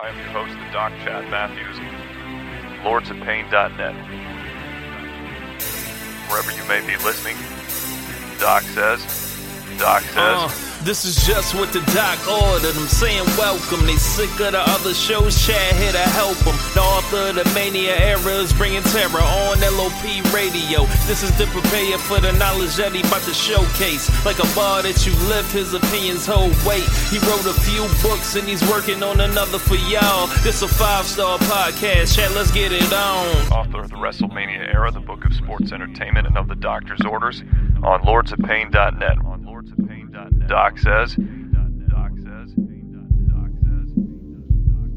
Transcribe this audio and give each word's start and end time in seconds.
I 0.00 0.10
am 0.10 0.16
your 0.16 0.28
host, 0.28 0.52
the 0.52 0.72
Doc 0.72 0.92
Chad 1.02 1.28
Matthews, 1.28 1.76
lordsofpain.net. 2.84 3.96
Wherever 6.30 6.52
you 6.52 6.64
may 6.68 6.86
be 6.86 6.96
listening, 7.02 7.36
Doc 8.38 8.62
says, 8.62 9.00
Doc 9.76 10.02
says. 10.02 10.14
Uh. 10.14 10.67
This 10.84 11.04
is 11.04 11.26
just 11.26 11.54
what 11.54 11.72
the 11.72 11.80
doc 11.92 12.16
ordered. 12.28 12.74
I'm 12.76 12.86
saying 12.86 13.26
welcome. 13.36 13.84
They 13.84 13.96
sick 13.96 14.30
of 14.40 14.52
the 14.52 14.62
other 14.62 14.94
shows. 14.94 15.34
Chad 15.44 15.74
here 15.74 15.92
to 15.92 15.98
help 15.98 16.38
them. 16.38 16.56
The 16.72 16.80
author 16.80 17.28
of 17.28 17.34
the 17.34 17.44
mania 17.52 17.96
era 17.96 18.32
is 18.38 18.52
bringing 18.52 18.82
terror 18.84 19.20
on 19.20 19.60
LOP 19.60 20.02
radio. 20.32 20.86
This 21.04 21.22
is 21.22 21.30
to 21.36 21.46
prepare 21.48 21.98
for 21.98 22.20
the 22.20 22.32
knowledge 22.32 22.76
that 22.76 22.92
he 22.92 23.00
about 23.00 23.22
to 23.22 23.34
showcase. 23.34 24.08
Like 24.24 24.38
a 24.38 24.46
bar 24.54 24.82
that 24.82 25.04
you 25.04 25.12
lift, 25.28 25.52
his 25.52 25.74
opinions 25.74 26.24
hold 26.24 26.54
weight. 26.64 26.86
He 27.10 27.18
wrote 27.26 27.44
a 27.44 27.58
few 27.66 27.82
books 28.00 28.36
and 28.36 28.46
he's 28.48 28.62
working 28.70 29.02
on 29.02 29.20
another 29.20 29.58
for 29.58 29.76
y'all. 29.90 30.28
This 30.42 30.62
a 30.62 30.68
five 30.68 31.06
star 31.06 31.38
podcast. 31.38 32.14
Chad, 32.16 32.32
let's 32.34 32.52
get 32.52 32.72
it 32.72 32.92
on. 32.92 33.26
Author 33.52 33.80
of 33.80 33.90
the 33.90 33.96
WrestleMania 33.96 34.72
era, 34.72 34.90
the 34.90 35.00
book 35.00 35.24
of 35.26 35.34
sports 35.34 35.72
entertainment, 35.72 36.26
and 36.28 36.38
of 36.38 36.48
the 36.48 36.56
doctor's 36.56 37.04
orders. 37.04 37.42
On 37.82 38.00
lordsofpain.net. 38.02 39.18
Doc 40.48 40.78
says. 40.78 41.14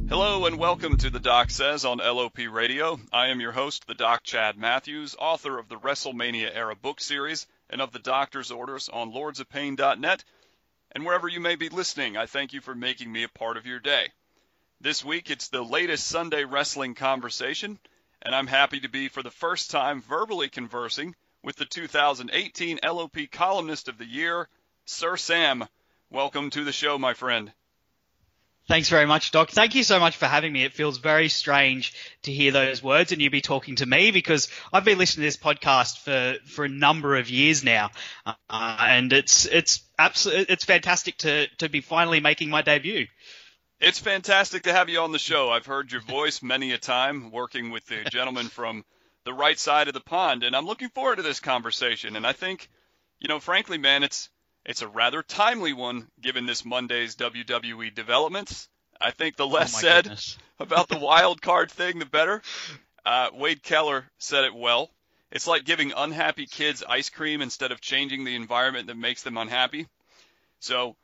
Hello 0.07 0.45
and 0.45 0.57
welcome 0.57 0.95
to 0.95 1.09
the 1.09 1.19
Doc 1.19 1.49
Says 1.49 1.83
on 1.83 1.97
LOP 1.97 2.37
Radio. 2.49 2.97
I 3.11 3.27
am 3.27 3.41
your 3.41 3.51
host, 3.51 3.85
the 3.85 3.93
Doc 3.93 4.23
Chad 4.23 4.57
Matthews, 4.57 5.13
author 5.19 5.59
of 5.59 5.67
the 5.67 5.75
WrestleMania 5.75 6.55
era 6.55 6.73
book 6.77 7.01
series 7.01 7.47
and 7.69 7.81
of 7.81 7.91
the 7.91 7.99
Doctor's 7.99 8.49
Orders 8.49 8.87
on 8.87 9.11
lordsofpain.net. 9.11 10.23
And 10.93 11.05
wherever 11.05 11.27
you 11.27 11.41
may 11.41 11.57
be 11.57 11.67
listening, 11.67 12.15
I 12.15 12.27
thank 12.27 12.53
you 12.53 12.61
for 12.61 12.73
making 12.73 13.11
me 13.11 13.23
a 13.23 13.27
part 13.29 13.57
of 13.57 13.65
your 13.65 13.79
day. 13.79 14.07
This 14.79 15.03
week 15.03 15.29
it's 15.29 15.49
the 15.49 15.63
latest 15.63 16.07
Sunday 16.07 16.45
wrestling 16.45 16.95
conversation, 16.95 17.77
and 18.21 18.33
I'm 18.33 18.47
happy 18.47 18.79
to 18.79 18.89
be 18.89 19.09
for 19.09 19.21
the 19.21 19.31
first 19.31 19.69
time 19.69 20.01
verbally 20.01 20.47
conversing 20.47 21.13
with 21.43 21.57
the 21.57 21.65
2018 21.65 22.79
LOP 22.85 23.17
Columnist 23.31 23.89
of 23.89 23.97
the 23.97 24.05
Year, 24.05 24.47
Sir 24.91 25.15
Sam, 25.15 25.65
welcome 26.09 26.49
to 26.49 26.65
the 26.65 26.73
show, 26.73 26.97
my 26.97 27.13
friend. 27.13 27.51
Thanks 28.67 28.89
very 28.89 29.05
much, 29.05 29.31
Doc. 29.31 29.49
Thank 29.49 29.73
you 29.73 29.83
so 29.83 30.01
much 30.01 30.17
for 30.17 30.25
having 30.25 30.51
me. 30.51 30.65
It 30.65 30.73
feels 30.73 30.97
very 30.97 31.29
strange 31.29 31.93
to 32.23 32.31
hear 32.31 32.51
those 32.51 32.83
words 32.83 33.13
and 33.13 33.21
you 33.21 33.29
be 33.29 33.39
talking 33.41 33.77
to 33.77 33.85
me 33.85 34.11
because 34.11 34.49
I've 34.71 34.83
been 34.83 34.97
listening 34.97 35.23
to 35.23 35.27
this 35.27 35.37
podcast 35.37 35.99
for, 35.99 36.37
for 36.45 36.65
a 36.65 36.69
number 36.69 37.15
of 37.15 37.29
years 37.29 37.63
now, 37.63 37.91
uh, 38.25 38.33
and 38.49 39.13
it's 39.13 39.45
it's 39.45 39.81
absolutely 39.97 40.47
it's 40.49 40.65
fantastic 40.65 41.17
to 41.19 41.47
to 41.59 41.69
be 41.69 41.79
finally 41.79 42.19
making 42.19 42.49
my 42.49 42.61
debut. 42.61 43.07
It's 43.79 43.97
fantastic 43.97 44.63
to 44.63 44.73
have 44.73 44.89
you 44.89 44.99
on 44.99 45.13
the 45.13 45.19
show. 45.19 45.49
I've 45.49 45.65
heard 45.65 45.91
your 45.91 46.01
voice 46.01 46.43
many 46.43 46.73
a 46.73 46.77
time 46.77 47.31
working 47.31 47.71
with 47.71 47.85
the 47.87 48.03
gentleman 48.11 48.47
from 48.49 48.83
the 49.23 49.33
right 49.33 49.57
side 49.57 49.87
of 49.87 49.93
the 49.93 50.01
pond, 50.01 50.43
and 50.43 50.53
I'm 50.53 50.65
looking 50.65 50.89
forward 50.89 51.15
to 51.15 51.23
this 51.23 51.39
conversation. 51.39 52.17
And 52.17 52.27
I 52.27 52.33
think, 52.33 52.69
you 53.19 53.29
know, 53.29 53.39
frankly, 53.39 53.77
man, 53.77 54.03
it's 54.03 54.29
it's 54.65 54.81
a 54.81 54.87
rather 54.87 55.23
timely 55.23 55.73
one 55.73 56.07
given 56.21 56.45
this 56.45 56.65
Monday's 56.65 57.15
WWE 57.15 57.93
developments. 57.93 58.69
I 58.99 59.11
think 59.11 59.35
the 59.35 59.47
less 59.47 59.75
oh 59.75 59.79
said 59.79 60.03
goodness. 60.03 60.37
about 60.59 60.87
the 60.87 60.97
wild 60.97 61.41
card 61.41 61.71
thing, 61.71 61.99
the 61.99 62.05
better. 62.05 62.41
Uh, 63.05 63.29
Wade 63.33 63.63
Keller 63.63 64.05
said 64.19 64.43
it 64.43 64.53
well. 64.53 64.91
It's 65.31 65.47
like 65.47 65.63
giving 65.63 65.93
unhappy 65.93 66.45
kids 66.45 66.83
ice 66.87 67.09
cream 67.09 67.41
instead 67.41 67.71
of 67.71 67.81
changing 67.81 68.23
the 68.23 68.35
environment 68.35 68.87
that 68.87 68.97
makes 68.97 69.23
them 69.23 69.37
unhappy. 69.37 69.87
So 70.59 70.95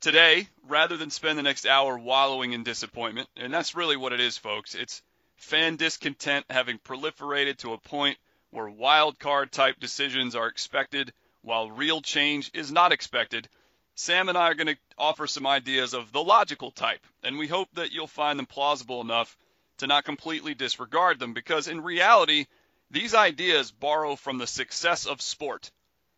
today, 0.00 0.48
rather 0.66 0.96
than 0.96 1.10
spend 1.10 1.38
the 1.38 1.42
next 1.42 1.66
hour 1.66 1.98
wallowing 1.98 2.52
in 2.52 2.62
disappointment, 2.62 3.28
and 3.36 3.52
that's 3.52 3.74
really 3.74 3.96
what 3.96 4.12
it 4.12 4.20
is, 4.20 4.38
folks, 4.38 4.74
it's 4.74 5.02
fan 5.36 5.76
discontent 5.76 6.46
having 6.48 6.78
proliferated 6.78 7.58
to 7.58 7.72
a 7.72 7.78
point 7.78 8.16
where 8.50 8.68
wild 8.68 9.18
card 9.18 9.50
type 9.50 9.78
decisions 9.80 10.36
are 10.36 10.46
expected 10.46 11.12
while 11.42 11.70
real 11.70 12.00
change 12.00 12.50
is 12.54 12.72
not 12.72 12.92
expected, 12.92 13.48
Sam 13.94 14.28
and 14.28 14.38
I 14.38 14.48
are 14.48 14.54
going 14.54 14.68
to 14.68 14.78
offer 14.96 15.26
some 15.26 15.46
ideas 15.46 15.92
of 15.92 16.12
the 16.12 16.22
logical 16.22 16.70
type, 16.70 17.06
and 17.22 17.36
we 17.36 17.46
hope 17.46 17.68
that 17.74 17.92
you'll 17.92 18.06
find 18.06 18.38
them 18.38 18.46
plausible 18.46 19.00
enough 19.00 19.36
to 19.78 19.86
not 19.86 20.04
completely 20.04 20.54
disregard 20.54 21.18
them 21.18 21.34
because 21.34 21.68
in 21.68 21.82
reality, 21.82 22.46
these 22.90 23.14
ideas 23.14 23.70
borrow 23.70 24.16
from 24.16 24.38
the 24.38 24.46
success 24.46 25.06
of 25.06 25.20
sport, 25.20 25.70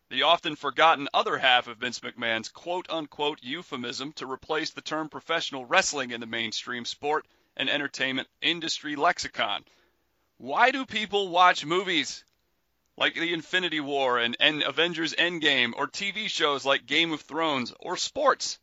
the 0.09 0.23
often 0.23 0.55
forgotten 0.55 1.09
other 1.13 1.37
half 1.37 1.67
of 1.67 1.77
Vince 1.77 1.99
McMahon's 1.99 2.49
quote 2.49 2.89
unquote 2.89 3.41
euphemism 3.41 4.13
to 4.13 4.31
replace 4.31 4.69
the 4.69 4.81
term 4.81 5.09
professional 5.09 5.65
wrestling 5.65 6.11
in 6.11 6.21
the 6.21 6.27
mainstream 6.27 6.85
sport 6.85 7.25
and 7.57 7.69
entertainment 7.69 8.27
industry 8.41 8.95
lexicon. 8.95 9.65
Why 10.37 10.71
do 10.71 10.85
people 10.85 11.29
watch 11.29 11.65
movies? 11.65 12.23
Like 12.97 13.15
the 13.15 13.33
Infinity 13.33 13.79
War 13.79 14.17
and, 14.19 14.37
and 14.39 14.63
Avengers 14.63 15.13
Endgame, 15.13 15.73
or 15.75 15.87
TV 15.87 16.29
shows 16.29 16.63
like 16.63 16.85
Game 16.85 17.11
of 17.11 17.21
Thrones, 17.21 17.73
or 17.79 17.97
sports. 17.97 18.57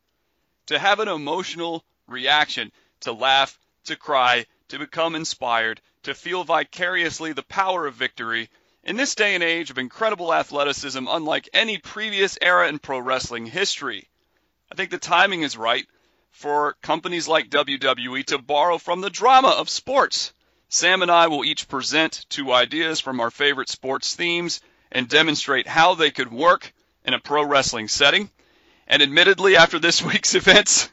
To 0.66 0.78
have 0.78 1.00
an 1.00 1.08
emotional 1.08 1.84
reaction, 2.06 2.72
to 3.00 3.12
laugh, 3.12 3.58
to 3.84 3.96
cry, 3.96 4.46
to 4.68 4.78
become 4.78 5.14
inspired, 5.14 5.80
to 6.04 6.14
feel 6.14 6.44
vicariously 6.44 7.32
the 7.32 7.42
power 7.42 7.86
of 7.86 7.94
victory, 7.94 8.48
in 8.84 8.96
this 8.96 9.14
day 9.14 9.34
and 9.34 9.44
age 9.44 9.70
of 9.70 9.78
incredible 9.78 10.32
athleticism 10.32 11.06
unlike 11.08 11.48
any 11.52 11.78
previous 11.78 12.38
era 12.40 12.68
in 12.68 12.78
pro 12.78 12.98
wrestling 12.98 13.46
history. 13.46 14.08
I 14.70 14.74
think 14.74 14.90
the 14.90 14.98
timing 14.98 15.42
is 15.42 15.56
right 15.56 15.86
for 16.30 16.76
companies 16.82 17.28
like 17.28 17.50
WWE 17.50 18.24
to 18.26 18.38
borrow 18.38 18.78
from 18.78 19.02
the 19.02 19.10
drama 19.10 19.48
of 19.48 19.68
sports 19.68 20.32
Sam 20.72 21.02
and 21.02 21.10
I 21.10 21.26
will 21.26 21.44
each 21.44 21.68
present 21.68 22.24
two 22.30 22.50
ideas 22.50 22.98
from 22.98 23.20
our 23.20 23.30
favorite 23.30 23.68
sports 23.68 24.16
themes 24.16 24.62
and 24.90 25.06
demonstrate 25.06 25.66
how 25.66 25.94
they 25.94 26.10
could 26.10 26.32
work 26.32 26.72
in 27.04 27.12
a 27.12 27.18
pro 27.18 27.44
wrestling 27.44 27.88
setting. 27.88 28.30
And 28.88 29.02
admittedly, 29.02 29.56
after 29.56 29.78
this 29.78 30.02
week's 30.12 30.34
events, 30.34 30.90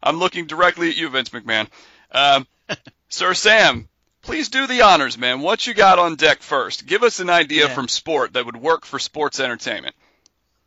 I'm 0.00 0.18
looking 0.20 0.46
directly 0.46 0.90
at 0.90 0.96
you, 0.96 1.08
Vince 1.08 1.30
McMahon. 1.30 1.66
Um, 2.12 2.46
Sir 3.08 3.34
Sam, 3.34 3.88
please 4.22 4.48
do 4.48 4.68
the 4.68 4.82
honors, 4.82 5.18
man. 5.18 5.40
What 5.40 5.66
you 5.66 5.74
got 5.74 5.98
on 5.98 6.14
deck 6.14 6.40
first? 6.40 6.86
Give 6.86 7.02
us 7.02 7.18
an 7.18 7.30
idea 7.30 7.66
Yeah. 7.66 7.74
from 7.74 7.88
sport 7.88 8.34
that 8.34 8.46
would 8.46 8.56
work 8.56 8.84
for 8.84 9.00
sports 9.00 9.40
entertainment. 9.40 9.96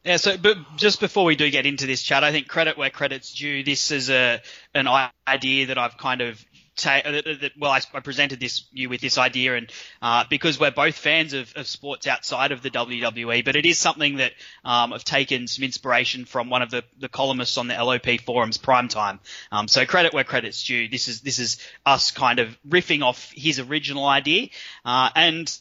Yeah, 0.03 0.17
so 0.17 0.37
but 0.37 0.57
just 0.75 0.99
before 0.99 1.23
we 1.23 1.37
do 1.37 1.49
get 1.49 1.65
into 1.65 1.87
this 1.87 2.03
chat, 2.03 2.25
I 2.25 2.33
think 2.33 2.49
credit 2.49 2.77
where 2.77 2.89
credit's 2.89 3.33
due. 3.33 3.63
This 3.63 3.91
is 3.91 4.09
a 4.09 4.41
an 4.73 4.89
idea 5.25 5.67
that 5.67 5.77
I've 5.77 5.97
kind 5.97 6.19
of 6.19 6.43
ta- 6.77 7.01
uh, 7.03 7.11
that, 7.11 7.51
well, 7.59 7.71
I, 7.71 7.81
I 7.93 7.99
presented 7.99 8.39
this 8.39 8.63
you 8.71 8.89
with 8.89 9.01
this 9.01 9.17
idea, 9.17 9.55
and 9.55 9.71
uh, 10.01 10.23
because 10.29 10.59
we're 10.59 10.71
both 10.71 10.95
fans 10.95 11.33
of, 11.33 11.51
of 11.55 11.67
sports 11.67 12.07
outside 12.07 12.51
of 12.51 12.61
the 12.61 12.69
WWE, 12.69 13.43
but 13.43 13.55
it 13.55 13.65
is 13.65 13.77
something 13.77 14.17
that 14.17 14.33
um, 14.63 14.93
I've 14.93 15.03
taken 15.03 15.47
some 15.47 15.63
inspiration 15.63 16.25
from 16.25 16.49
one 16.49 16.61
of 16.61 16.71
the, 16.71 16.83
the 16.99 17.09
columnists 17.09 17.57
on 17.57 17.67
the 17.67 17.73
LOP 17.73 18.21
forums, 18.21 18.57
Primetime. 18.57 19.19
Um, 19.51 19.67
so 19.67 19.85
credit 19.85 20.13
where 20.13 20.23
credit's 20.23 20.63
due. 20.63 20.87
This 20.87 21.07
is 21.07 21.21
this 21.21 21.39
is 21.39 21.57
us 21.85 22.11
kind 22.11 22.39
of 22.39 22.57
riffing 22.67 23.03
off 23.03 23.31
his 23.35 23.59
original 23.59 24.05
idea, 24.05 24.49
uh, 24.85 25.09
and 25.15 25.59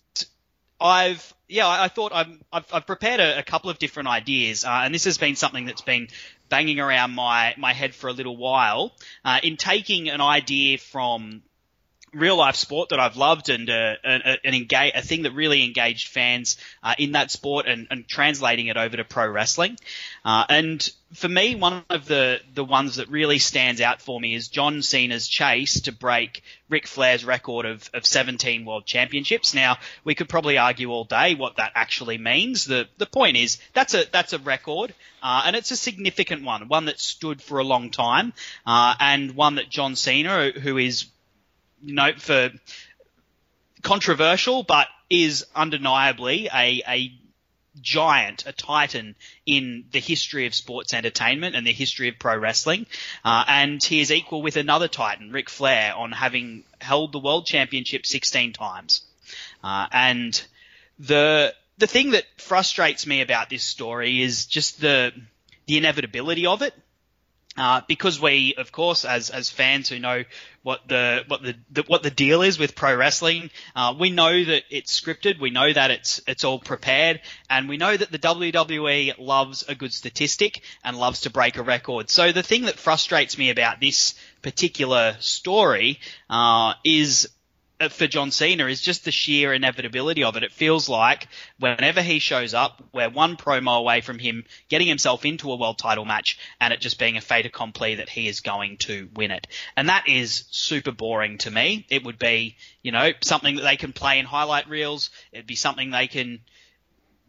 I've 0.81 1.35
yeah, 1.49 1.67
I 1.67 1.85
I 1.85 1.89
thought 1.89 2.13
I've, 2.13 2.39
I've 2.73 2.87
prepared 2.87 3.21
a, 3.21 3.39
a 3.39 3.43
couple 3.43 3.71
of 3.71 3.79
different 3.79 4.09
ideas, 4.09 4.65
uh, 4.65 4.83
and 4.85 4.95
this 4.95 5.05
has 5.05 5.19
been 5.19 5.37
something 5.37 5.67
that's 5.67 5.83
been 5.83 6.09
banging 6.49 6.81
around 6.81 7.13
my, 7.13 7.55
my 7.57 7.73
head 7.73 7.95
for 7.95 8.09
a 8.09 8.13
little 8.13 8.37
while. 8.37 8.93
Uh, 9.25 9.41
in 9.43 9.57
taking 9.57 10.09
an 10.09 10.21
idea 10.21 10.79
from 10.79 11.43
real 12.17 12.37
life 12.37 12.57
sport 12.57 12.89
that 12.89 12.99
I've 12.99 13.17
loved 13.17 13.49
and 13.49 13.69
uh, 13.69 13.95
an, 14.03 14.23
an 14.45 14.55
engage, 14.55 14.93
a 14.95 15.03
thing 15.03 15.23
that 15.23 15.33
really 15.33 15.65
engaged 15.65 16.09
fans 16.09 16.57
uh, 16.83 16.95
in 16.99 17.13
that 17.13 17.31
sport 17.31 17.67
and, 17.67 17.87
and 17.91 18.09
translating 18.09 18.67
it 18.69 18.77
over 18.77 18.97
to 18.97 19.05
pro 19.05 19.29
wrestling. 19.29 19.77
Uh, 20.25 20.45
and 20.49 20.91
for 21.15 21.29
me, 21.29 21.55
one 21.55 21.85
of 21.89 22.07
the, 22.07 22.41
the 22.55 22.65
ones 22.65 22.97
that 22.97 23.09
really 23.09 23.39
stands 23.39 23.81
out 23.81 24.01
for 24.01 24.19
me 24.19 24.35
is 24.35 24.49
John 24.49 24.83
Cena's 24.83 25.29
chase 25.29 25.83
to 25.83 25.93
break 25.93 26.43
Ric 26.69 26.87
Flair's 26.87 27.25
record 27.25 27.65
of, 27.65 27.89
of 27.95 28.05
17 28.05 28.65
world 28.65 28.87
championships. 28.87 29.55
Now, 29.55 29.77
we 30.05 30.15
could 30.15 30.29
probably 30.29 30.59
argue 30.59 30.91
all 30.91 31.05
day 31.05 31.35
what 31.35 31.57
that 31.57 31.73
actually 31.75 32.19
means. 32.19 32.65
The, 32.65 32.89
the 32.99 33.07
point 33.07 33.37
is, 33.37 33.59
that's 33.73 33.95
a, 33.95 34.05
that's 34.11 34.33
a 34.33 34.39
record, 34.39 34.95
uh, 35.23 35.43
and 35.47 35.55
it's 35.55 35.71
a 35.71 35.77
significant 35.77 36.45
one, 36.45 36.69
one 36.69 36.87
that 36.87 36.99
stood 36.99 37.41
for 37.41 37.59
a 37.59 37.65
long 37.65 37.91
time, 37.91 38.33
uh, 38.67 38.95
and 38.99 39.37
one 39.37 39.57
that 39.57 39.71
John 39.71 39.95
Cena, 39.95 40.51
who 40.51 40.77
is 40.77 41.07
know, 41.83 42.13
for 42.17 42.51
controversial, 43.83 44.63
but 44.63 44.89
is 45.09 45.47
undeniably 45.55 46.49
a, 46.53 46.83
a 46.89 47.13
giant, 47.81 48.45
a 48.47 48.53
titan 48.53 49.15
in 49.45 49.85
the 49.93 50.01
history 50.01 50.47
of 50.47 50.55
sports 50.55 50.95
entertainment 50.95 51.55
and 51.55 51.67
the 51.67 51.73
history 51.73 52.09
of 52.09 52.19
pro 52.19 52.37
wrestling. 52.37 52.87
Uh, 53.25 53.45
and 53.47 53.83
he 53.83 54.01
is 54.01 54.11
equal 54.11 54.43
with 54.43 54.57
another 54.57 54.89
titan, 54.89 55.31
Ric 55.31 55.49
Flair, 55.49 55.95
on 55.95 56.13
having 56.13 56.65
held 56.81 57.13
the 57.13 57.19
world 57.19 57.47
championship 57.47 58.07
16 58.07 58.53
times. 58.53 59.03
Uh, 59.63 59.87
and 59.93 60.43
the 60.99 61.55
the 61.79 61.87
thing 61.87 62.13
that 62.13 62.25
frustrates 62.39 63.07
me 63.07 63.21
about 63.21 63.51
this 63.51 63.63
story 63.63 64.23
is 64.23 64.47
just 64.47 64.81
the 64.81 65.13
the 65.67 65.77
inevitability 65.77 66.47
of 66.47 66.63
it. 66.63 66.75
Uh, 67.57 67.81
because 67.89 68.21
we, 68.21 68.55
of 68.59 68.71
course, 68.71 69.05
as 69.05 69.31
as 69.31 69.49
fans 69.49 69.89
who 69.89 69.99
know 69.99 70.25
what 70.63 70.87
the 70.89 71.25
what 71.29 71.43
the, 71.43 71.55
the 71.71 71.83
what 71.87 72.03
the 72.03 72.11
deal 72.11 72.43
is 72.43 72.59
with 72.59 72.75
pro 72.75 72.95
wrestling, 72.95 73.51
uh, 73.75 73.95
we 73.99 74.11
know 74.11 74.45
that 74.45 74.65
it's 74.69 75.01
scripted. 75.01 75.41
We 75.41 75.51
know 75.51 75.73
that 75.73 75.91
it's 75.91 76.21
it's 76.27 76.45
all 76.45 76.59
prepared, 76.59 77.21
and 77.49 77.69
we 77.69 77.77
know 77.77 77.97
that 77.97 78.13
the 78.13 78.19
WWE 78.19 79.15
loves 79.19 79.65
a 79.69 79.75
good 79.75 79.93
statistic 79.93 80.63
and 80.85 80.99
loves 80.99 81.23
to 81.23 81.31
break 81.31 81.57
a 81.57 81.63
record. 81.63 82.11
So 82.11 82.33
the 82.33 82.43
thing 82.43 82.67
that 82.67 82.79
frustrates 82.79 83.39
me 83.39 83.51
about 83.51 83.81
this 83.81 84.15
particular 84.43 85.17
story 85.21 85.99
uh, 86.29 86.75
is 86.85 87.29
for 87.91 88.07
John 88.07 88.31
Cena 88.31 88.67
is 88.67 88.81
just 88.81 89.05
the 89.05 89.13
sheer 89.13 89.53
inevitability 89.53 90.25
of 90.25 90.37
it. 90.37 90.43
It 90.43 90.53
feels 90.53 90.89
like 90.89 91.29
whenever 91.59 92.01
he 92.01 92.19
shows 92.19 92.55
up, 92.55 92.83
we're 92.93 93.11
one 93.11 93.37
promo 93.37 93.79
away 93.79 94.01
from 94.01 94.19
him 94.19 94.45
getting 94.69 94.87
himself 94.87 95.25
into 95.25 95.53
a 95.53 95.57
world 95.57 95.79
title 95.79 96.05
match 96.05 96.39
and 96.61 96.73
it 96.73 96.81
just 96.81 96.99
being 96.99 97.17
a 97.17 97.21
fait 97.21 97.45
accompli 97.45 97.97
that 97.97 98.09
he 98.09 98.29
is 98.29 98.41
going 98.41 98.79
to 98.79 99.09
win 99.15 99.31
it. 99.31 99.47
And 99.77 99.89
that 99.89 100.09
is 100.09 100.45
super 100.51 100.93
boring 100.93 101.39
to 101.39 101.51
me. 101.51 101.87
It 101.91 102.05
would 102.05 102.19
be, 102.19 102.57
you 102.83 102.93
know, 102.93 103.13
something 103.21 103.57
that 103.57 103.63
they 103.63 103.77
can 103.77 103.93
play 103.93 104.19
in 104.19 104.25
highlight 104.25 104.69
reels. 104.69 105.11
It'd 105.33 105.47
be 105.47 105.57
something 105.57 105.91
they 105.91 106.07
can 106.07 106.41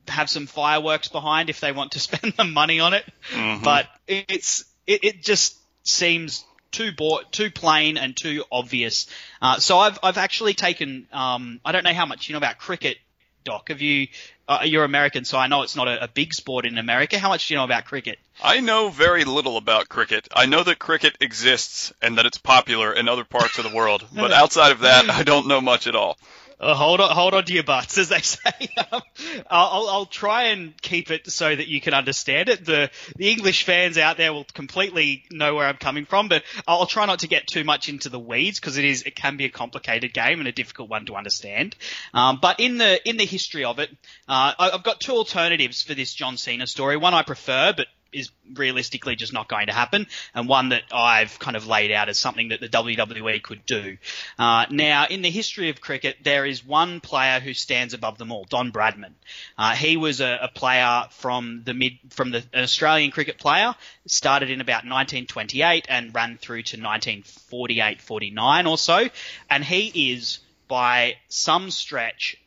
have 0.07 0.29
some 0.29 0.47
fireworks 0.47 1.09
behind 1.09 1.50
if 1.50 1.59
they 1.59 1.73
want 1.73 1.91
to 1.91 2.00
spend 2.00 2.33
the 2.38 2.45
money 2.45 2.79
on 2.79 2.93
it. 2.93 3.03
Mhm. 3.31 3.63
But 3.63 3.88
it's, 4.07 4.63
it, 4.85 5.03
it 5.03 5.23
just 5.23 5.57
seems 5.83 6.45
too 6.71 6.91
bo- 6.91 7.21
too 7.31 7.51
plain 7.51 7.97
and 7.97 8.15
too 8.15 8.43
obvious. 8.51 9.07
Uh, 9.41 9.59
so 9.59 9.77
I've 9.77 9.99
I've 10.03 10.17
actually 10.17 10.53
taken 10.53 11.07
um, 11.11 11.59
I 11.63 11.71
don't 11.71 11.83
know 11.83 11.93
how 11.93 12.05
much 12.05 12.29
you 12.29 12.33
know 12.33 12.37
about 12.37 12.57
cricket, 12.57 12.97
Doc. 13.43 13.69
Have 13.69 13.81
you? 13.81 14.07
Uh, 14.49 14.59
you're 14.63 14.85
American, 14.85 15.25
so 15.25 15.37
I 15.37 15.47
know 15.47 15.63
it's 15.63 15.75
not 15.75 15.89
a, 15.89 16.05
a 16.05 16.07
big 16.07 16.33
sport 16.33 16.65
in 16.65 16.77
America. 16.77 17.19
How 17.19 17.27
much 17.27 17.47
do 17.47 17.53
you 17.53 17.57
know 17.57 17.65
about 17.65 17.83
cricket? 17.83 18.17
I 18.41 18.61
know 18.61 18.87
very 18.87 19.25
little 19.25 19.57
about 19.57 19.89
cricket. 19.89 20.27
I 20.33 20.45
know 20.45 20.63
that 20.63 20.79
cricket 20.79 21.17
exists 21.19 21.91
and 22.01 22.17
that 22.17 22.25
it's 22.25 22.37
popular 22.37 22.93
in 22.93 23.09
other 23.09 23.25
parts 23.25 23.57
of 23.57 23.69
the 23.69 23.75
world, 23.75 24.05
but 24.15 24.31
outside 24.41 24.71
of 24.71 24.79
that, 24.79 25.09
I 25.09 25.23
don't 25.23 25.47
know 25.47 25.59
much 25.59 25.85
at 25.85 25.95
all. 25.95 26.17
Uh, 26.59 26.74
hold 26.74 27.00
on, 27.00 27.15
hold 27.15 27.36
on 27.36 27.44
to 27.45 27.54
your 27.54 27.63
butts, 27.63 28.00
as 28.00 28.09
they 28.09 28.19
say. 28.21 28.51
Um, 28.92 29.01
I'll, 29.48 29.88
I'll 29.89 30.06
try 30.07 30.45
and 30.45 30.80
keep 30.81 31.12
it 31.12 31.30
so 31.30 31.56
that 31.56 31.68
you 31.68 31.80
can 31.80 31.94
understand 31.94 32.50
it. 32.50 32.65
The 32.65 32.89
the 33.15 33.30
English 33.30 33.63
fans 33.63 33.98
out 34.00 34.18
there 34.18 34.33
will 34.33 34.45
completely 34.56 35.24
know 35.31 35.54
where 35.54 35.68
I'm 35.68 35.77
coming 35.77 36.06
from, 36.06 36.30
but 36.30 36.44
I'll 36.68 36.88
try 36.88 37.06
not 37.06 37.19
to 37.19 37.27
get 37.27 37.45
too 37.45 37.63
much 37.63 37.89
into 37.89 38.09
the 38.09 38.19
weeds 38.19 38.59
because 38.59 38.77
it 38.77 38.86
is 38.86 39.04
it 39.04 39.15
can 39.15 39.38
be 39.38 39.45
a 39.45 39.50
complicated 39.50 40.13
game 40.13 40.39
and 40.39 40.48
a 40.48 40.51
difficult 40.51 40.89
one 40.89 41.06
to 41.06 41.15
understand. 41.15 41.75
Um, 42.13 42.39
but 42.42 42.60
in 42.60 42.77
the 42.80 43.07
in 43.07 43.18
the 43.18 43.25
history 43.25 43.63
of 43.63 43.77
it, 43.77 43.92
uh, 44.27 44.53
I- 44.57 44.71
I've 44.74 44.83
got 44.83 45.00
two 45.00 45.13
alternatives 45.13 45.83
for 45.83 45.94
this 45.94 46.13
John 46.15 46.38
Cena 46.38 46.65
story. 46.65 46.98
One 46.98 47.13
I 47.13 47.21
prefer, 47.21 47.74
but 47.77 47.88
is 48.12 48.30
realistically 48.54 49.15
just 49.15 49.33
not 49.33 49.48
going 49.48 49.68
to 49.68 49.74
happen, 49.74 50.07
and 50.33 50.48
one 50.48 50.69
that 50.69 50.83
I've 50.92 51.38
kind 51.39 51.56
of 51.56 51.68
laid 51.68 51.92
out 51.92 52.09
as 52.09 52.18
something 52.18 52.50
that 52.50 52.59
the 52.59 52.69
WWE 52.69 53.42
could 53.42 53.65
do. 53.65 53.98
Uh, 54.38 54.65
now, 54.69 55.06
in 55.09 55.21
the 55.21 55.30
history 55.30 55.69
of 55.69 55.81
cricket, 55.81 56.18
there 56.24 56.45
is 56.45 56.65
one 56.65 57.00
player 57.00 57.39
who 57.39 57.54
stands 57.54 57.94
above 57.94 58.18
them 58.18 58.31
all, 58.31 58.45
Don 58.45 58.71
Bradman. 58.71 59.13
Uh, 59.57 59.74
he 59.74 59.98
was 59.98 60.21
a, 60.21 60.39
a 60.44 60.48
player 60.48 61.06
from 61.12 61.63
the 61.63 61.74
mid, 61.74 61.94
from 62.09 62.31
the 62.31 62.44
an 62.54 62.63
Australian 62.63 63.12
cricket 63.12 63.38
player, 63.38 63.75
started 64.06 64.50
in 64.50 64.62
about 64.62 64.86
1928 64.86 65.86
and 65.89 66.13
ran 66.13 66.38
through 66.38 66.63
to 66.63 66.77
1948, 66.77 68.01
49 68.01 68.68
or 68.68 68.77
so, 68.77 69.10
and 69.50 69.63
he 69.63 70.12
is 70.12 70.39
by 70.68 71.15
some 71.30 71.71
stretch 71.71 72.38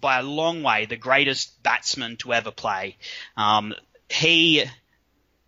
by 0.00 0.18
a 0.18 0.22
long 0.22 0.62
way 0.62 0.86
the 0.86 0.96
greatest 0.96 1.62
batsman 1.62 2.16
to 2.18 2.32
ever 2.32 2.50
play. 2.50 2.96
Um, 3.36 3.74
he 4.08 4.64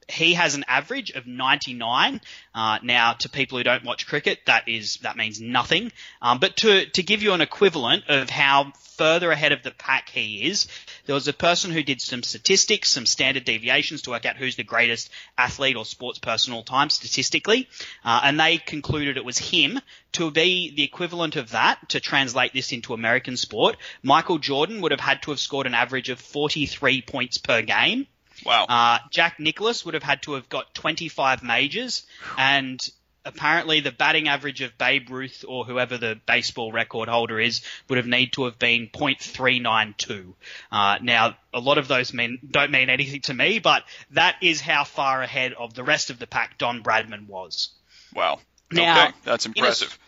he 0.08 0.34
has 0.34 0.54
an 0.54 0.64
average 0.66 1.10
of 1.10 1.26
99. 1.26 2.20
Uh, 2.54 2.78
now, 2.82 3.12
to 3.12 3.28
people 3.28 3.58
who 3.58 3.64
don't 3.64 3.84
watch 3.84 4.06
cricket, 4.06 4.40
that 4.46 4.68
is 4.68 4.96
that 4.98 5.16
means 5.16 5.40
nothing. 5.40 5.92
Um, 6.22 6.38
but 6.38 6.56
to 6.58 6.86
to 6.86 7.02
give 7.02 7.22
you 7.22 7.32
an 7.34 7.40
equivalent 7.40 8.04
of 8.08 8.30
how 8.30 8.72
further 8.96 9.30
ahead 9.30 9.52
of 9.52 9.62
the 9.62 9.70
pack 9.70 10.08
he 10.08 10.48
is, 10.48 10.66
there 11.06 11.14
was 11.14 11.28
a 11.28 11.32
person 11.32 11.70
who 11.70 11.82
did 11.82 12.00
some 12.00 12.22
statistics, 12.22 12.88
some 12.88 13.06
standard 13.06 13.44
deviations 13.44 14.02
to 14.02 14.10
work 14.10 14.26
out 14.26 14.36
who's 14.36 14.56
the 14.56 14.64
greatest 14.64 15.10
athlete 15.36 15.76
or 15.76 15.84
sports 15.84 16.18
person 16.18 16.52
all 16.52 16.64
time 16.64 16.90
statistically, 16.90 17.68
uh, 18.04 18.20
and 18.24 18.40
they 18.40 18.58
concluded 18.58 19.16
it 19.16 19.24
was 19.24 19.38
him. 19.38 19.80
To 20.12 20.30
be 20.30 20.74
the 20.74 20.84
equivalent 20.84 21.36
of 21.36 21.50
that, 21.50 21.90
to 21.90 22.00
translate 22.00 22.54
this 22.54 22.72
into 22.72 22.94
American 22.94 23.36
sport, 23.36 23.76
Michael 24.02 24.38
Jordan 24.38 24.80
would 24.80 24.90
have 24.90 25.00
had 25.00 25.22
to 25.22 25.30
have 25.32 25.38
scored 25.38 25.66
an 25.66 25.74
average 25.74 26.08
of 26.08 26.18
43 26.18 27.02
points 27.02 27.36
per 27.36 27.60
game. 27.60 28.06
Wow. 28.44 28.64
Uh, 28.68 28.98
Jack 29.10 29.40
Nicklaus 29.40 29.84
would 29.84 29.94
have 29.94 30.02
had 30.02 30.22
to 30.22 30.34
have 30.34 30.48
got 30.48 30.74
25 30.74 31.42
majors, 31.42 32.06
and 32.36 32.80
apparently 33.24 33.80
the 33.80 33.92
batting 33.92 34.28
average 34.28 34.62
of 34.62 34.76
Babe 34.78 35.10
Ruth 35.10 35.44
or 35.46 35.64
whoever 35.64 35.98
the 35.98 36.18
baseball 36.26 36.72
record 36.72 37.08
holder 37.08 37.38
is 37.38 37.62
would 37.88 37.98
have 37.98 38.06
need 38.06 38.32
to 38.32 38.44
have 38.44 38.58
been 38.58 38.88
.392. 38.88 40.32
Uh, 40.72 40.98
now, 41.02 41.36
a 41.52 41.60
lot 41.60 41.78
of 41.78 41.88
those 41.88 42.14
mean, 42.14 42.38
don't 42.50 42.70
mean 42.70 42.88
anything 42.90 43.20
to 43.22 43.34
me, 43.34 43.58
but 43.58 43.84
that 44.12 44.36
is 44.40 44.60
how 44.60 44.84
far 44.84 45.22
ahead 45.22 45.52
of 45.52 45.74
the 45.74 45.84
rest 45.84 46.10
of 46.10 46.18
the 46.18 46.26
pack 46.26 46.58
Don 46.58 46.82
Bradman 46.82 47.26
was. 47.26 47.70
wow. 48.14 48.40
now, 48.72 49.08
okay, 49.08 49.16
that's 49.24 49.46
in 49.46 49.52
a- 49.52 49.58
impressive. 49.58 49.98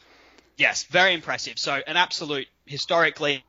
Yes, 0.56 0.84
very 0.84 1.14
impressive. 1.14 1.58
So 1.58 1.80
an 1.86 1.96
absolute 1.96 2.46
historically. 2.66 3.44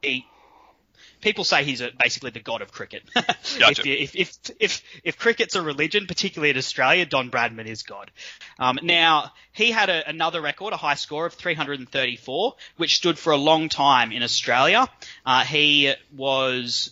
People 1.22 1.44
say 1.44 1.64
he's 1.64 1.82
a, 1.82 1.92
basically 1.98 2.32
the 2.32 2.40
god 2.40 2.62
of 2.62 2.72
cricket. 2.72 3.04
Gotcha. 3.14 3.82
if, 3.82 3.86
you- 3.86 3.94
if, 3.94 4.16
if 4.16 4.38
if 4.60 4.84
if 5.04 5.18
cricket's 5.18 5.56
a 5.56 5.62
religion, 5.62 6.08
particularly 6.08 6.50
in 6.52 6.58
Australia, 6.58 7.06
Don 7.06 7.30
Bradman 7.30 7.68
is 7.68 7.84
god. 7.84 8.12
Um, 8.60 8.80
now 8.82 9.32
he 9.54 9.72
had 9.72 9.90
a, 9.90 10.08
another 10.10 10.42
record, 10.42 10.74
a 10.74 10.78
high 10.78 10.96
score 10.96 11.26
of 11.26 11.34
334, 11.34 12.56
which 12.78 12.96
stood 12.96 13.18
for 13.20 13.32
a 13.32 13.38
long 13.38 13.70
time 13.70 14.12
in 14.12 14.24
Australia. 14.24 14.88
Uh, 15.26 15.44
he 15.44 15.94
was 16.16 16.92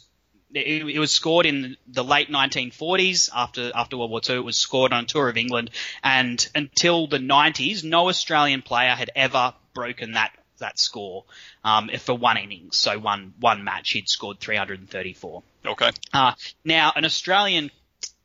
it, 0.53 0.87
it 0.87 0.99
was 0.99 1.11
scored 1.11 1.45
in 1.45 1.77
the 1.87 2.03
late 2.03 2.29
1940s 2.29 3.29
after 3.35 3.71
after 3.75 3.97
World 3.97 4.11
War 4.11 4.21
II. 4.27 4.37
It 4.37 4.43
was 4.45 4.57
scored 4.57 4.93
on 4.93 5.03
a 5.03 5.07
tour 5.07 5.29
of 5.29 5.37
England, 5.37 5.71
and 6.03 6.47
until 6.55 7.07
the 7.07 7.19
90s, 7.19 7.83
no 7.83 8.09
Australian 8.09 8.61
player 8.61 8.95
had 8.95 9.11
ever 9.15 9.53
broken 9.73 10.13
that 10.13 10.31
that 10.59 10.79
score 10.79 11.25
um, 11.63 11.89
for 11.99 12.13
one 12.15 12.37
innings. 12.37 12.77
So 12.77 12.97
one 12.99 13.33
one 13.39 13.63
match, 13.63 13.91
he'd 13.91 14.07
scored 14.09 14.39
334. 14.39 15.43
Okay. 15.65 15.91
Uh, 16.13 16.33
now, 16.63 16.93
an 16.95 17.05
Australian 17.05 17.71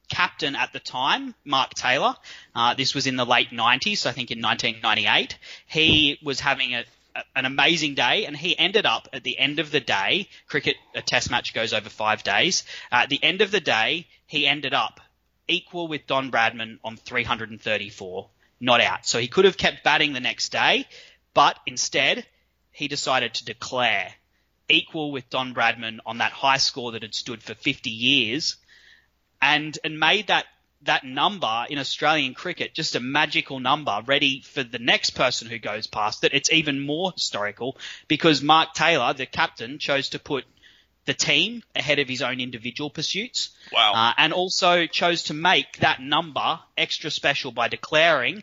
captain 0.08 0.54
at 0.54 0.72
the 0.72 0.78
time, 0.80 1.34
Mark 1.44 1.74
Taylor, 1.74 2.14
uh, 2.54 2.74
this 2.74 2.94
was 2.94 3.06
in 3.06 3.16
the 3.16 3.24
late 3.24 3.50
90s, 3.50 3.98
so 3.98 4.10
I 4.10 4.12
think 4.12 4.30
in 4.30 4.40
1998, 4.40 5.38
he 5.66 6.18
was 6.22 6.40
having 6.40 6.74
a, 6.74 6.84
a- 7.16 7.24
an 7.34 7.46
amazing 7.46 7.94
day, 7.94 8.26
and 8.26 8.36
he 8.36 8.56
ended 8.56 8.86
up 8.86 9.08
at 9.12 9.24
the 9.24 9.38
end 9.38 9.58
of 9.58 9.70
the 9.70 9.80
day. 9.80 10.28
Cricket, 10.46 10.76
a 10.94 11.02
test 11.02 11.30
match 11.30 11.54
goes 11.54 11.72
over 11.72 11.88
five 11.88 12.22
days. 12.22 12.64
Uh, 12.92 12.96
at 12.96 13.08
the 13.08 13.22
end 13.24 13.40
of 13.40 13.50
the 13.50 13.60
day, 13.60 14.06
he 14.26 14.46
ended 14.46 14.74
up 14.74 15.00
equal 15.48 15.88
with 15.88 16.06
Don 16.06 16.30
Bradman 16.30 16.78
on 16.84 16.96
334, 16.96 18.28
not 18.60 18.80
out. 18.80 19.06
So 19.06 19.18
he 19.18 19.26
could 19.28 19.46
have 19.46 19.56
kept 19.56 19.82
batting 19.84 20.12
the 20.12 20.20
next 20.20 20.52
day, 20.52 20.86
but 21.32 21.58
instead 21.66 22.26
he 22.74 22.88
decided 22.88 23.34
to 23.34 23.44
declare 23.44 24.12
equal 24.68 25.12
with 25.12 25.30
Don 25.30 25.54
Bradman 25.54 25.98
on 26.04 26.18
that 26.18 26.32
high 26.32 26.56
score 26.56 26.92
that 26.92 27.02
had 27.02 27.14
stood 27.14 27.42
for 27.42 27.54
50 27.54 27.90
years, 27.90 28.56
and 29.40 29.78
and 29.84 29.98
made 29.98 30.26
that 30.26 30.46
that 30.82 31.04
number 31.04 31.66
in 31.70 31.78
Australian 31.78 32.34
cricket 32.34 32.74
just 32.74 32.94
a 32.94 33.00
magical 33.00 33.60
number, 33.60 34.02
ready 34.06 34.40
for 34.40 34.62
the 34.62 34.78
next 34.78 35.10
person 35.10 35.48
who 35.48 35.58
goes 35.58 35.86
past 35.86 36.24
it. 36.24 36.34
It's 36.34 36.52
even 36.52 36.80
more 36.80 37.12
historical 37.12 37.78
because 38.08 38.42
Mark 38.42 38.74
Taylor, 38.74 39.12
the 39.14 39.26
captain, 39.26 39.78
chose 39.78 40.10
to 40.10 40.18
put 40.18 40.44
the 41.06 41.14
team 41.14 41.62
ahead 41.76 41.98
of 41.98 42.08
his 42.08 42.22
own 42.22 42.40
individual 42.40 42.90
pursuits. 42.90 43.50
Wow. 43.72 43.92
Uh, 43.94 44.14
and 44.16 44.32
also 44.32 44.86
chose 44.86 45.24
to 45.24 45.34
make 45.34 45.78
that 45.78 46.00
number 46.00 46.58
extra 46.76 47.10
special 47.10 47.52
by 47.52 47.68
declaring 47.68 48.42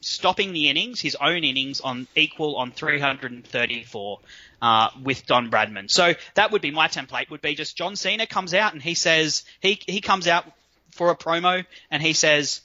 stopping 0.00 0.52
the 0.52 0.68
innings, 0.68 1.00
his 1.00 1.16
own 1.16 1.44
innings, 1.44 1.80
on 1.80 2.06
equal 2.14 2.56
on 2.56 2.72
334 2.72 4.20
uh, 4.62 4.88
with 5.02 5.26
Don 5.26 5.50
Bradman. 5.50 5.90
So 5.90 6.14
that 6.34 6.52
would 6.52 6.62
be 6.62 6.70
my 6.70 6.88
template. 6.88 7.30
Would 7.30 7.42
be 7.42 7.54
just 7.54 7.76
John 7.76 7.96
Cena 7.96 8.26
comes 8.26 8.54
out 8.54 8.72
and 8.72 8.82
he 8.82 8.94
says 8.94 9.44
he 9.60 9.80
he 9.86 10.00
comes 10.00 10.26
out 10.26 10.44
for 10.92 11.10
a 11.10 11.16
promo 11.16 11.64
and 11.90 12.02
he 12.02 12.12
says. 12.12 12.60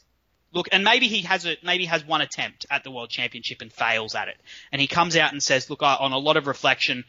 Look, 0.54 0.70
and 0.72 0.86
maybe 0.86 1.10
he 1.10 1.24
has 1.24 1.46
a 1.46 1.58
maybe 1.63 1.84
has 1.84 2.06
one 2.06 2.22
attempt 2.22 2.65
at 2.72 2.86
the 2.86 2.92
world 2.92 3.10
championship 3.10 3.62
and 3.62 3.74
fails 3.74 4.15
at 4.15 4.30
it, 4.30 4.38
and 4.72 4.80
he 4.80 4.88
comes 4.88 5.18
out 5.18 5.34
and 5.34 5.44
says, 5.44 5.70
"Look, 5.70 5.84
I, 5.84 5.96
on 5.96 6.13
a 6.13 6.18
lot 6.18 6.38
of 6.38 6.48
reflection, 6.48 7.04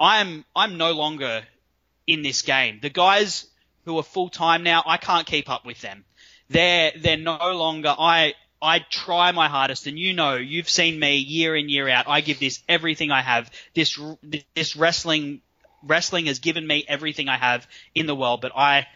I'm 0.00 0.46
I'm 0.56 0.78
no 0.78 0.92
longer 0.92 1.42
in 2.06 2.22
this 2.22 2.40
game. 2.40 2.78
The 2.80 2.88
guys 2.88 3.46
who 3.84 3.98
are 3.98 4.02
full 4.02 4.30
time 4.30 4.62
now, 4.62 4.82
I 4.86 4.96
can't 4.96 5.26
keep 5.26 5.50
up 5.50 5.66
with 5.66 5.80
them. 5.82 6.04
They're 6.48 6.92
they're 6.96 7.16
no 7.18 7.36
longer. 7.52 7.94
I 7.96 8.34
I 8.62 8.80
try 8.80 9.32
my 9.32 9.48
hardest, 9.48 9.86
and 9.86 9.98
you 9.98 10.12
know, 10.12 10.36
you've 10.36 10.68
seen 10.68 10.98
me 10.98 11.16
year 11.16 11.56
in 11.56 11.68
year 11.68 11.88
out. 11.88 12.08
I 12.08 12.20
give 12.20 12.38
this 12.38 12.62
everything 12.68 13.10
I 13.10 13.22
have. 13.22 13.50
This 13.74 13.98
this 14.54 14.76
wrestling 14.76 15.40
wrestling 15.82 16.26
has 16.26 16.40
given 16.40 16.66
me 16.66 16.84
everything 16.86 17.28
I 17.28 17.38
have 17.38 17.66
in 17.94 18.06
the 18.06 18.14
world, 18.14 18.40
but 18.42 18.52
I 18.54 18.86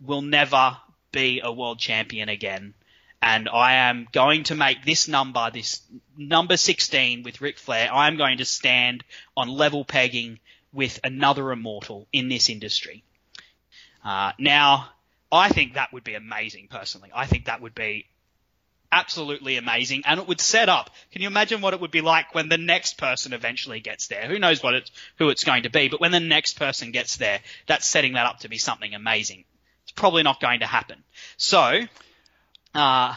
will 0.00 0.22
never 0.22 0.76
be 1.10 1.40
a 1.42 1.52
world 1.52 1.78
champion 1.80 2.28
again. 2.28 2.74
and 3.20 3.48
I 3.48 3.74
am 3.74 4.06
going 4.12 4.44
to 4.44 4.54
make 4.54 4.84
this 4.84 5.08
number, 5.08 5.50
this 5.52 5.82
number 6.16 6.56
16 6.56 7.24
with 7.24 7.40
Ric 7.40 7.58
Flair, 7.58 7.92
I 7.92 8.06
am 8.06 8.16
going 8.16 8.38
to 8.38 8.44
stand 8.44 9.04
on 9.36 9.48
level 9.48 9.84
pegging 9.84 10.38
with 10.72 11.00
another 11.02 11.50
immortal 11.50 12.06
in 12.12 12.28
this 12.28 12.48
industry. 12.48 13.02
Uh, 14.04 14.32
now, 14.38 14.90
I 15.32 15.48
think 15.48 15.74
that 15.74 15.92
would 15.92 16.04
be 16.04 16.14
amazing 16.14 16.68
personally. 16.70 17.10
I 17.14 17.26
think 17.26 17.46
that 17.46 17.60
would 17.60 17.74
be 17.74 18.06
absolutely 18.90 19.56
amazing 19.56 20.02
and 20.06 20.18
it 20.18 20.26
would 20.26 20.40
set 20.40 20.68
up 20.68 20.90
can 21.12 21.20
you 21.20 21.28
imagine 21.28 21.60
what 21.60 21.74
it 21.74 21.80
would 21.80 21.90
be 21.90 22.00
like 22.00 22.34
when 22.34 22.48
the 22.48 22.56
next 22.56 22.96
person 22.96 23.32
eventually 23.32 23.80
gets 23.80 24.06
there 24.06 24.26
who 24.28 24.38
knows 24.38 24.62
what 24.62 24.74
it's 24.74 24.90
who 25.18 25.28
it's 25.28 25.44
going 25.44 25.64
to 25.64 25.70
be 25.70 25.88
but 25.88 26.00
when 26.00 26.10
the 26.10 26.20
next 26.20 26.58
person 26.58 26.90
gets 26.90 27.18
there 27.18 27.40
that's 27.66 27.86
setting 27.86 28.14
that 28.14 28.24
up 28.26 28.40
to 28.40 28.48
be 28.48 28.56
something 28.56 28.94
amazing 28.94 29.44
it's 29.82 29.92
probably 29.92 30.22
not 30.22 30.40
going 30.40 30.60
to 30.60 30.66
happen 30.66 31.02
so 31.36 31.80
uh 32.74 33.14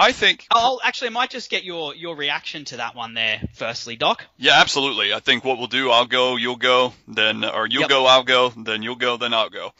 I 0.00 0.12
think. 0.12 0.46
Oh, 0.54 0.78
actually, 0.84 1.08
I 1.08 1.10
might 1.10 1.30
just 1.30 1.50
get 1.50 1.64
your 1.64 1.92
your 1.92 2.14
reaction 2.14 2.64
to 2.66 2.76
that 2.76 2.94
one 2.94 3.14
there. 3.14 3.42
Firstly, 3.54 3.96
Doc. 3.96 4.24
Yeah, 4.36 4.52
absolutely. 4.60 5.12
I 5.12 5.18
think 5.18 5.44
what 5.44 5.58
we'll 5.58 5.66
do, 5.66 5.90
I'll 5.90 6.06
go, 6.06 6.36
you'll 6.36 6.54
go, 6.54 6.92
then, 7.08 7.44
or 7.44 7.66
you'll 7.66 7.80
Yep. 7.80 7.90
go, 7.90 8.06
I'll 8.06 8.22
go, 8.22 8.50
then 8.50 8.84
you'll 8.84 8.94
go, 8.94 9.16
then 9.16 9.34
I'll 9.34 9.50
go. 9.50 9.72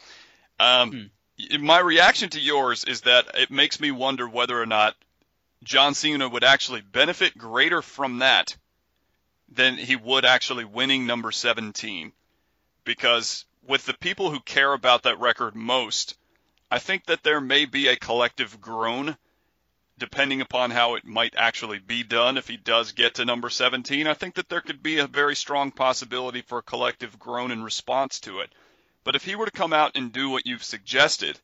Um, 0.59 1.09
My 1.57 1.79
reaction 1.79 2.29
to 2.31 2.39
yours 2.41 2.83
is 2.83 3.01
that 3.01 3.27
it 3.35 3.49
makes 3.49 3.79
me 3.79 3.91
wonder 3.91 4.27
whether 4.27 4.61
or 4.61 4.65
not 4.65 4.93
John 5.63 5.93
Cena 5.93 6.27
would 6.27 6.43
actually 6.43 6.81
benefit 6.81 7.37
greater 7.37 7.81
from 7.81 8.19
that 8.19 8.55
than 9.47 9.77
he 9.77 9.95
would 9.95 10.25
actually 10.25 10.65
winning 10.65 11.05
number 11.05 11.31
17. 11.31 12.13
Because 12.83 13.45
with 13.63 13.85
the 13.85 13.93
people 13.93 14.31
who 14.31 14.39
care 14.39 14.73
about 14.73 15.03
that 15.03 15.19
record 15.19 15.55
most, 15.55 16.17
I 16.71 16.79
think 16.79 17.05
that 17.05 17.23
there 17.23 17.41
may 17.41 17.65
be 17.65 17.87
a 17.87 17.95
collective 17.95 18.61
groan 18.61 19.17
depending 19.99 20.39
upon 20.39 20.71
how 20.71 20.95
it 20.95 21.03
might 21.03 21.35
actually 21.35 21.77
be 21.77 22.03
done 22.03 22.37
if 22.37 22.47
he 22.47 22.55
does 22.55 22.93
get 22.93 23.15
to 23.15 23.25
number 23.25 23.49
17, 23.49 24.07
I 24.07 24.13
think 24.13 24.35
that 24.35 24.47
there 24.47 24.61
could 24.61 24.81
be 24.81 24.97
a 24.97 25.07
very 25.07 25.35
strong 25.35 25.71
possibility 25.71 26.41
for 26.41 26.59
a 26.59 26.63
collective 26.63 27.19
groan 27.19 27.51
in 27.51 27.61
response 27.61 28.21
to 28.21 28.39
it. 28.39 28.49
But 29.03 29.15
if 29.15 29.25
he 29.25 29.35
were 29.35 29.45
to 29.45 29.51
come 29.51 29.73
out 29.73 29.91
and 29.95 30.11
do 30.11 30.29
what 30.29 30.47
you've 30.47 30.63
suggested, 30.63 31.37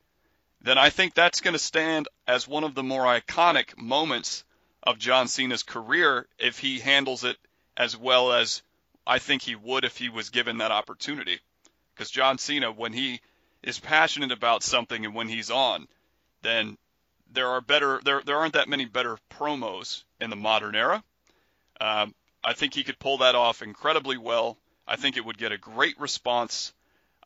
then 0.66 0.78
I 0.80 0.90
think 0.90 1.14
that's 1.14 1.42
going 1.42 1.54
to 1.54 1.60
stand 1.60 2.08
as 2.28 2.48
one 2.48 2.64
of 2.64 2.74
the 2.74 2.84
more 2.84 3.04
iconic 3.04 3.78
moments 3.78 4.44
of 4.82 4.98
John 4.98 5.28
Cena's 5.28 5.64
career 5.64 6.28
if 6.40 6.58
he 6.58 6.80
handles 6.80 7.24
it 7.24 7.38
as 7.78 7.96
well 7.96 8.34
as 8.34 8.64
I 9.06 9.20
think 9.20 9.44
he 9.44 9.56
would 9.56 9.86
if 9.86 9.98
he 9.98 10.10
was 10.10 10.32
given 10.32 10.58
that 10.58 10.72
opportunity. 10.72 11.40
Because 11.94 12.10
John 12.10 12.40
Cena, 12.40 12.72
when 12.72 12.94
he 12.94 13.22
is 13.62 13.80
passionate 13.80 14.32
about 14.32 14.64
something 14.64 15.06
and 15.06 15.14
when 15.14 15.30
he's 15.30 15.52
on, 15.52 15.88
then 16.42 16.78
there 17.32 17.50
are 17.50 17.62
better 17.62 18.02
there 18.04 18.22
there 18.26 18.38
aren't 18.38 18.54
that 18.54 18.70
many 18.70 18.86
better 18.86 19.18
promos 19.30 20.04
in 20.20 20.30
the 20.30 20.36
modern 20.36 20.76
era. 20.76 21.04
Um, 21.80 22.16
I 22.44 22.54
think 22.54 22.74
he 22.74 22.84
could 22.84 23.00
pull 23.00 23.20
that 23.20 23.36
off 23.36 23.62
incredibly 23.62 24.18
well. 24.18 24.58
I 24.88 24.96
think 24.96 25.18
it 25.18 25.26
would 25.26 25.38
get 25.38 25.52
a 25.52 25.58
great 25.58 26.00
response. 26.00 26.74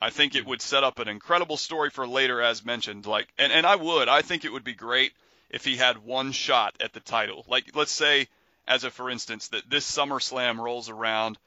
I 0.02 0.10
think 0.10 0.36
it 0.36 0.44
hmm. 0.44 0.50
would 0.50 0.62
set 0.62 0.84
up 0.84 1.00
an 1.00 1.08
incredible 1.08 1.58
story 1.58 1.90
for 1.90 2.08
later, 2.08 2.42
as 2.42 2.64
mentioned. 2.66 3.06
Like, 3.06 3.28
and 3.38 3.52
and 3.52 3.66
I 3.66 3.76
would. 3.76 4.08
I 4.08 4.22
think 4.22 4.46
it 4.46 4.54
would 4.54 4.64
be 4.64 4.74
great 4.74 5.14
if 5.50 5.66
he 5.66 5.76
had 5.76 5.98
one 5.98 6.32
shot 6.32 6.76
at 6.80 6.94
the 6.94 7.00
title. 7.00 7.46
Like, 7.48 7.76
let's 7.76 7.92
say, 7.92 8.28
as 8.68 8.84
a 8.84 8.92
for 8.92 9.10
instance, 9.10 9.50
that 9.50 9.70
this 9.70 9.90
SummerSlam 9.90 10.58
rolls 10.58 10.90
around, 10.90 11.38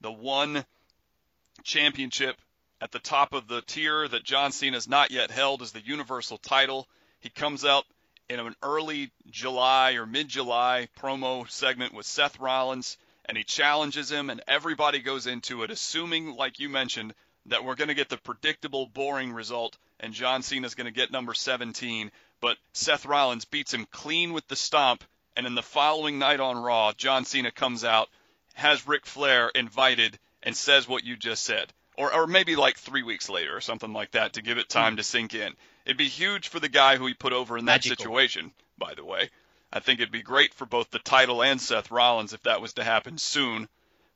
the 0.00 0.12
one 0.12 0.64
championship 1.64 2.36
at 2.80 2.92
the 2.92 3.00
top 3.00 3.32
of 3.32 3.48
the 3.48 3.62
tier 3.62 4.06
that 4.06 4.24
John 4.24 4.52
Cena's 4.52 4.88
not 4.88 5.10
yet 5.10 5.30
held 5.30 5.62
is 5.62 5.72
the 5.72 5.80
Universal 5.80 6.38
title. 6.38 6.88
He 7.20 7.28
comes 7.28 7.64
out 7.64 7.84
in 8.28 8.38
an 8.38 8.54
early 8.62 9.10
July 9.30 9.94
or 9.94 10.06
mid 10.06 10.28
July 10.28 10.88
promo 10.98 11.48
segment 11.50 11.94
with 11.94 12.06
Seth 12.06 12.38
Rollins 12.38 12.96
and 13.24 13.36
he 13.36 13.44
challenges 13.44 14.10
him 14.10 14.30
and 14.30 14.42
everybody 14.46 15.00
goes 15.00 15.26
into 15.26 15.62
it 15.62 15.70
assuming 15.70 16.34
like 16.34 16.60
you 16.60 16.68
mentioned 16.68 17.14
that 17.48 17.64
we're 17.64 17.74
going 17.74 17.88
to 17.88 17.94
get 17.94 18.08
the 18.08 18.16
predictable 18.16 18.86
boring 18.86 19.32
result 19.32 19.76
and 20.00 20.14
John 20.14 20.42
Cena's 20.42 20.74
going 20.74 20.86
to 20.86 20.92
get 20.92 21.10
number 21.12 21.34
17 21.34 22.10
but 22.40 22.56
Seth 22.72 23.06
Rollins 23.06 23.44
beats 23.44 23.74
him 23.74 23.86
clean 23.90 24.32
with 24.32 24.46
the 24.48 24.56
stomp 24.56 25.04
and 25.36 25.46
in 25.46 25.54
the 25.54 25.62
following 25.62 26.18
night 26.18 26.40
on 26.40 26.56
Raw 26.58 26.92
John 26.92 27.24
Cena 27.24 27.50
comes 27.50 27.84
out 27.84 28.08
has 28.54 28.86
Ric 28.86 29.06
Flair 29.06 29.50
invited 29.54 30.18
and 30.42 30.56
says 30.56 30.88
what 30.88 31.04
you 31.04 31.16
just 31.16 31.42
said 31.44 31.72
or 31.96 32.14
or 32.14 32.26
maybe 32.26 32.56
like 32.56 32.78
3 32.78 33.02
weeks 33.02 33.28
later 33.28 33.56
or 33.56 33.60
something 33.60 33.92
like 33.92 34.12
that 34.12 34.34
to 34.34 34.42
give 34.42 34.58
it 34.58 34.68
time 34.68 34.96
to 34.96 35.02
sink 35.02 35.34
in 35.34 35.52
It'd 35.88 35.96
be 35.96 36.04
huge 36.04 36.48
for 36.48 36.60
the 36.60 36.68
guy 36.68 36.98
who 36.98 37.06
he 37.06 37.14
put 37.14 37.32
over 37.32 37.56
in 37.56 37.64
that 37.64 37.82
Magical. 37.82 37.96
situation, 37.96 38.52
by 38.76 38.92
the 38.92 39.06
way. 39.06 39.30
I 39.72 39.80
think 39.80 40.00
it'd 40.00 40.12
be 40.12 40.20
great 40.20 40.52
for 40.52 40.66
both 40.66 40.90
the 40.90 40.98
title 40.98 41.42
and 41.42 41.58
Seth 41.58 41.90
Rollins 41.90 42.34
if 42.34 42.42
that 42.42 42.60
was 42.60 42.74
to 42.74 42.84
happen 42.84 43.16
soon. 43.16 43.70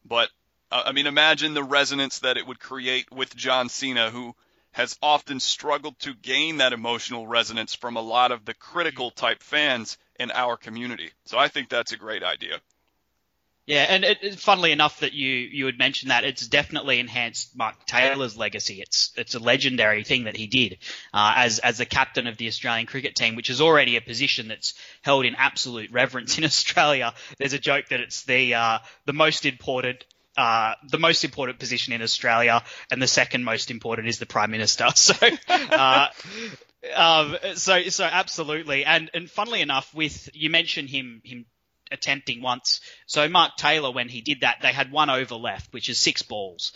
But, 0.05 0.29
uh, 0.73 0.83
I 0.87 0.93
mean, 0.93 1.07
imagine 1.07 1.55
the 1.55 1.63
resonance 1.63 2.21
that 2.21 2.37
it 2.37 2.47
would 2.47 2.59
create 2.59 3.13
with 3.13 3.37
John 3.37 3.69
Cena, 3.69 4.11
who 4.11 4.35
has 4.73 4.99
often 5.03 5.39
struggled 5.39 5.99
to 6.01 6.15
gain 6.15 6.57
that 6.57 6.73
emotional 6.73 7.27
resonance 7.27 7.75
from 7.75 7.97
a 7.97 8.01
lot 8.01 8.33
of 8.33 8.45
the 8.45 8.55
critical 8.55 9.11
type 9.11 9.43
fans 9.43 9.99
in 10.19 10.31
our 10.31 10.57
community. 10.57 11.11
So 11.27 11.39
I 11.39 11.49
think 11.49 11.69
that's 11.69 11.93
a 11.93 11.97
great 11.99 12.23
idea. 12.23 12.61
Yeah, 13.65 13.87
and 13.89 14.05
it, 14.05 14.19
it- 14.23 14.41
funnily 14.41 14.73
enough 14.73 15.01
that 15.01 15.13
you 15.13 15.29
you 15.29 15.67
had 15.67 15.79
mentioned 15.79 16.11
that 16.11 16.25
it's 16.25 16.47
definitely 16.49 16.99
enhanced 16.99 17.57
Mark 17.57 17.87
Taylor's 17.87 18.37
legacy. 18.37 18.81
It's 18.81 19.13
it's 19.17 19.37
a 19.37 19.39
legendary 19.39 20.03
thing 20.03 20.25
that 20.25 20.37
he 20.37 20.49
did 20.49 20.79
uh, 21.15 21.35
as 21.37 21.61
as 21.61 21.79
the 21.79 21.87
captain 21.87 22.27
of 22.27 22.37
the 22.37 22.49
Australian 22.49 22.87
cricket 22.87 23.15
team, 23.15 23.37
which 23.37 23.51
is 23.51 23.61
already 23.61 23.97
a 23.97 24.01
position 24.01 24.49
that's 24.49 24.75
held 25.03 25.25
in 25.27 25.37
absolute 25.37 25.93
reverence 25.93 26.39
in 26.39 26.45
Australia. 26.53 27.15
There's 27.39 27.53
a 27.53 27.59
joke 27.59 27.89
that 27.91 28.01
it's 28.01 28.25
the 28.25 28.55
uh, 28.55 28.79
the 29.05 29.13
most 29.13 29.47
important. 29.47 30.05
Uh, 30.37 30.75
the 30.89 30.99
most 30.99 31.25
important 31.25 31.59
position 31.59 31.93
in 31.93 32.01
Australia, 32.01 32.63
and 32.91 33.03
the 33.03 33.07
second 33.07 33.45
most 33.45 33.71
important 33.71 34.09
is 34.09 34.19
the 34.19 34.27
prime 34.27 34.51
minister. 34.51 34.87
So, 34.95 35.15
uh, 35.49 36.09
um, 36.95 37.37
so, 37.55 37.83
so 37.89 38.05
absolutely, 38.05 38.85
and 38.85 39.11
and 39.15 39.31
funnily 39.31 39.61
enough, 39.61 39.95
with 39.95 40.31
you 40.33 40.49
mentioned 40.49 40.89
him 40.89 41.21
him 41.25 41.45
attempting 41.93 42.41
once. 42.41 42.81
So 43.07 43.29
Mark 43.29 43.57
Taylor, 43.57 43.93
when 43.93 44.09
he 44.09 44.23
did 44.23 44.41
that, 44.41 44.59
they 44.63 44.73
had 44.73 44.91
one 44.91 45.11
over 45.11 45.35
left, 45.35 45.73
which 45.73 45.89
is 45.89 45.99
six 45.99 46.23
balls. 46.23 46.73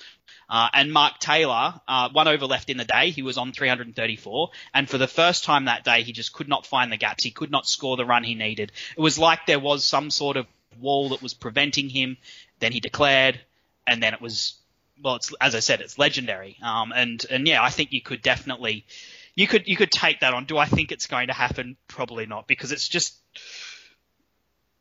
Uh, 0.49 0.69
and 0.73 0.93
Mark 0.93 1.19
Taylor, 1.19 1.81
uh, 1.89 2.09
one 2.13 2.29
over 2.29 2.47
left 2.47 2.71
in 2.71 2.77
the 2.77 2.85
day, 2.85 3.11
he 3.11 3.23
was 3.23 3.37
on 3.37 3.53
334, 3.53 4.51
and 4.75 4.89
for 4.89 4.97
the 4.97 5.09
first 5.09 5.43
time 5.43 5.65
that 5.65 5.83
day, 5.83 6.03
he 6.03 6.13
just 6.13 6.33
could 6.33 6.49
not 6.49 6.67
find 6.67 6.93
the 6.93 6.97
gaps. 6.97 7.25
He 7.25 7.33
could 7.33 7.51
not 7.51 7.67
score 7.67 7.97
the 7.97 8.05
run 8.05 8.23
he 8.23 8.37
needed. 8.37 8.71
It 8.97 9.01
was 9.01 9.19
like 9.19 9.47
there 9.47 9.59
was 9.59 9.85
some 9.85 10.11
sort 10.11 10.37
of 10.37 10.47
wall 10.79 11.09
that 11.09 11.23
was 11.23 11.35
preventing 11.35 11.89
him. 11.89 12.17
Then 12.59 12.73
he 12.73 12.81
declared, 12.81 13.41
and 13.87 14.03
then 14.03 14.15
it 14.15 14.21
was, 14.21 14.55
well, 15.03 15.17
it's 15.17 15.33
as 15.41 15.55
I 15.55 15.61
said, 15.61 15.81
it's 15.81 15.99
legendary. 15.99 16.57
Um, 16.63 16.93
and 16.95 17.25
and 17.31 17.47
yeah, 17.47 17.63
I 17.63 17.71
think 17.71 17.93
you 17.93 18.01
could 18.01 18.23
definitely, 18.23 18.87
you 19.35 19.47
could 19.47 19.69
you 19.69 19.77
could 19.77 19.91
take 19.91 20.21
that 20.21 20.35
on. 20.35 20.45
Do 20.45 20.59
I 20.59 20.67
think 20.67 20.93
it's 20.93 21.07
going 21.07 21.29
to 21.29 21.35
happen? 21.35 21.77
Probably 21.89 22.27
not, 22.27 22.47
because 22.47 22.73
it's 22.73 22.89
just 22.89 23.15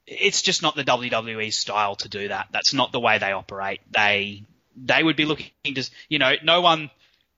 it's 0.07 0.41
just 0.41 0.61
not 0.61 0.75
the 0.75 0.83
WWE 0.83 1.51
style 1.51 1.95
to 1.97 2.09
do 2.09 2.27
that. 2.27 2.47
That's 2.51 2.73
not 2.73 2.91
the 2.91 2.99
way 2.99 3.17
they 3.17 3.31
operate. 3.31 3.81
They 3.91 4.43
they 4.75 5.01
would 5.01 5.15
be 5.15 5.25
looking 5.25 5.51
to 5.65 5.89
you 6.09 6.19
know 6.19 6.33
no 6.43 6.61
one. 6.61 6.89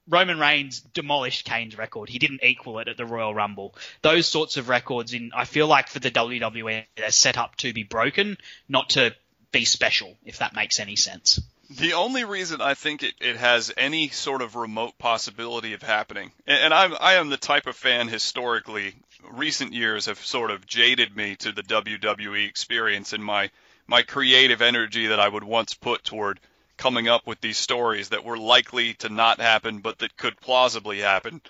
Roman 0.09 0.39
Reigns 0.39 0.79
demolished 0.79 1.45
Kane's 1.45 1.77
record. 1.77 2.07
He 2.07 2.17
didn't 2.17 2.39
equal 2.41 2.79
it 2.79 2.87
at 2.87 2.95
the 2.95 3.05
Royal 3.05 3.35
Rumble. 3.35 3.75
Those 4.03 4.25
sorts 4.25 4.55
of 4.55 4.69
records 4.69 5.13
in 5.13 5.31
I 5.35 5.43
feel 5.43 5.67
like 5.67 5.89
for 5.89 5.99
the 5.99 6.09
WWE 6.09 6.85
they're 6.95 7.11
set 7.11 7.37
up 7.37 7.57
to 7.57 7.73
be 7.73 7.83
broken, 7.83 8.37
not 8.69 8.91
to 8.91 9.13
be 9.57 9.65
special, 9.65 10.15
if 10.23 10.39
that 10.39 10.55
makes 10.55 10.79
any 10.79 10.95
sense. 10.95 11.41
The 11.69 11.93
only 11.93 12.23
reason 12.23 12.61
I 12.61 12.75
think 12.75 13.03
it, 13.03 13.15
it 13.19 13.35
has 13.35 13.73
any 13.75 14.09
sort 14.09 14.41
of 14.41 14.55
remote 14.55 14.97
possibility 14.97 15.73
of 15.73 15.81
happening, 15.81 16.31
and, 16.45 16.65
and 16.65 16.73
I'm 16.73 16.95
I 16.99 17.15
am 17.15 17.29
the 17.29 17.37
type 17.37 17.67
of 17.67 17.75
fan 17.75 18.07
historically, 18.07 18.95
recent 19.31 19.73
years 19.73 20.05
have 20.05 20.19
sort 20.19 20.51
of 20.51 20.65
jaded 20.65 21.15
me 21.15 21.35
to 21.37 21.51
the 21.51 21.63
WWE 21.63 22.47
experience 22.47 23.13
and 23.13 23.23
my 23.23 23.49
my 23.87 24.01
creative 24.01 24.61
energy 24.61 25.07
that 25.07 25.19
I 25.19 25.27
would 25.27 25.43
once 25.43 25.73
put 25.73 26.03
toward 26.03 26.39
coming 26.77 27.07
up 27.07 27.25
with 27.25 27.41
these 27.41 27.57
stories 27.57 28.09
that 28.09 28.23
were 28.23 28.37
likely 28.37 28.93
to 28.95 29.09
not 29.09 29.41
happen, 29.41 29.79
but 29.79 29.97
that 29.99 30.15
could 30.15 30.39
plausibly 30.39 30.99
happen. 30.99 31.41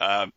Um, 0.00 0.32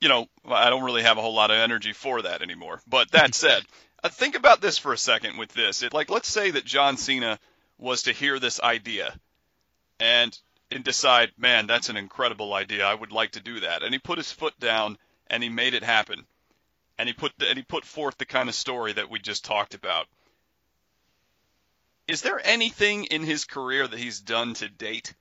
you 0.00 0.08
know, 0.08 0.26
I 0.46 0.70
don't 0.70 0.84
really 0.84 1.02
have 1.02 1.18
a 1.18 1.20
whole 1.20 1.34
lot 1.34 1.50
of 1.50 1.58
energy 1.58 1.92
for 1.92 2.22
that 2.22 2.42
anymore. 2.42 2.80
But 2.86 3.10
that 3.12 3.34
said, 3.44 3.62
Uh, 4.04 4.10
think 4.10 4.34
about 4.34 4.60
this 4.60 4.76
for 4.76 4.92
a 4.92 4.98
second 4.98 5.38
with 5.38 5.50
this. 5.54 5.82
It, 5.82 5.94
like, 5.94 6.10
let's 6.10 6.28
say 6.28 6.50
that 6.50 6.66
John 6.66 6.98
Cena 6.98 7.40
was 7.78 8.02
to 8.02 8.12
hear 8.12 8.38
this 8.38 8.60
idea 8.60 9.18
and 9.98 10.38
and 10.70 10.84
decide, 10.84 11.32
man, 11.36 11.66
that's 11.66 11.88
an 11.88 11.96
incredible 11.96 12.52
idea. 12.52 12.84
I 12.84 12.94
would 12.94 13.12
like 13.12 13.32
to 13.32 13.40
do 13.40 13.60
that. 13.60 13.82
And 13.82 13.94
he 13.94 13.98
put 13.98 14.18
his 14.18 14.30
foot 14.32 14.58
down 14.58 14.98
and 15.28 15.42
he 15.42 15.48
made 15.48 15.74
it 15.74 15.82
happen. 15.82 16.26
And 16.98 17.08
he 17.08 17.12
put 17.12 17.32
and 17.40 17.56
he 17.56 17.62
put 17.62 17.84
forth 17.84 18.18
the 18.18 18.26
kind 18.26 18.48
of 18.48 18.54
story 18.54 18.92
that 18.92 19.08
we 19.08 19.18
just 19.20 19.44
talked 19.44 19.74
about. 19.74 20.06
Is 22.06 22.20
there 22.22 22.40
anything 22.44 23.04
in 23.04 23.22
his 23.22 23.44
career 23.44 23.86
that 23.86 23.98
he's 23.98 24.20
done 24.20 24.54
to 24.54 24.68
date 24.68 25.14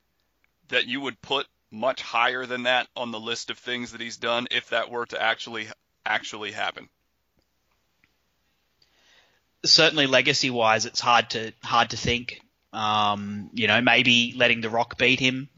that 0.68 0.88
you 0.88 1.00
would 1.02 1.22
put 1.22 1.48
much 1.72 2.02
higher 2.02 2.46
than 2.46 2.64
that 2.64 2.88
on 2.96 3.12
the 3.12 3.20
list 3.20 3.50
of 3.50 3.58
things 3.58 3.94
that 3.94 4.02
he's 4.02 4.18
done 4.18 4.48
if 4.52 4.70
that 4.70 4.90
were 4.90 5.06
to 5.08 5.22
actually 5.22 5.68
actually 6.06 6.52
happen? 6.52 6.90
Certainly 9.66 10.08
legacy 10.08 10.50
wise, 10.50 10.86
it's 10.86 11.00
hard 11.00 11.32
to 11.32 11.54
hard 11.64 11.92
to 11.92 11.98
think. 11.98 12.42
Um, 12.72 13.50
you 13.54 13.68
know, 13.68 13.82
maybe 13.82 14.34
letting 14.36 14.62
The 14.62 14.70
Rock 14.70 14.98
beat 14.98 15.20
him. 15.20 15.50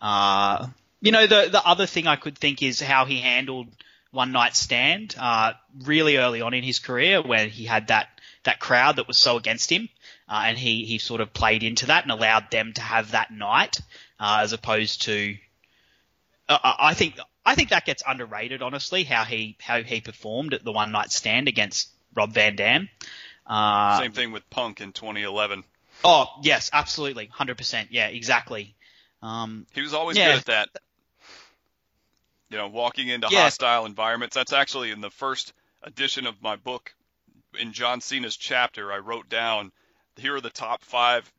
Uh, 0.00 0.68
you 1.00 1.12
know, 1.12 1.26
the 1.26 1.48
the 1.50 1.64
other 1.64 1.86
thing 1.86 2.06
I 2.06 2.16
could 2.16 2.38
think 2.38 2.62
is 2.62 2.80
how 2.80 3.04
he 3.04 3.18
handled 3.18 3.68
one 4.10 4.32
night 4.32 4.56
stand 4.56 5.14
uh, 5.18 5.52
really 5.84 6.16
early 6.16 6.40
on 6.40 6.54
in 6.54 6.62
his 6.64 6.78
career, 6.78 7.20
where 7.20 7.46
he 7.46 7.64
had 7.64 7.88
that 7.88 8.08
that 8.44 8.60
crowd 8.60 8.96
that 8.96 9.08
was 9.08 9.18
so 9.18 9.36
against 9.36 9.70
him, 9.70 9.88
uh, 10.28 10.44
and 10.46 10.58
he 10.58 10.84
he 10.84 10.98
sort 10.98 11.20
of 11.20 11.32
played 11.32 11.62
into 11.62 11.86
that 11.86 12.04
and 12.04 12.12
allowed 12.12 12.50
them 12.50 12.72
to 12.72 12.80
have 12.80 13.10
that 13.10 13.30
night, 13.30 13.78
uh, 14.20 14.38
as 14.42 14.52
opposed 14.52 15.02
to. 15.02 15.36
I 16.48 16.94
think 16.94 17.18
I 17.44 17.56
think 17.56 17.70
that 17.70 17.84
gets 17.84 18.04
underrated, 18.06 18.62
honestly, 18.62 19.02
how 19.02 19.24
he 19.24 19.56
how 19.60 19.82
he 19.82 20.00
performed 20.00 20.54
at 20.54 20.64
the 20.64 20.72
one 20.72 20.92
night 20.92 21.10
stand 21.10 21.48
against 21.48 21.88
Rob 22.14 22.32
Van 22.32 22.56
Dam. 22.56 22.88
Uh, 23.46 23.98
Same 23.98 24.12
thing 24.12 24.32
with 24.32 24.48
Punk 24.50 24.80
in 24.80 24.92
2011. 24.92 25.64
Oh 26.04 26.26
yes, 26.42 26.70
absolutely, 26.72 27.26
hundred 27.26 27.56
percent. 27.58 27.92
Yeah, 27.92 28.08
exactly. 28.08 28.74
Um, 29.22 29.66
He 29.72 29.80
was 29.80 29.94
always 29.94 30.16
Yeah. 30.16 30.26
good 30.32 30.36
at 30.36 30.44
that. 30.46 30.68
You 32.50 32.58
know, 32.58 32.68
walking 32.68 33.08
into 33.08 33.28
Yeah. 33.30 33.42
hostile 33.42 33.86
environments. 33.86 34.34
That's 34.34 34.52
actually 34.52 34.90
in 34.90 35.00
the 35.00 35.10
first 35.10 35.52
edition 35.82 36.26
of 36.26 36.40
my 36.42 36.56
book. 36.56 36.94
In 37.58 37.72
John 37.72 38.00
Cena's 38.00 38.36
chapter, 38.36 38.92
I 38.92 38.98
wrote 38.98 39.28
down 39.28 39.72
here 40.16 40.36
are 40.36 40.40
the 40.40 40.50
top 40.50 40.82
five. 40.84 41.30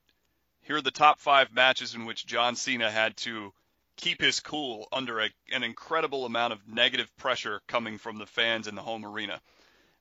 Here 0.64 0.78
are 0.78 0.82
the 0.82 0.92
top 0.92 1.20
five 1.20 1.52
matches 1.54 1.96
in 1.96 2.06
which 2.06 2.26
John 2.26 2.56
Cena 2.56 2.92
had 2.92 3.16
to 3.18 3.54
keep 3.96 4.22
his 4.22 4.40
cool 4.42 4.88
under 4.92 5.20
a, 5.22 5.30
an 5.52 5.64
incredible 5.64 6.26
amount 6.26 6.54
of 6.54 6.68
negative 6.68 7.16
pressure 7.18 7.62
coming 7.68 7.98
from 7.98 8.18
the 8.18 8.26
fans 8.26 8.68
in 8.68 8.76
the 8.76 8.82
home 8.82 9.06
arena. 9.06 9.42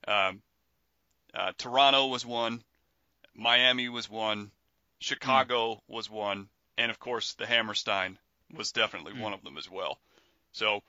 Um, 0.07 0.41
uh, 1.37 1.51
Toronto 1.57 2.07
was 2.07 2.25
one, 2.25 2.63
Miami 3.35 3.89
was 3.89 4.09
one, 4.09 4.51
Chicago 4.99 5.81
was 5.87 6.09
one, 6.09 6.49
and 6.77 6.89
of 6.89 6.99
course 6.99 7.33
the 7.35 7.45
Hammerstein 7.45 8.17
was 8.53 8.71
definitely 8.71 9.13
Hmm. 9.13 9.21
one 9.21 9.33
of 9.33 9.43
them 9.43 9.57
as 9.57 9.69
well. 9.69 9.99
So, 10.51 10.81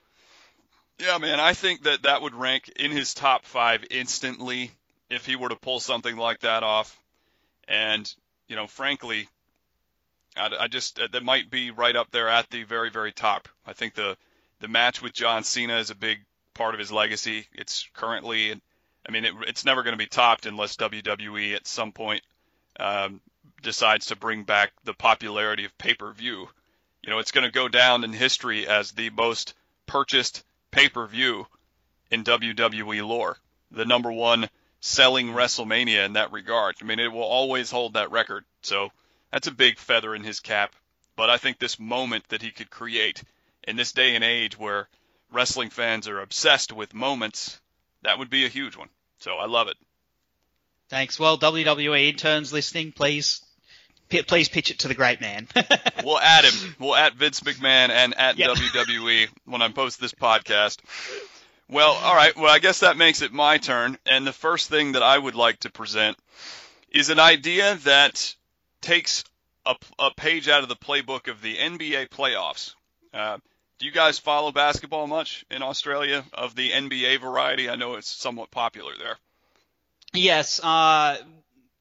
yeah, 0.97 1.17
man, 1.19 1.39
I 1.39 1.53
think 1.53 1.83
that 1.83 2.03
that 2.03 2.21
would 2.21 2.33
rank 2.33 2.69
in 2.69 2.91
his 2.91 3.13
top 3.13 3.45
five 3.45 3.85
instantly 3.91 4.71
if 5.09 5.25
he 5.25 5.35
were 5.35 5.49
to 5.49 5.55
pull 5.55 5.79
something 5.79 6.17
like 6.17 6.39
that 6.39 6.63
off. 6.63 6.99
And 7.67 8.11
you 8.47 8.55
know, 8.55 8.65
frankly, 8.67 9.27
I, 10.35 10.49
I 10.61 10.67
just 10.67 10.99
uh, 10.99 11.07
that 11.11 11.23
might 11.23 11.51
be 11.51 11.71
right 11.71 11.95
up 11.95 12.09
there 12.11 12.27
at 12.27 12.49
the 12.49 12.63
very, 12.63 12.89
very 12.89 13.11
top. 13.11 13.47
I 13.65 13.73
think 13.73 13.93
the 13.93 14.17
the 14.59 14.67
match 14.67 15.01
with 15.01 15.13
John 15.13 15.43
Cena 15.43 15.77
is 15.77 15.91
a 15.91 15.95
big 15.95 16.19
part 16.53 16.73
of 16.73 16.79
his 16.79 16.91
legacy. 16.91 17.47
It's 17.53 17.87
currently, 17.93 18.59
I 19.07 19.11
mean, 19.11 19.25
it, 19.25 19.33
it's 19.47 19.65
never 19.65 19.83
going 19.83 19.93
to 19.93 19.97
be 19.97 20.07
topped 20.07 20.45
unless 20.45 20.77
WWE 20.77 21.55
at 21.55 21.67
some 21.67 21.91
point 21.91 22.21
um, 22.79 23.21
decides 23.61 24.07
to 24.07 24.15
bring 24.15 24.43
back 24.43 24.71
the 24.83 24.93
popularity 24.93 25.65
of 25.65 25.77
pay-per-view. 25.77 26.47
You 27.03 27.09
know, 27.09 27.19
it's 27.19 27.31
going 27.31 27.45
to 27.45 27.51
go 27.51 27.67
down 27.67 28.03
in 28.03 28.13
history 28.13 28.67
as 28.67 28.91
the 28.91 29.09
most 29.09 29.53
purchased 29.85 30.43
pay-per-view 30.71 31.47
in 32.11 32.23
WWE 32.23 33.07
lore, 33.07 33.37
the 33.71 33.85
number 33.85 34.11
one 34.11 34.49
selling 34.81 35.27
WrestleMania 35.27 36.05
in 36.05 36.13
that 36.13 36.31
regard. 36.31 36.75
I 36.81 36.85
mean, 36.85 36.99
it 36.99 37.11
will 37.11 37.23
always 37.23 37.71
hold 37.71 37.93
that 37.93 38.11
record. 38.11 38.45
So 38.61 38.91
that's 39.31 39.47
a 39.47 39.51
big 39.51 39.77
feather 39.77 40.15
in 40.15 40.23
his 40.23 40.39
cap. 40.39 40.75
But 41.15 41.29
I 41.29 41.37
think 41.37 41.59
this 41.59 41.79
moment 41.79 42.27
that 42.29 42.41
he 42.41 42.51
could 42.51 42.69
create 42.69 43.23
in 43.63 43.75
this 43.75 43.91
day 43.91 44.15
and 44.15 44.23
age 44.23 44.57
where 44.57 44.87
wrestling 45.31 45.69
fans 45.69 46.07
are 46.07 46.21
obsessed 46.21 46.71
with 46.71 46.93
moments, 46.93 47.59
that 48.03 48.19
would 48.19 48.29
be 48.29 48.45
a 48.45 48.49
huge 48.49 48.75
one. 48.77 48.89
So 49.19 49.35
I 49.35 49.45
love 49.47 49.67
it. 49.67 49.77
thanks. 50.89 51.19
Well, 51.19 51.37
WWE 51.37 52.09
interns 52.09 52.51
listening, 52.53 52.91
please, 52.93 53.41
p- 54.09 54.23
please 54.23 54.49
pitch 54.49 54.71
it 54.71 54.79
to 54.79 54.87
the 54.87 54.93
great 54.95 55.21
man. 55.21 55.47
We'll 56.03 56.17
add 56.19 56.45
him. 56.45 56.75
We'll 56.79 56.95
at 56.95 57.15
Vince 57.15 57.41
McMahon 57.41 57.89
and 57.89 58.17
at 58.17 58.37
Yep. 58.37 58.51
WWE 58.51 59.27
when 59.45 59.61
I 59.61 59.67
post 59.69 59.99
this 59.99 60.13
podcast. 60.13 60.77
Well, 61.69 61.91
all 61.91 62.15
right. 62.15 62.35
Well, 62.37 62.49
I 62.49 62.59
guess 62.59 62.79
that 62.79 62.95
makes 62.95 63.21
it 63.21 63.33
my 63.33 63.57
turn. 63.57 63.97
And 64.05 64.25
the 64.25 64.31
first 64.31 64.69
thing 64.69 64.93
that 64.93 65.03
I 65.03 65.17
would 65.17 65.35
like 65.35 65.59
to 65.61 65.69
present 65.69 66.17
is 66.89 67.09
an 67.09 67.19
idea 67.19 67.75
that 67.83 68.33
takes 68.81 69.25
a, 69.65 69.75
a 69.99 70.11
page 70.15 70.47
out 70.47 70.63
of 70.63 70.69
the 70.69 70.75
playbook 70.77 71.27
of 71.27 71.41
the 71.41 71.57
NBA 71.57 72.09
playoffs. 72.09 72.75
Uh, 73.13 73.37
do 73.79 73.85
you 73.85 73.91
guys 73.91 74.19
follow 74.19 74.51
basketball 74.51 75.07
much 75.07 75.45
in 75.49 75.63
Australia 75.63 76.23
of 76.33 76.53
the 76.53 76.71
NBA 76.71 77.21
variety? 77.21 77.69
I 77.69 77.75
know 77.75 77.95
it's 77.95 78.09
somewhat 78.09 78.51
popular 78.51 78.91
there. 78.99 79.15
Yes, 80.13 80.59
uh, 80.61 81.17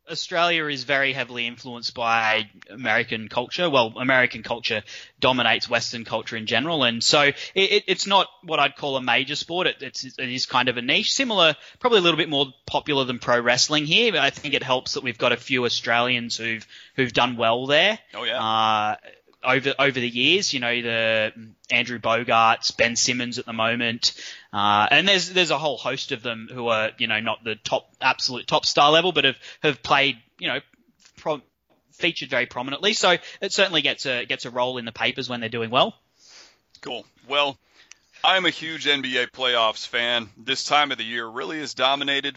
Australia 0.08 0.66
is 0.66 0.84
very 0.84 1.12
heavily 1.12 1.46
influenced 1.46 1.94
by 1.94 2.48
American 2.70 3.28
culture. 3.28 3.68
Well, 3.68 3.94
American 3.96 4.42
culture 4.42 4.82
dominates 5.18 5.68
Western 5.68 6.04
culture 6.04 6.36
in 6.36 6.46
general, 6.46 6.84
and 6.84 7.02
so 7.02 7.22
it, 7.22 7.36
it, 7.54 7.84
it's 7.88 8.06
not 8.06 8.28
what 8.44 8.60
I'd 8.60 8.76
call 8.76 8.96
a 8.96 9.02
major 9.02 9.34
sport. 9.34 9.66
It, 9.66 9.76
it's, 9.80 10.04
it 10.04 10.18
is 10.18 10.46
kind 10.46 10.68
of 10.68 10.76
a 10.76 10.82
niche, 10.82 11.12
similar, 11.12 11.56
probably 11.80 11.98
a 11.98 12.02
little 12.02 12.18
bit 12.18 12.28
more 12.28 12.46
popular 12.66 13.04
than 13.04 13.18
pro 13.18 13.40
wrestling 13.40 13.86
here. 13.86 14.12
But 14.12 14.20
I 14.20 14.30
think 14.30 14.54
it 14.54 14.62
helps 14.62 14.94
that 14.94 15.02
we've 15.02 15.18
got 15.18 15.32
a 15.32 15.36
few 15.36 15.64
Australians 15.64 16.36
who've 16.36 16.66
who've 16.94 17.12
done 17.12 17.36
well 17.36 17.66
there. 17.66 17.98
Oh 18.14 18.24
yeah. 18.24 18.42
Uh, 18.42 18.96
over 19.42 19.74
over 19.78 20.00
the 20.00 20.08
years, 20.08 20.52
you 20.52 20.60
know, 20.60 20.82
the 20.82 21.32
Andrew 21.70 21.98
Boguts, 21.98 22.76
Ben 22.76 22.96
Simmons 22.96 23.38
at 23.38 23.46
the 23.46 23.52
moment, 23.52 24.12
uh, 24.52 24.86
and 24.90 25.06
there's 25.06 25.30
there's 25.30 25.50
a 25.50 25.58
whole 25.58 25.76
host 25.76 26.12
of 26.12 26.22
them 26.22 26.48
who 26.52 26.68
are 26.68 26.90
you 26.98 27.06
know 27.06 27.20
not 27.20 27.44
the 27.44 27.54
top 27.56 27.88
absolute 28.00 28.46
top 28.46 28.66
star 28.66 28.90
level, 28.90 29.12
but 29.12 29.24
have 29.24 29.38
have 29.62 29.82
played 29.82 30.16
you 30.38 30.48
know 30.48 30.60
pro- 31.16 31.42
featured 31.92 32.30
very 32.30 32.46
prominently. 32.46 32.94
So 32.94 33.16
it 33.40 33.52
certainly 33.52 33.82
gets 33.82 34.06
a 34.06 34.24
gets 34.24 34.44
a 34.44 34.50
role 34.50 34.78
in 34.78 34.84
the 34.84 34.92
papers 34.92 35.28
when 35.28 35.40
they're 35.40 35.48
doing 35.48 35.70
well. 35.70 35.94
Cool. 36.80 37.04
Well, 37.28 37.58
I'm 38.24 38.46
a 38.46 38.50
huge 38.50 38.86
NBA 38.86 39.30
playoffs 39.30 39.86
fan. 39.86 40.28
This 40.36 40.64
time 40.64 40.90
of 40.90 40.98
the 40.98 41.04
year 41.04 41.26
really 41.26 41.58
has 41.58 41.74
dominated 41.74 42.36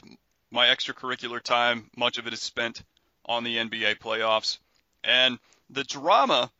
my 0.52 0.68
extracurricular 0.68 1.42
time. 1.42 1.90
Much 1.96 2.18
of 2.18 2.28
it 2.28 2.34
is 2.34 2.42
spent 2.42 2.84
on 3.26 3.44
the 3.44 3.58
NBA 3.58 4.00
playoffs. 4.00 4.58
And 5.04 5.40
the 5.70 5.84
drama 5.84 6.52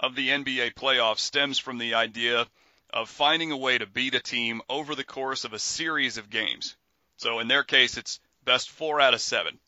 of 0.00 0.16
the 0.16 0.30
NBA 0.30 0.74
playoffs 0.74 1.20
stems 1.20 1.58
from 1.58 1.78
the 1.78 1.94
idea 1.94 2.46
of 2.92 3.08
finding 3.08 3.52
a 3.52 3.56
way 3.56 3.78
to 3.78 3.86
beat 3.86 4.14
a 4.14 4.20
team 4.20 4.62
over 4.68 4.94
the 4.94 5.04
course 5.04 5.44
of 5.44 5.52
a 5.52 5.58
series 5.58 6.16
of 6.16 6.30
games. 6.30 6.76
So 7.18 7.38
in 7.38 7.48
their 7.48 7.62
case, 7.62 7.96
it's 7.96 8.18
best 8.44 8.70
four 8.70 9.00
out 9.00 9.14
of 9.14 9.20
seven. 9.20 9.60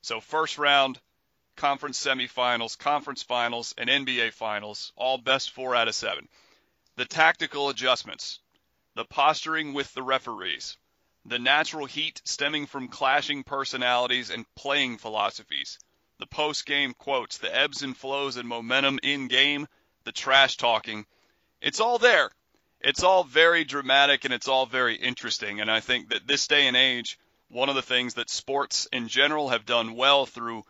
So 0.00 0.20
first 0.20 0.58
round, 0.58 0.98
conference 1.56 2.02
semifinals, 2.02 2.76
conference 2.78 3.22
finals, 3.22 3.74
and 3.76 3.88
NBA 3.88 4.32
finals, 4.32 4.92
all 4.96 5.18
best 5.18 5.50
four 5.50 5.76
out 5.76 5.88
of 5.88 5.94
seven 5.94 6.28
the 6.96 7.04
tactical 7.04 7.68
adjustments, 7.68 8.40
the 8.94 9.04
posturing 9.04 9.74
with 9.74 9.92
the 9.92 10.02
referees, 10.02 10.78
the 11.26 11.38
natural 11.38 11.84
heat 11.84 12.22
stemming 12.24 12.64
from 12.64 12.88
clashing 12.88 13.44
personalities 13.44 14.30
and 14.30 14.46
playing 14.54 14.96
philosophies, 14.96 15.78
the 16.18 16.26
post 16.26 16.66
game 16.66 16.94
quotes, 16.94 17.38
the 17.38 17.54
ebbs 17.54 17.82
and 17.82 17.96
flows 17.96 18.36
and 18.36 18.48
momentum 18.48 18.98
in 19.02 19.28
game, 19.28 19.66
the 20.04 20.12
trash 20.12 20.56
talking. 20.56 21.06
It's 21.60 21.80
all 21.80 21.98
there. 21.98 22.30
It's 22.80 23.02
all 23.02 23.24
very 23.24 23.64
dramatic 23.64 24.24
and 24.24 24.32
it's 24.32 24.48
all 24.48 24.66
very 24.66 24.96
interesting. 24.96 25.60
And 25.60 25.70
I 25.70 25.80
think 25.80 26.10
that 26.10 26.26
this 26.26 26.46
day 26.46 26.66
and 26.66 26.76
age, 26.76 27.18
one 27.48 27.68
of 27.68 27.74
the 27.74 27.82
things 27.82 28.14
that 28.14 28.30
sports 28.30 28.86
in 28.92 29.08
general 29.08 29.48
have 29.48 29.66
done 29.66 29.94
well 29.94 30.26
through 30.26 30.64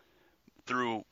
through 0.65 1.03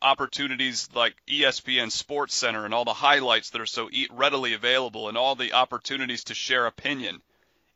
opportunities 0.00 0.88
like 0.94 1.14
ESPN 1.26 1.90
Sports 1.90 2.34
Center 2.34 2.64
and 2.64 2.72
all 2.72 2.84
the 2.84 2.92
highlights 2.92 3.50
that 3.50 3.60
are 3.60 3.66
so 3.66 3.90
readily 4.10 4.54
available 4.54 5.08
and 5.08 5.18
all 5.18 5.34
the 5.34 5.52
opportunities 5.52 6.24
to 6.24 6.34
share 6.34 6.66
opinion 6.66 7.20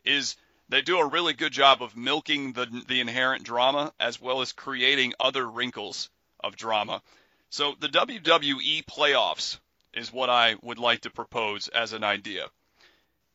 is 0.05 0.37
they 0.73 0.81
do 0.81 0.99
a 0.99 1.07
really 1.07 1.35
good 1.35 1.53
job 1.53 1.83
of 1.83 1.97
milking 1.97 2.55
the 2.55 2.67
the 2.89 3.01
inherent 3.01 3.45
drama 3.45 3.93
as 4.01 4.21
well 4.21 4.41
as 4.41 4.53
creating 4.53 5.13
other 5.21 5.47
wrinkles 5.49 6.09
of 6.41 6.57
drama. 6.57 7.03
So 7.51 7.75
the 7.79 7.89
WWE 7.89 8.85
playoffs 8.87 9.59
is 9.93 10.13
what 10.13 10.31
I 10.31 10.57
would 10.63 10.79
like 10.79 11.03
to 11.03 11.11
propose 11.11 11.69
as 11.69 11.93
an 11.93 12.03
idea. 12.03 12.47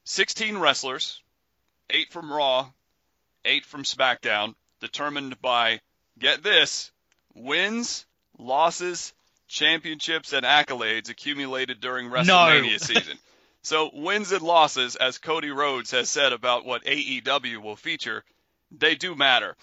16 0.06 0.58
wrestlers, 0.58 1.22
8 1.92 2.12
from 2.12 2.34
Raw, 2.34 2.70
8 3.46 3.66
from 3.66 3.84
SmackDown, 3.84 4.56
determined 4.82 5.40
by 5.40 5.82
get 6.18 6.42
this, 6.42 6.92
wins 7.36 8.06
losses, 8.40 9.14
championships, 9.48 10.34
and 10.34 10.46
accolades 10.46 11.10
accumulated 11.10 11.80
during 11.80 12.10
WrestleMania 12.10 12.80
season. 12.80 13.18
So 13.68 13.92
wins 13.94 14.32
and 14.32 14.42
losses, 14.42 14.96
as 14.96 15.18
Cody 15.18 15.52
Rhodes 15.52 15.92
has 15.92 16.10
said 16.10 16.32
about 16.32 16.64
what 16.64 16.86
AEW 16.86 17.58
will 17.58 17.76
feature, 17.76 18.24
they 18.72 18.96
do 18.96 19.14
matter. 19.14 19.58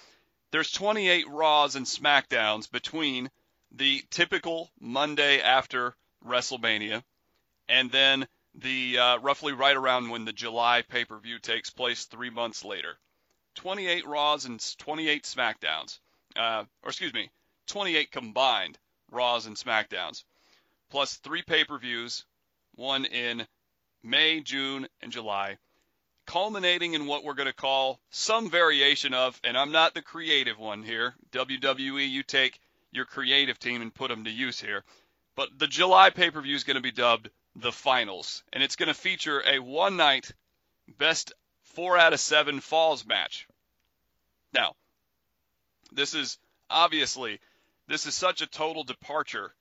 There's 0.51 0.71
28 0.71 1.27
Raws 1.27 1.75
and 1.75 1.87
SmackDowns 1.87 2.71
between 2.71 3.31
the 3.71 4.05
typical 4.11 4.71
Monday 4.79 5.41
after 5.41 5.97
WrestleMania 6.23 7.03
and 7.67 7.91
then 7.91 8.29
the 8.55 8.99
uh, 8.99 9.19
roughly 9.21 9.55
right 9.55 9.75
around 9.75 10.11
when 10.11 10.27
the 10.27 10.35
July 10.35 10.83
pay-per-view 10.83 11.39
takes 11.39 11.71
place 11.71 12.05
three 12.05 12.29
months 12.29 12.63
later. 12.63 12.99
28 13.55 14.07
Raws 14.07 14.45
and 14.45 14.63
28 14.77 15.23
SmackDowns. 15.23 15.99
uh, 16.37 16.65
or 16.83 16.91
excuse 16.91 17.15
me, 17.15 17.31
28 17.69 18.11
combined 18.13 18.79
Raws 19.11 19.47
and 19.47 19.57
SmackDowns, 19.57 20.25
plus 20.91 21.17
three 21.17 21.41
pay-per-views, 21.41 22.27
one 22.75 23.07
in 23.07 23.47
May, 24.05 24.41
June, 24.41 24.87
and 25.01 25.11
July, 25.11 25.57
culminating 26.27 26.93
in 26.93 27.07
what 27.07 27.25
we're 27.25 27.35
going 27.35 27.47
to 27.47 27.55
call 27.55 27.99
some 28.11 28.51
variation 28.51 29.15
of, 29.15 29.41
and 29.43 29.57
I'm 29.57 29.73
not 29.73 29.95
the 29.95 30.03
creative 30.03 30.59
one 30.59 30.83
here. 30.83 31.15
WWE, 31.33 32.09
you 32.09 32.23
take 32.23 32.61
your 32.93 33.07
creative 33.07 33.59
team 33.59 33.83
and 33.83 33.95
put 33.95 34.09
them 34.09 34.25
to 34.25 34.31
use 34.31 34.61
here. 34.61 34.85
But 35.37 35.59
the 35.59 35.67
July 35.67 36.11
pay 36.11 36.31
per 36.31 36.41
view 36.41 36.55
is 36.55 36.65
going 36.65 36.77
to 36.77 36.83
be 36.83 36.93
dubbed 36.93 37.31
the 37.57 37.73
finals, 37.73 38.45
and 38.53 38.63
it's 38.63 38.77
going 38.77 38.89
to 38.89 38.95
feature 38.95 39.43
a 39.45 39.59
one 39.59 39.97
night 39.97 40.31
best 40.99 41.33
four 41.63 41.97
out 41.97 42.13
of 42.13 42.21
seven 42.21 42.61
falls 42.61 43.07
match. 43.07 43.49
Now, 44.53 44.75
this 45.93 46.15
is 46.15 46.39
obviously 46.71 47.41
this 47.89 48.07
is 48.07 48.15
such 48.15 48.43
a 48.43 48.47
total 48.47 48.85
departure 48.85 49.55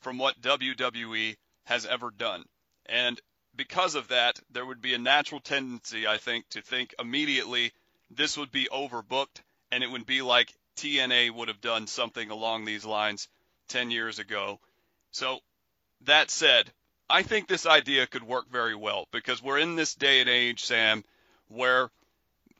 from 0.00 0.18
what 0.18 0.40
WWE 0.40 1.36
has 1.64 1.84
ever 1.84 2.10
done. 2.10 2.44
And 2.86 3.20
because 3.58 3.96
of 3.96 4.08
that, 4.08 4.38
there 4.52 4.64
would 4.64 4.80
be 4.80 4.94
a 4.94 4.98
natural 4.98 5.40
tendency, 5.40 6.06
I 6.06 6.16
think, 6.16 6.48
to 6.50 6.62
think 6.62 6.94
immediately 6.98 7.72
this 8.08 8.38
would 8.38 8.52
be 8.52 8.68
overbooked 8.72 9.42
and 9.72 9.82
it 9.82 9.90
would 9.90 10.06
be 10.06 10.22
like 10.22 10.54
TNA 10.76 11.32
would 11.32 11.48
have 11.48 11.60
done 11.60 11.88
something 11.88 12.30
along 12.30 12.64
these 12.64 12.86
lines 12.86 13.28
10 13.68 13.90
years 13.90 14.20
ago. 14.20 14.60
So, 15.10 15.40
that 16.02 16.30
said, 16.30 16.70
I 17.10 17.22
think 17.22 17.48
this 17.48 17.66
idea 17.66 18.06
could 18.06 18.22
work 18.22 18.48
very 18.48 18.76
well 18.76 19.08
because 19.10 19.42
we're 19.42 19.58
in 19.58 19.74
this 19.74 19.94
day 19.96 20.20
and 20.20 20.30
age, 20.30 20.64
Sam, 20.64 21.04
where 21.48 21.90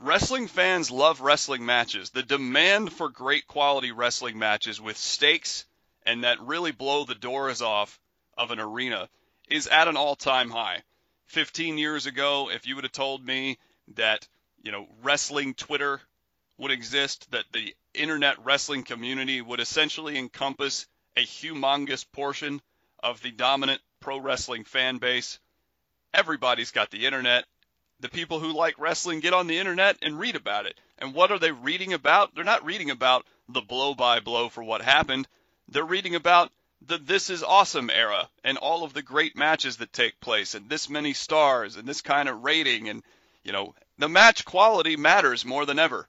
wrestling 0.00 0.48
fans 0.48 0.90
love 0.90 1.20
wrestling 1.20 1.64
matches. 1.64 2.11
The 2.11 2.24
demand 2.24 2.92
for 2.92 3.08
great 3.08 3.46
quality 3.46 3.92
wrestling 3.92 4.37
matches 4.37 4.80
with 4.80 4.96
stakes 4.96 5.64
and 6.04 6.24
that 6.24 6.40
really 6.40 6.72
blow 6.72 7.04
the 7.04 7.14
doors 7.14 7.62
off 7.62 8.00
of 8.37 8.50
an 8.50 8.58
arena 8.58 9.08
is 9.50 9.66
at 9.66 9.88
an 9.88 9.96
all-time 9.96 10.50
high. 10.50 10.82
15 11.26 11.78
years 11.78 12.06
ago, 12.06 12.50
if 12.50 12.66
you 12.66 12.74
would 12.74 12.84
have 12.84 12.92
told 12.92 13.24
me 13.24 13.58
that, 13.94 14.26
you 14.62 14.72
know, 14.72 14.87
wrestling 15.02 15.54
Twitter 15.54 16.00
would 16.56 16.70
exist, 16.70 17.30
that 17.30 17.44
the 17.52 17.74
internet 17.94 18.44
wrestling 18.44 18.82
community 18.82 19.40
would 19.40 19.61
essentially 19.61 20.18
encompass 20.18 20.87
a 21.16 21.24
humongous 21.24 22.04
portion 22.12 22.61
of 23.02 23.20
the 23.22 23.30
dominant 23.30 23.80
pro 24.00 24.18
wrestling 24.18 24.64
fan 24.64 24.98
base. 24.98 25.38
Everybody's 26.14 26.70
got 26.70 26.90
the 26.90 27.06
internet. 27.06 27.44
The 28.00 28.08
people 28.08 28.38
who 28.38 28.52
like 28.52 28.78
wrestling 28.78 29.20
get 29.20 29.34
on 29.34 29.46
the 29.46 29.58
internet 29.58 29.98
and 30.02 30.18
read 30.18 30.37
about 30.37 30.66
it. 30.66 30.78
And 30.98 31.14
what 31.14 31.30
are 31.30 31.38
they 31.38 31.52
reading 31.52 31.92
about? 31.92 32.34
They're 32.34 32.44
not 32.44 32.64
reading 32.64 32.90
about 32.90 33.26
the 33.48 33.61
blow 33.61 33.94
by 33.94 34.20
blow 34.20 34.48
for 34.48 34.62
what 34.62 34.82
happened. 34.82 35.28
They're 35.68 35.84
reading 35.84 36.14
about 36.14 36.50
the 36.81 36.99
This 36.99 37.29
Is 37.29 37.43
Awesome 37.43 37.91
era 37.91 38.29
and 38.45 38.57
all 38.57 38.85
of 38.85 38.93
the 38.93 39.03
great 39.03 39.37
matches 39.37 39.79
that 39.79 39.93
take 39.93 40.21
place 40.21 40.55
and 40.55 40.69
this 40.69 40.88
many 40.88 41.12
stars 41.12 41.77
and 41.77 41.88
this 41.88 42.01
kind 42.01 42.29
of 42.29 42.45
rating 42.45 42.88
and, 42.88 43.03
you 43.43 43.53
know, 43.53 43.75
the 43.99 44.09
match 44.09 44.45
quality 44.45 44.97
matters 44.97 45.45
more 45.45 45.67
than 45.67 45.79
ever. 45.79 46.09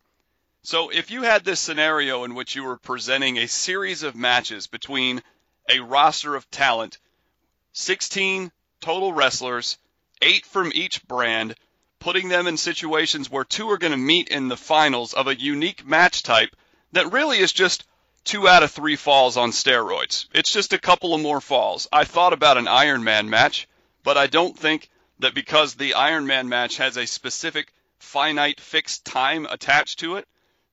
So 0.62 0.90
if 0.90 1.10
you 1.10 1.24
had 1.24 1.44
this 1.44 1.60
scenario 1.60 2.24
in 2.24 2.36
which 2.36 2.56
you 2.56 2.64
were 2.64 2.78
presenting 2.78 3.38
a 3.38 3.48
series 3.48 4.04
of 4.04 4.16
matches 4.16 4.68
between 4.68 5.24
a 5.70 5.80
roster 5.80 6.36
of 6.36 6.50
talent, 6.52 7.00
16 7.74 8.52
total 8.82 9.14
wrestlers, 9.14 9.78
eight 10.22 10.46
from 10.46 10.72
each 10.76 11.04
brand, 11.08 11.56
putting 12.00 12.30
them 12.30 12.48
in 12.48 12.58
situations 12.58 13.30
where 13.30 13.44
two 13.44 13.70
are 13.70 13.78
going 13.78 13.92
to 13.92 13.98
meet 13.98 14.30
in 14.30 14.48
the 14.48 14.58
finals 14.58 15.14
of 15.14 15.28
a 15.28 15.40
unique 15.40 15.86
match 15.86 16.24
type 16.24 16.56
that 16.92 17.12
really 17.12 17.40
is 17.40 17.52
just 17.52 17.86
two 18.24 18.48
out 18.48 18.64
of 18.64 18.72
three 18.72 18.96
falls 18.96 19.38
on 19.38 19.52
steroids. 19.52 20.28
It's 20.34 20.52
just 20.52 20.74
a 20.74 20.80
couple 20.80 21.14
of 21.14 21.22
more 21.22 21.42
falls. 21.42 21.88
I 21.92 22.04
thought 22.04 22.34
about 22.34 22.58
an 22.58 22.68
Iron 22.68 23.04
Man 23.04 23.30
match, 23.30 23.68
but 24.04 24.18
I 24.18 24.28
don't 24.28 24.58
think 24.58 24.90
that 25.20 25.34
because 25.34 25.76
the 25.76 25.96
Iron 25.96 26.28
Man 26.28 26.50
match 26.50 26.78
has 26.78 26.98
a 26.98 27.08
specific 27.08 27.74
finite 28.00 28.60
fixed 28.60 29.06
time 29.06 29.46
attached 29.46 30.00
to 30.00 30.16
it, 30.16 30.28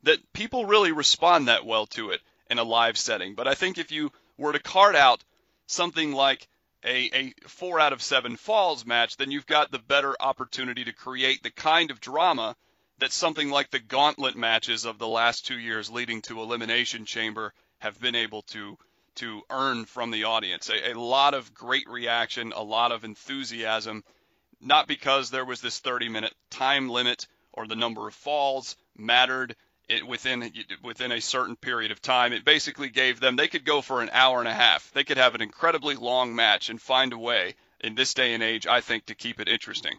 that 0.05 0.33
people 0.33 0.67
really 0.67 0.93
respond 0.93 1.49
that 1.49 1.67
well 1.67 1.87
to 1.87 2.11
it 2.11 2.21
in 2.49 2.59
a 2.59 2.65
live 2.65 2.97
setting. 2.97 3.35
But 3.35 3.49
I 3.49 3.55
think 3.55 3.79
if 3.79 3.91
you 3.91 4.13
were 4.39 4.53
to 4.53 4.61
card 4.61 4.95
out 4.95 5.23
something 5.67 6.13
like 6.13 6.47
a, 6.85 7.11
a 7.13 7.35
four 7.49 7.81
out 7.81 7.93
of 7.93 8.03
seven 8.03 8.37
falls 8.37 8.87
match, 8.87 9.17
then 9.17 9.31
you've 9.31 9.47
got 9.47 9.71
the 9.71 9.79
better 9.79 10.15
opportunity 10.21 10.85
to 10.85 10.93
create 10.93 11.43
the 11.43 11.51
kind 11.51 11.91
of 11.91 12.01
drama 12.01 12.55
that 12.99 13.13
something 13.13 13.51
like 13.51 13.71
the 13.71 13.79
gauntlet 13.79 14.37
matches 14.37 14.85
of 14.85 14.99
the 14.99 15.09
last 15.09 15.47
two 15.47 15.59
years 15.59 15.91
leading 15.91 16.23
to 16.23 16.41
Elimination 16.41 17.05
Chamber 17.05 17.53
have 17.79 18.01
been 18.01 18.15
able 18.15 18.43
to 18.43 18.79
to 19.17 19.43
earn 19.49 19.87
from 19.87 20.11
the 20.11 20.25
audience. 20.25 20.69
A, 20.69 20.93
a 20.93 21.01
lot 21.01 21.33
of 21.35 21.55
great 21.55 21.89
reaction, 21.89 22.53
a 22.55 22.63
lot 22.63 22.93
of 22.93 23.05
enthusiasm, 23.05 24.05
not 24.61 24.87
because 24.87 25.31
there 25.31 25.45
was 25.45 25.61
this 25.61 25.79
30 25.79 26.09
minute 26.11 26.35
time 26.51 26.89
limit 26.89 27.27
or 27.53 27.67
the 27.67 27.77
number 27.77 28.07
of 28.07 28.15
falls 28.15 28.77
mattered 28.97 29.57
it 29.89 30.07
within 30.07 30.53
within 30.83 31.13
a 31.13 31.21
certain 31.21 31.57
period 31.57 31.93
of 31.93 32.03
time. 32.03 32.33
It 32.33 32.45
basically 32.45 32.89
gave 32.89 33.21
them 33.21 33.37
they 33.37 33.49
could 33.49 33.65
go 33.65 33.81
for 33.81 34.03
an 34.03 34.11
hour 34.13 34.41
and 34.41 34.49
a 34.49 34.55
half. 34.55 34.91
They 34.93 35.05
could 35.05 35.17
have 35.17 35.35
an 35.35 35.43
incredibly 35.43 35.95
long 35.95 36.35
match 36.35 36.69
and 36.69 36.81
find 36.81 37.13
a 37.13 37.19
way 37.19 37.55
in 37.81 37.95
this 37.95 38.15
day 38.15 38.35
and 38.35 38.43
age, 38.43 38.67
I 38.67 38.81
think, 38.81 39.07
to 39.07 39.15
keep 39.15 39.41
it 39.41 39.49
interesting. 39.49 39.99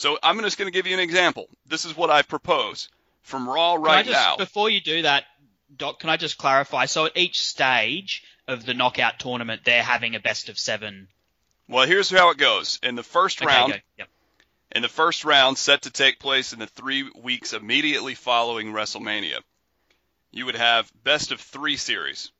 So 0.00 0.18
I'm 0.22 0.40
just 0.40 0.56
going 0.56 0.66
to 0.66 0.72
give 0.72 0.86
you 0.86 0.94
an 0.94 1.00
example. 1.00 1.46
This 1.66 1.84
is 1.84 1.94
what 1.94 2.08
I 2.08 2.22
propose 2.22 2.88
from 3.20 3.46
Raw 3.46 3.74
right 3.74 4.02
just, 4.02 4.16
now. 4.16 4.38
Before 4.38 4.70
you 4.70 4.80
do 4.80 5.02
that, 5.02 5.24
Doc, 5.76 6.00
can 6.00 6.08
I 6.08 6.16
just 6.16 6.38
clarify? 6.38 6.86
So 6.86 7.04
at 7.04 7.18
each 7.18 7.38
stage 7.38 8.24
of 8.48 8.64
the 8.64 8.72
knockout 8.72 9.18
tournament, 9.18 9.60
they're 9.66 9.82
having 9.82 10.14
a 10.14 10.20
best 10.20 10.48
of 10.48 10.58
seven. 10.58 11.08
Well, 11.68 11.86
here's 11.86 12.08
how 12.08 12.30
it 12.30 12.38
goes. 12.38 12.78
In 12.82 12.94
the 12.94 13.02
first 13.02 13.42
Okay, 13.42 13.54
round. 13.54 13.82
Yep. 13.98 14.08
in 14.72 14.80
the 14.80 14.88
first 14.88 15.26
round 15.26 15.58
set 15.58 15.82
to 15.82 15.90
take 15.90 16.18
place 16.18 16.54
in 16.54 16.60
the 16.60 16.66
three 16.66 17.02
weeks 17.14 17.52
immediately 17.52 18.14
following 18.14 18.72
WrestleMania. 18.72 19.40
You 20.30 20.46
would 20.46 20.56
have 20.56 20.90
best 21.04 21.30
of 21.30 21.42
three 21.42 21.76
series. 21.76 22.32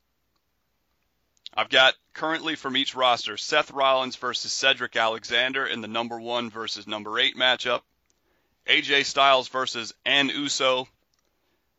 I've 1.53 1.69
got 1.69 1.95
currently 2.13 2.55
from 2.55 2.77
each 2.77 2.95
roster 2.95 3.35
Seth 3.35 3.71
Rollins 3.71 4.15
versus 4.15 4.53
Cedric 4.53 4.95
Alexander 4.95 5.65
in 5.65 5.81
the 5.81 5.87
number 5.87 6.17
one 6.17 6.49
versus 6.49 6.87
number 6.87 7.19
eight 7.19 7.35
matchup, 7.35 7.81
AJ 8.65 9.03
Styles 9.03 9.49
versus 9.49 9.93
An 10.05 10.29
Uso, 10.29 10.87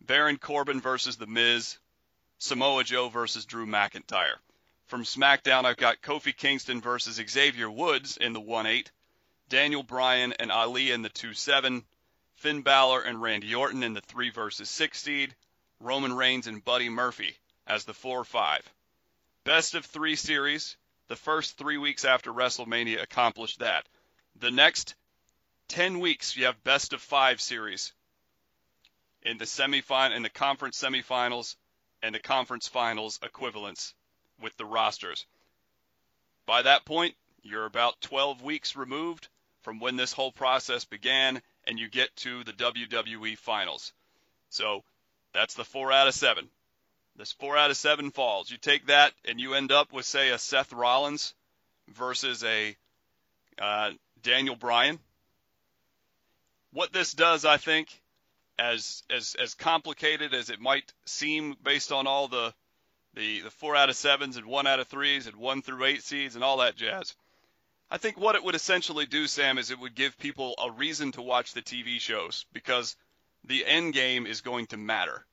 Baron 0.03 0.37
Corbin 0.37 0.83
versus 0.83 1.17
The 1.17 1.27
Miz, 1.27 1.79
Samoa 2.37 2.85
Joe 2.85 3.09
versus 3.09 3.47
Drew 3.47 3.67
McIntyre. 3.67 4.37
From 4.89 5.05
SmackDown, 5.05 5.65
I've 5.65 5.79
got 5.79 6.03
Kofi 6.03 6.37
Kingston 6.37 6.83
versus 6.83 7.19
Xavier 7.31 7.71
Woods 7.71 8.19
in 8.19 8.35
the 8.35 8.41
1 8.41 8.67
8, 8.67 8.91
Daniel 9.49 9.83
Bryan 9.83 10.35
and 10.35 10.53
Ali 10.53 10.91
in 10.91 11.01
the 11.01 11.09
2 11.09 11.33
7, 11.33 11.83
Finn 12.35 12.61
Balor 12.61 13.01
and 13.01 13.23
Randy 13.23 13.55
Orton 13.55 13.83
in 13.83 13.95
the 13.95 14.03
3 14.03 14.29
versus 14.29 14.69
6 14.69 15.01
seed, 15.01 15.35
Roman 15.81 16.13
Reigns 16.13 16.47
and 16.47 16.63
Buddy 16.63 16.91
Murphy 16.91 17.39
as 17.67 17.87
the 17.87 17.95
4 17.95 18.23
5. 18.23 18.71
Best 19.45 19.75
of 19.75 19.85
three 19.85 20.17
series. 20.17 20.77
The 21.09 21.17
first 21.17 21.59
three 21.59 21.77
weeks 21.77 22.05
after 22.05 22.33
WrestleMania 22.33 23.03
accomplished 23.03 23.59
that. 23.59 23.87
The 24.37 24.51
next 24.51 24.95
10 25.69 25.99
weeks, 25.99 26.37
you 26.37 26.47
have 26.47 26.63
best 26.65 26.93
of 26.93 27.03
five 27.03 27.41
series 27.41 27.93
in 29.23 29.39
the 29.39 29.45
semifinal, 29.45 30.17
in 30.17 30.23
the 30.23 30.31
conference 30.31 30.81
semifinals, 30.81 31.57
and 32.03 32.15
the 32.15 32.21
conference 32.21 32.69
finals 32.69 33.19
equivalents 33.23 33.95
with 34.41 34.57
the 34.57 34.65
rosters. 34.65 35.27
By 36.47 36.63
that 36.63 36.85
point, 36.85 37.15
you're 37.43 37.67
about 37.67 38.01
12 38.01 38.43
weeks 38.43 38.77
removed 38.77 39.29
from 39.63 39.79
when 39.79 39.97
this 39.97 40.13
whole 40.13 40.33
process 40.33 40.85
began, 40.85 41.43
and 41.67 41.79
you 41.79 41.89
get 41.89 42.15
to 42.17 42.45
the 42.45 42.53
WWE 42.53 43.39
finals. 43.39 43.93
So 44.51 44.83
that's 45.33 45.55
the 45.55 45.65
four 45.65 45.93
out 45.93 46.09
of 46.09 46.15
seven. 46.15 46.49
This 47.17 47.33
four 47.33 47.57
out 47.57 47.71
of 47.71 47.77
seven 47.77 48.11
falls. 48.11 48.51
You 48.51 48.57
take 48.57 48.87
that, 48.87 49.13
and 49.25 49.39
you 49.39 49.55
end 49.55 49.71
up 49.71 49.93
with, 49.93 50.07
say, 50.07 50.31
a 50.31 50.39
Seth 50.39 50.73
Rollins 50.73 51.35
versus 51.89 52.43
a 52.43 52.77
uh, 53.59 53.91
Daniel 54.23 54.57
Bryan. 54.57 54.99
What 56.73 56.93
this 56.93 57.13
does, 57.13 57.45
I 57.45 57.59
think, 57.59 57.89
as 58.59 59.03
as 59.11 59.37
as 59.39 59.55
complicated 59.55 60.33
as 60.33 60.49
it 60.49 60.61
might 60.61 60.93
seem 61.05 61.57
based 61.63 61.93
on 61.93 62.07
all 62.07 62.29
the 62.29 62.55
the, 63.15 63.41
the 63.43 63.51
four 63.51 63.77
out 63.77 63.91
of 63.91 63.97
sevens 63.97 64.39
and 64.39 64.47
one 64.47 64.67
out 64.67 64.81
of 64.81 64.89
threes 64.89 65.27
and 65.27 65.37
one 65.37 65.61
through 65.61 65.85
eight 65.85 66.03
seeds 66.03 66.35
and 66.35 66.43
all 66.43 66.59
that 66.59 66.77
jazz. 66.77 67.15
I 67.91 67.99
think 67.99 68.17
what 68.17 68.37
it 68.37 68.43
would 68.43 68.55
essentially 68.55 69.05
do, 69.05 69.27
Sam, 69.27 69.59
is 69.59 69.71
it 69.71 69.79
would 69.79 69.95
give 69.95 70.17
people 70.17 70.55
a 70.59 70.71
reason 70.71 71.13
to 71.13 71.21
watch 71.21 71.53
the 71.53 71.61
TV 71.61 72.01
shows 72.01 72.47
because 72.55 72.97
the 73.45 73.67
end 73.67 73.93
game 73.93 74.25
is 74.25 74.41
going 74.41 74.67
to 74.69 74.79
matter. 74.79 75.27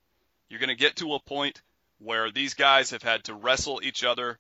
You're 0.50 0.60
going 0.60 0.68
to 0.68 0.76
get 0.76 0.98
to 0.98 1.14
a 1.14 1.22
point 1.22 1.62
where 2.00 2.32
these 2.32 2.54
guys 2.54 2.92
have 2.92 3.04
had 3.04 3.26
to 3.26 3.34
wrestle 3.34 3.82
each 3.84 4.04
other. 4.04 4.40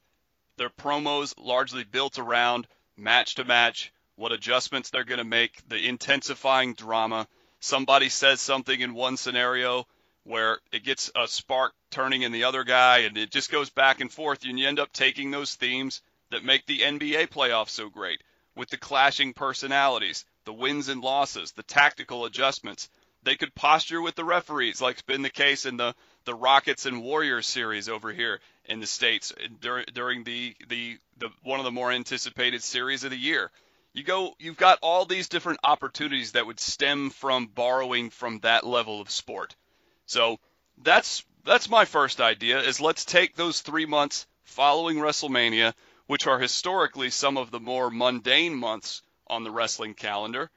Their 0.57 0.69
promos 0.69 1.33
largely 1.37 1.83
built 1.83 2.17
around 2.17 2.67
match 2.97 3.35
to 3.35 3.43
match, 3.43 3.93
what 4.15 4.31
adjustments 4.31 4.89
they're 4.89 5.03
going 5.03 5.19
to 5.19 5.23
make, 5.23 5.67
the 5.67 5.87
intensifying 5.87 6.73
drama. 6.73 7.27
Somebody 7.59 8.09
says 8.09 8.41
something 8.41 8.79
in 8.79 8.93
one 8.93 9.17
scenario 9.17 9.87
where 10.23 10.59
it 10.71 10.83
gets 10.83 11.11
a 11.15 11.27
spark 11.27 11.73
turning 11.91 12.21
in 12.21 12.31
the 12.31 12.43
other 12.43 12.63
guy 12.63 12.99
and 12.99 13.17
it 13.17 13.31
just 13.31 13.51
goes 13.51 13.69
back 13.69 14.01
and 14.01 14.11
forth 14.11 14.43
and 14.43 14.59
you 14.59 14.67
end 14.67 14.79
up 14.79 14.91
taking 14.91 15.31
those 15.31 15.55
themes 15.55 16.01
that 16.31 16.43
make 16.43 16.65
the 16.65 16.81
NBA 16.81 17.29
playoffs 17.29 17.69
so 17.69 17.89
great 17.89 18.21
with 18.55 18.69
the 18.69 18.77
clashing 18.77 19.33
personalities, 19.33 20.25
the 20.45 20.53
wins 20.53 20.89
and 20.89 21.01
losses, 21.01 21.53
the 21.53 21.63
tactical 21.63 22.25
adjustments. 22.25 22.89
They 23.23 23.35
could 23.35 23.55
posture 23.55 24.01
with 24.01 24.15
the 24.15 24.25
referees, 24.25 24.81
like's 24.81 25.01
been 25.01 25.21
the 25.21 25.29
case 25.29 25.65
in 25.65 25.77
the, 25.77 25.95
the 26.25 26.35
Rockets 26.35 26.85
and 26.85 27.03
Warriors 27.03 27.47
series 27.47 27.89
over 27.89 28.11
here 28.11 28.39
in 28.65 28.79
the 28.79 28.87
states 28.87 29.33
during, 29.61 29.85
during 29.93 30.23
the, 30.23 30.55
the 30.67 30.97
the 31.17 31.29
one 31.43 31.59
of 31.59 31.65
the 31.65 31.71
more 31.71 31.91
anticipated 31.91 32.63
series 32.63 33.03
of 33.03 33.11
the 33.11 33.17
year. 33.17 33.51
You 33.93 34.03
go, 34.03 34.35
you've 34.39 34.57
got 34.57 34.79
all 34.81 35.05
these 35.05 35.29
different 35.29 35.59
opportunities 35.63 36.33
that 36.33 36.45
would 36.45 36.59
stem 36.59 37.09
from 37.09 37.47
borrowing 37.47 38.11
from 38.11 38.39
that 38.39 38.65
level 38.65 39.01
of 39.01 39.09
sport. 39.09 39.55
So 40.05 40.39
that's 40.83 41.25
that's 41.43 41.69
my 41.69 41.85
first 41.85 42.21
idea 42.21 42.59
is 42.61 42.79
let's 42.79 43.05
take 43.05 43.35
those 43.35 43.61
three 43.61 43.85
months 43.85 44.27
following 44.43 44.97
WrestleMania, 44.97 45.73
which 46.07 46.27
are 46.27 46.39
historically 46.39 47.09
some 47.09 47.37
of 47.37 47.51
the 47.51 47.59
more 47.59 47.89
mundane 47.89 48.55
months 48.55 49.01
on 49.27 49.43
the 49.43 49.51
wrestling 49.51 49.93
calendar, 49.93 50.49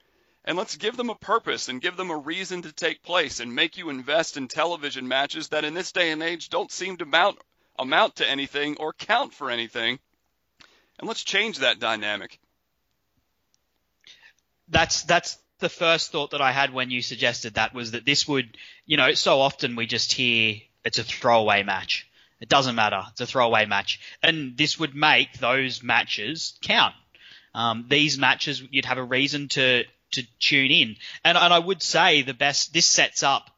and 0.44 0.56
let's 0.56 0.76
give 0.76 0.96
them 0.96 1.10
a 1.10 1.14
purpose 1.14 1.68
and 1.68 1.80
give 1.80 1.96
them 1.96 2.10
a 2.10 2.16
reason 2.16 2.62
to 2.62 2.72
take 2.72 3.02
place 3.02 3.40
and 3.40 3.54
make 3.54 3.76
you 3.76 3.90
invest 3.90 4.36
in 4.36 4.48
television 4.48 5.06
matches 5.06 5.48
that 5.48 5.64
in 5.64 5.74
this 5.74 5.92
day 5.92 6.10
and 6.10 6.22
age 6.22 6.48
don't 6.48 6.72
seem 6.72 6.96
to 6.96 7.04
mount, 7.04 7.38
amount 7.78 8.16
to 8.16 8.28
anything 8.28 8.76
or 8.78 8.92
count 8.92 9.32
for 9.32 9.50
anything. 9.50 9.98
And 10.98 11.08
let's 11.08 11.24
change 11.24 11.58
that 11.58 11.78
dynamic. 11.78 12.38
That's 14.68 15.02
that's 15.02 15.38
the 15.58 15.68
first 15.68 16.12
thought 16.12 16.32
that 16.32 16.40
I 16.40 16.52
had 16.52 16.72
when 16.72 16.90
you 16.90 17.02
suggested 17.02 17.54
that 17.54 17.74
was 17.74 17.92
that 17.92 18.04
this 18.04 18.26
would, 18.26 18.56
you 18.84 18.96
know, 18.96 19.14
so 19.14 19.40
often 19.40 19.76
we 19.76 19.86
just 19.86 20.12
hear 20.12 20.56
it's 20.84 20.98
a 20.98 21.04
throwaway 21.04 21.62
match. 21.62 22.08
It 22.40 22.48
doesn't 22.48 22.74
matter. 22.74 23.02
It's 23.10 23.20
a 23.20 23.26
throwaway 23.26 23.66
match. 23.66 24.00
And 24.22 24.56
this 24.56 24.78
would 24.78 24.96
make 24.96 25.34
those 25.34 25.82
matches 25.82 26.58
count. 26.62 26.94
Um, 27.54 27.86
these 27.88 28.18
matches, 28.18 28.62
you'd 28.70 28.86
have 28.86 28.98
a 28.98 29.04
reason 29.04 29.48
to, 29.50 29.84
to 30.12 30.22
tune 30.38 30.70
in. 30.70 30.96
And, 31.24 31.36
and 31.36 31.52
I 31.52 31.58
would 31.58 31.82
say 31.82 32.22
the 32.22 32.34
best, 32.34 32.72
this 32.72 32.86
sets 32.86 33.22
up 33.22 33.50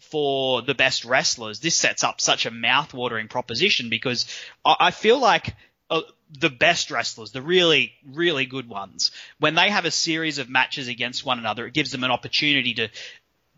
for 0.00 0.62
the 0.62 0.74
best 0.74 1.04
wrestlers. 1.04 1.60
This 1.60 1.76
sets 1.76 2.04
up 2.04 2.20
such 2.20 2.46
a 2.46 2.50
mouth-watering 2.50 3.28
proposition 3.28 3.90
because 3.90 4.26
I, 4.64 4.76
I 4.80 4.90
feel 4.90 5.18
like 5.18 5.54
uh, 5.90 6.02
the 6.38 6.50
best 6.50 6.90
wrestlers, 6.90 7.32
the 7.32 7.42
really, 7.42 7.92
really 8.04 8.46
good 8.46 8.68
ones, 8.68 9.10
when 9.38 9.54
they 9.54 9.70
have 9.70 9.84
a 9.84 9.90
series 9.90 10.38
of 10.38 10.48
matches 10.48 10.88
against 10.88 11.24
one 11.24 11.38
another, 11.38 11.66
it 11.66 11.74
gives 11.74 11.92
them 11.92 12.04
an 12.04 12.10
opportunity 12.10 12.74
to 12.74 12.88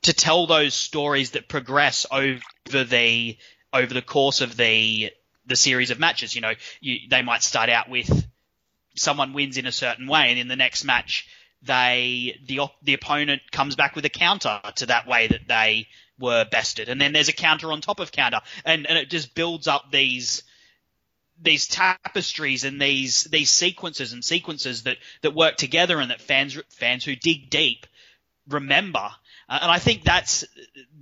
to 0.02 0.12
tell 0.12 0.46
those 0.46 0.74
stories 0.74 1.32
that 1.32 1.48
progress 1.48 2.06
over 2.12 2.40
the 2.84 3.36
over 3.72 3.92
the 3.92 4.02
course 4.02 4.40
of 4.40 4.56
the 4.56 5.10
the 5.46 5.56
series 5.56 5.90
of 5.90 5.98
matches. 5.98 6.34
You 6.34 6.40
know, 6.40 6.52
you, 6.80 7.08
they 7.10 7.22
might 7.22 7.42
start 7.42 7.68
out 7.68 7.88
with 7.88 8.26
someone 8.94 9.32
wins 9.32 9.56
in 9.56 9.66
a 9.66 9.72
certain 9.72 10.06
way, 10.06 10.30
and 10.30 10.38
in 10.38 10.48
the 10.48 10.56
next 10.56 10.84
match, 10.84 11.26
they 11.62 12.38
the 12.46 12.60
the 12.82 12.94
opponent 12.94 13.42
comes 13.50 13.76
back 13.76 13.96
with 13.96 14.04
a 14.04 14.10
counter 14.10 14.60
to 14.76 14.86
that 14.86 15.06
way 15.06 15.26
that 15.26 15.48
they 15.48 15.88
were 16.18 16.44
bested, 16.44 16.88
and 16.88 17.00
then 17.00 17.12
there's 17.12 17.28
a 17.28 17.32
counter 17.32 17.72
on 17.72 17.80
top 17.80 18.00
of 18.00 18.12
counter, 18.12 18.40
and 18.64 18.86
and 18.86 18.98
it 18.98 19.10
just 19.10 19.34
builds 19.34 19.66
up 19.66 19.90
these 19.90 20.42
these 21.40 21.66
tapestries 21.68 22.64
and 22.64 22.80
these 22.80 23.24
these 23.24 23.50
sequences 23.50 24.12
and 24.12 24.24
sequences 24.24 24.84
that 24.84 24.96
that 25.22 25.34
work 25.34 25.56
together 25.56 26.00
and 26.00 26.10
that 26.10 26.20
fans 26.20 26.58
fans 26.70 27.04
who 27.04 27.14
dig 27.14 27.50
deep 27.50 27.86
remember. 28.48 29.10
Uh, 29.48 29.58
and 29.62 29.70
I 29.70 29.78
think 29.78 30.04
that's 30.04 30.44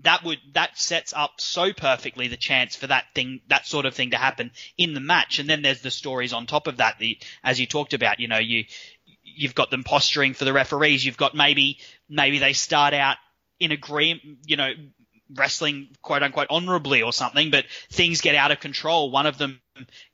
that 0.02 0.22
would 0.24 0.38
that 0.54 0.78
sets 0.78 1.12
up 1.14 1.40
so 1.40 1.72
perfectly 1.72 2.28
the 2.28 2.36
chance 2.36 2.76
for 2.76 2.86
that 2.86 3.06
thing 3.14 3.40
that 3.48 3.66
sort 3.66 3.86
of 3.86 3.94
thing 3.94 4.10
to 4.10 4.16
happen 4.16 4.52
in 4.76 4.94
the 4.94 5.00
match. 5.00 5.38
And 5.38 5.48
then 5.48 5.62
there's 5.62 5.80
the 5.80 5.90
stories 5.90 6.32
on 6.32 6.46
top 6.46 6.66
of 6.66 6.76
that, 6.76 6.98
the 6.98 7.18
as 7.42 7.58
you 7.58 7.66
talked 7.66 7.94
about. 7.94 8.20
You 8.20 8.28
know, 8.28 8.38
you 8.38 8.64
you've 9.36 9.54
got 9.54 9.70
them 9.70 9.84
posturing 9.84 10.34
for 10.34 10.44
the 10.44 10.52
referees. 10.52 11.04
You've 11.04 11.16
got 11.16 11.34
maybe 11.34 11.78
maybe 12.08 12.38
they 12.38 12.52
start 12.52 12.94
out 12.94 13.16
in 13.60 13.72
agreement, 13.72 14.22
you 14.46 14.56
know, 14.56 14.72
wrestling 15.34 15.88
quote 16.02 16.22
unquote 16.22 16.46
honorably 16.50 17.02
or 17.02 17.12
something, 17.12 17.50
but 17.50 17.64
things 17.90 18.20
get 18.20 18.34
out 18.34 18.50
of 18.50 18.60
control. 18.60 19.10
One 19.10 19.26
of 19.26 19.38
them 19.38 19.60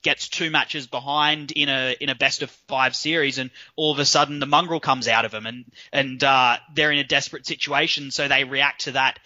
gets 0.02 0.28
two 0.28 0.50
matches 0.50 0.86
behind 0.86 1.52
in 1.52 1.68
a 1.68 1.94
in 2.00 2.08
a 2.08 2.14
best 2.14 2.42
of 2.42 2.50
five 2.68 2.96
series, 2.96 3.38
and 3.38 3.50
all 3.76 3.92
of 3.92 3.98
a 3.98 4.04
sudden 4.04 4.40
the 4.40 4.46
mongrel 4.46 4.80
comes 4.80 5.08
out 5.08 5.24
of 5.24 5.30
them, 5.30 5.46
and 5.46 5.64
and 5.92 6.22
uh, 6.22 6.58
they're 6.74 6.92
in 6.92 6.98
a 6.98 7.04
desperate 7.04 7.46
situation, 7.46 8.10
so 8.10 8.28
they 8.28 8.44
react 8.44 8.82
to 8.82 8.92
that. 8.92 9.18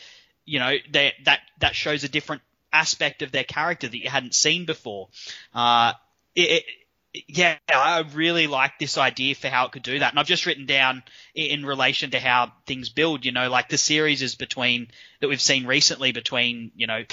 You 0.45 0.61
know, 0.61 0.77
they, 0.91 1.13
that 1.25 1.41
that 1.61 1.75
shows 1.75 2.05
a 2.05 2.09
different 2.09 2.43
aspect 2.73 3.23
of 3.23 3.33
their 3.33 3.45
character 3.45 3.89
that 3.89 3.99
you 3.99 4.09
hadn't 4.09 4.35
seen 4.35 4.67
before. 4.67 5.09
Uh, 5.55 5.93
it, 6.35 6.65
yeah, 7.29 7.57
I 7.69 8.05
really 8.15 8.47
like 8.47 8.79
this 8.79 8.99
idea 8.99 9.35
for 9.35 9.49
how 9.49 9.67
it 9.67 9.73
could 9.73 9.83
do 9.83 9.99
that. 9.99 10.13
And 10.13 10.19
I've 10.19 10.27
just 10.27 10.47
written 10.47 10.67
down 10.67 11.03
in 11.35 11.65
relation 11.65 12.11
to 12.11 12.21
how 12.21 12.53
things 12.67 12.89
build, 12.89 13.25
you 13.25 13.33
know, 13.33 13.49
like 13.49 13.69
the 13.69 13.79
series 13.79 14.23
is 14.23 14.35
between 14.35 14.89
that 15.21 15.29
we've 15.29 15.41
seen 15.41 15.67
recently 15.67 16.13
between, 16.13 16.73
you 16.77 16.87
know, 16.87 17.05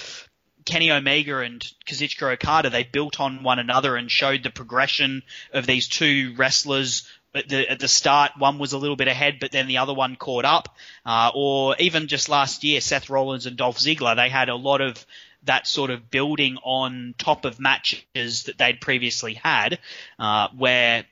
Kenny 0.66 0.92
Omega 0.92 1.39
and 1.39 1.62
Kazuchika 1.86 2.34
Okada, 2.34 2.70
they 2.70 2.84
built 2.84 3.20
on 3.20 3.44
one 3.44 3.60
another 3.60 3.96
and 3.96 4.10
showed 4.10 4.44
the 4.44 4.50
progression 4.50 5.24
of 5.52 5.66
these 5.66 5.88
two 5.88 6.34
wrestlers 6.38 7.08
at 7.36 7.50
the, 7.50 7.70
at 7.70 7.80
the 7.80 7.88
start. 7.88 8.32
One 8.38 8.60
was 8.60 8.74
a 8.74 8.78
little 8.78 8.96
bit 8.96 9.08
ahead, 9.08 9.38
but 9.39 9.52
then 9.52 9.68
the 9.68 9.80
other 9.80 9.94
one 9.94 10.16
caught 10.16 10.46
up. 10.46 10.78
Uh, 11.06 11.32
or 11.34 11.76
even 11.80 12.08
just 12.08 12.30
last 12.30 12.63
year, 12.63 12.80
Seth 12.80 13.10
Rollins 13.10 13.46
and 13.46 13.58
Dolph 13.58 13.78
Ziggler, 13.78 14.16
they 14.16 14.30
had 14.30 14.50
a 14.50 14.56
lot 14.56 14.82
of 14.82 15.06
that 15.46 15.68
sort 15.68 15.90
of 15.90 16.10
building 16.10 16.58
on 16.64 17.16
top 17.18 17.46
of 17.46 17.60
matches 17.60 18.44
that 18.44 18.58
they'd 18.58 18.80
previously 18.80 19.34
had, 19.34 19.80
uh, 20.20 20.48
where 20.56 21.06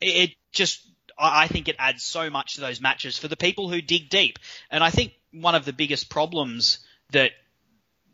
it 0.00 0.32
just, 0.52 0.86
I 1.18 1.48
think 1.48 1.68
it 1.68 1.76
adds 1.78 2.02
so 2.02 2.30
much 2.30 2.54
to 2.54 2.60
those 2.60 2.80
matches 2.80 3.18
for 3.18 3.28
the 3.28 3.36
people 3.36 3.68
who 3.70 3.80
dig 3.80 4.08
deep. 4.08 4.38
And 4.70 4.82
I 4.82 4.90
think 4.90 5.12
one 5.32 5.54
of 5.54 5.64
the 5.64 5.72
biggest 5.72 6.08
problems 6.08 6.80
that 7.12 7.32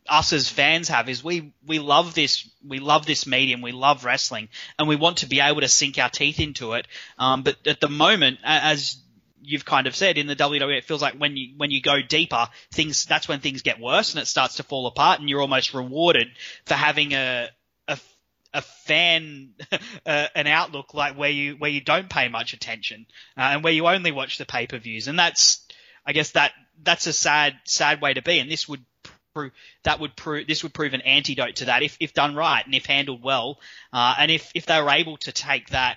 us 0.08 0.32
as 0.32 0.48
fans 0.48 0.88
have 0.88 1.08
is 1.08 1.22
we 1.22 1.52
we 1.64 1.78
love 1.78 2.12
this 2.12 2.50
we 2.66 2.80
love 2.80 3.06
this 3.06 3.24
medium 3.24 3.62
we 3.62 3.70
love 3.70 4.04
wrestling 4.04 4.48
and 4.76 4.88
we 4.88 4.96
want 4.96 5.18
to 5.18 5.26
be 5.26 5.38
able 5.38 5.60
to 5.60 5.68
sink 5.68 5.96
our 5.96 6.10
teeth 6.10 6.40
into 6.40 6.72
it 6.72 6.88
um, 7.20 7.44
but 7.44 7.56
at 7.68 7.80
the 7.80 7.88
moment 7.88 8.38
as 8.42 8.96
you've 9.42 9.64
kind 9.64 9.86
of 9.86 9.96
said 9.96 10.18
in 10.18 10.26
the 10.26 10.36
WWE, 10.36 10.78
it 10.78 10.84
feels 10.84 11.02
like 11.02 11.14
when 11.14 11.36
you 11.36 11.54
when 11.56 11.70
you 11.70 11.82
go 11.82 12.00
deeper, 12.00 12.48
things 12.70 13.04
that's 13.04 13.28
when 13.28 13.40
things 13.40 13.62
get 13.62 13.80
worse 13.80 14.14
and 14.14 14.22
it 14.22 14.26
starts 14.26 14.56
to 14.56 14.62
fall 14.62 14.86
apart, 14.86 15.20
and 15.20 15.28
you're 15.28 15.40
almost 15.40 15.74
rewarded 15.74 16.28
for 16.64 16.74
having 16.74 17.12
a 17.12 17.48
a, 17.88 17.98
a 18.54 18.62
fan 18.62 19.50
uh, 20.06 20.26
an 20.34 20.46
outlook 20.46 20.94
like 20.94 21.16
where 21.16 21.30
you 21.30 21.56
where 21.56 21.70
you 21.70 21.80
don't 21.80 22.08
pay 22.08 22.28
much 22.28 22.52
attention 22.52 23.06
uh, 23.36 23.50
and 23.52 23.64
where 23.64 23.72
you 23.72 23.86
only 23.86 24.12
watch 24.12 24.38
the 24.38 24.46
pay 24.46 24.66
per 24.66 24.78
views, 24.78 25.08
and 25.08 25.18
that's 25.18 25.66
I 26.06 26.12
guess 26.12 26.32
that 26.32 26.52
that's 26.82 27.06
a 27.06 27.12
sad 27.12 27.54
sad 27.64 28.00
way 28.00 28.14
to 28.14 28.22
be, 28.22 28.38
and 28.38 28.50
this 28.50 28.68
would 28.68 28.84
prove 29.34 29.52
that 29.84 30.00
would 30.00 30.14
prove 30.16 30.46
this 30.46 30.62
would 30.62 30.74
prove 30.74 30.94
an 30.94 31.00
antidote 31.02 31.56
to 31.56 31.64
that 31.66 31.82
if 31.82 31.96
if 32.00 32.12
done 32.12 32.34
right 32.34 32.64
and 32.64 32.74
if 32.74 32.86
handled 32.86 33.22
well, 33.22 33.58
uh, 33.92 34.14
and 34.18 34.30
if 34.30 34.52
if 34.54 34.66
they 34.66 34.80
were 34.80 34.90
able 34.90 35.16
to 35.18 35.32
take 35.32 35.70
that 35.70 35.96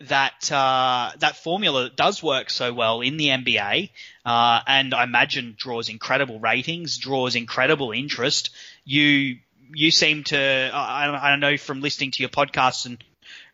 that 0.00 0.50
uh, 0.52 1.10
that 1.18 1.36
formula 1.36 1.90
does 1.90 2.22
work 2.22 2.50
so 2.50 2.72
well 2.72 3.00
in 3.00 3.16
the 3.16 3.28
NBA, 3.28 3.90
uh, 4.24 4.60
and 4.66 4.94
I 4.94 5.02
imagine 5.04 5.56
draws 5.58 5.88
incredible 5.88 6.38
ratings, 6.38 6.98
draws 6.98 7.34
incredible 7.34 7.92
interest. 7.92 8.50
You 8.84 9.38
you 9.74 9.90
seem 9.90 10.24
to 10.24 10.70
I, 10.72 11.32
I 11.32 11.36
know 11.36 11.56
from 11.56 11.80
listening 11.80 12.12
to 12.12 12.22
your 12.22 12.30
podcasts 12.30 12.86
and 12.86 13.02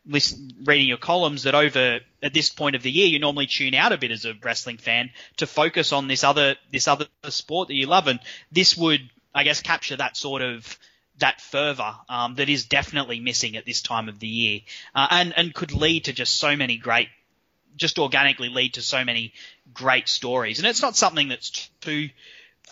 listen, 0.06 0.50
reading 0.64 0.86
your 0.86 0.98
columns 0.98 1.44
that 1.44 1.54
over 1.54 2.00
at 2.22 2.34
this 2.34 2.50
point 2.50 2.76
of 2.76 2.82
the 2.82 2.90
year 2.90 3.06
you 3.06 3.18
normally 3.18 3.46
tune 3.46 3.74
out 3.74 3.92
a 3.92 3.98
bit 3.98 4.10
as 4.10 4.24
a 4.24 4.34
wrestling 4.42 4.76
fan 4.76 5.10
to 5.38 5.46
focus 5.46 5.92
on 5.92 6.08
this 6.08 6.24
other 6.24 6.56
this 6.70 6.88
other 6.88 7.06
sport 7.28 7.68
that 7.68 7.74
you 7.74 7.86
love, 7.86 8.06
and 8.06 8.20
this 8.52 8.76
would 8.76 9.00
I 9.34 9.44
guess 9.44 9.62
capture 9.62 9.96
that 9.96 10.16
sort 10.16 10.42
of 10.42 10.78
that 11.18 11.40
fervor 11.40 11.94
um, 12.08 12.34
that 12.36 12.48
is 12.48 12.66
definitely 12.66 13.20
missing 13.20 13.56
at 13.56 13.64
this 13.64 13.82
time 13.82 14.08
of 14.08 14.18
the 14.18 14.26
year, 14.26 14.60
uh, 14.94 15.06
and 15.10 15.36
and 15.36 15.54
could 15.54 15.72
lead 15.72 16.06
to 16.06 16.12
just 16.12 16.36
so 16.36 16.56
many 16.56 16.76
great, 16.76 17.08
just 17.76 17.98
organically 17.98 18.48
lead 18.48 18.74
to 18.74 18.82
so 18.82 19.04
many 19.04 19.32
great 19.72 20.08
stories. 20.08 20.58
And 20.58 20.66
it's 20.66 20.82
not 20.82 20.96
something 20.96 21.28
that's 21.28 21.68
too 21.80 22.10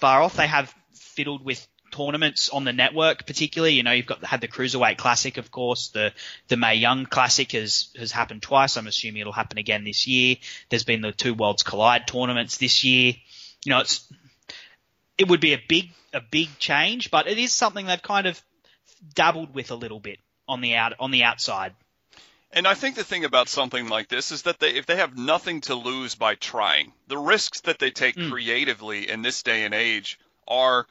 far 0.01 0.23
off. 0.23 0.37
They 0.37 0.47
have 0.47 0.75
fiddled 0.95 1.45
with 1.45 1.67
tournaments 1.93 2.49
on 2.49 2.65
the 2.65 2.73
network, 2.73 3.27
particularly. 3.27 3.75
You 3.75 3.85
know, 3.85 3.93
you've 3.93 4.07
got 4.07 4.25
had 4.25 4.41
the 4.41 4.49
Cruiserweight 4.49 4.99
Classic, 4.99 5.37
of 5.37 5.51
course. 5.51 5.89
The 5.89 6.13
the 6.49 6.57
Mae 6.57 6.75
Young 6.75 7.07
Classic 7.07 7.53
has 7.53 7.91
has 7.97 8.11
happened 8.11 8.43
twice. 8.43 8.77
I'm 8.77 8.89
assuming 8.89 9.21
it'll 9.21 9.33
happen 9.33 9.59
again 9.59 9.85
this 9.85 10.09
year. 10.09 10.37
There's 10.69 10.85
been 10.85 11.03
the 11.03 11.13
two 11.13 11.35
Worlds 11.35 11.63
Collide 11.63 12.07
tournaments 12.07 12.57
this 12.57 12.83
year. 12.83 13.15
You 13.65 13.71
know, 13.71 13.81
it's 13.81 14.13
it 15.23 15.29
would 15.29 15.41
be 15.41 15.53
a 15.53 15.63
big 15.69 15.91
a 16.13 16.21
big 16.21 16.49
change, 16.59 17.11
but 17.13 17.29
it 17.29 17.39
is 17.39 17.53
something 17.53 17.87
they've 17.87 18.03
kind 18.03 18.27
of 18.27 18.43
dabbled 19.15 19.55
with 19.55 19.71
a 19.71 19.77
little 19.77 20.01
bit 20.01 20.19
on 20.49 20.61
the 20.61 20.75
out 20.75 20.95
on 20.99 21.13
the 21.13 21.23
outside. 21.23 21.75
And 22.53 22.67
I 22.67 22.75
think 22.75 22.97
the 22.97 23.05
thing 23.05 23.25
about 23.25 23.49
something 23.49 23.89
like 23.89 24.09
this 24.09 24.33
is 24.33 24.43
that 24.43 24.59
they, 24.59 24.75
if 24.75 24.85
they 24.85 24.97
have 24.97 25.17
nothing 25.17 25.61
to 25.63 25.77
lose 25.77 26.17
by 26.17 26.35
trying, 26.35 26.93
the 27.07 27.17
risks 27.17 27.61
that 27.63 27.79
they 27.79 27.91
take 27.91 28.17
mm. 28.17 28.31
creatively 28.31 29.09
in 29.09 29.23
this 29.23 29.45
day 29.45 29.65
and 29.65 29.73
age 29.73 30.19
are 30.49 30.87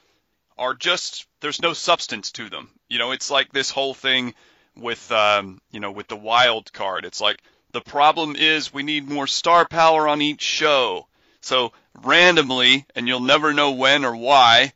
are 0.58 0.74
just 0.76 1.28
there's 1.42 1.62
no 1.62 1.74
substance 1.74 2.32
to 2.32 2.50
them. 2.50 2.70
You 2.88 3.00
know, 3.00 3.12
it's 3.12 3.30
like 3.30 3.52
this 3.52 3.70
whole 3.70 3.94
thing 3.94 4.34
with 4.78 5.12
um, 5.12 5.60
you 5.72 5.82
know 5.82 5.92
with 5.92 6.08
the 6.08 6.16
wild 6.16 6.72
card. 6.72 7.04
It's 7.04 7.20
like 7.20 7.42
the 7.74 7.82
problem 7.82 8.38
is 8.38 8.74
we 8.74 8.84
need 8.84 9.10
more 9.10 9.28
star 9.28 9.68
power 9.68 10.08
on 10.08 10.22
each 10.22 10.42
show. 10.42 11.08
So 11.42 11.74
randomly, 12.04 12.86
and 12.96 13.08
you'll 13.08 13.20
never 13.20 13.54
know 13.54 13.72
when 13.72 14.06
or 14.06 14.16
why, 14.16 14.74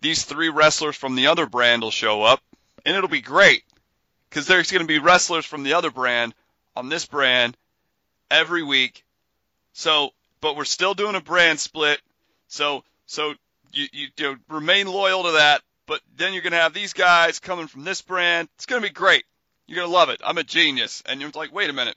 these 0.00 0.24
three 0.24 0.48
wrestlers 0.48 0.96
from 0.96 1.14
the 1.14 1.28
other 1.28 1.46
brand 1.46 1.82
will 1.82 1.90
show 1.90 2.22
up, 2.22 2.42
and 2.84 2.96
it'll 2.96 3.08
be 3.08 3.20
great 3.20 3.64
because 4.28 4.46
there's 4.46 4.70
going 4.70 4.82
to 4.82 4.88
be 4.88 4.98
wrestlers 4.98 5.44
from 5.44 5.62
the 5.62 5.74
other 5.74 5.90
brand 5.90 6.34
on 6.76 6.88
this 6.88 7.06
brand 7.06 7.56
every 8.30 8.62
week. 8.62 9.04
So, 9.72 10.10
but 10.40 10.56
we're 10.56 10.64
still 10.64 10.94
doing 10.94 11.16
a 11.16 11.20
brand 11.20 11.60
split. 11.60 12.00
So, 12.48 12.84
so 13.06 13.34
you, 13.72 13.86
you, 13.92 14.08
you 14.16 14.38
remain 14.48 14.86
loyal 14.86 15.24
to 15.24 15.32
that. 15.32 15.62
But 15.86 16.00
then 16.16 16.32
you're 16.32 16.42
going 16.42 16.52
to 16.52 16.58
have 16.58 16.72
these 16.72 16.92
guys 16.92 17.40
coming 17.40 17.66
from 17.66 17.82
this 17.82 18.00
brand. 18.00 18.48
It's 18.54 18.66
going 18.66 18.80
to 18.80 18.88
be 18.88 18.94
great. 18.94 19.24
You're 19.66 19.76
going 19.76 19.88
to 19.88 19.92
love 19.92 20.08
it. 20.08 20.20
I'm 20.24 20.38
a 20.38 20.44
genius. 20.44 21.02
And 21.04 21.20
you're 21.20 21.30
like, 21.34 21.52
wait 21.52 21.68
a 21.68 21.72
minute. 21.72 21.96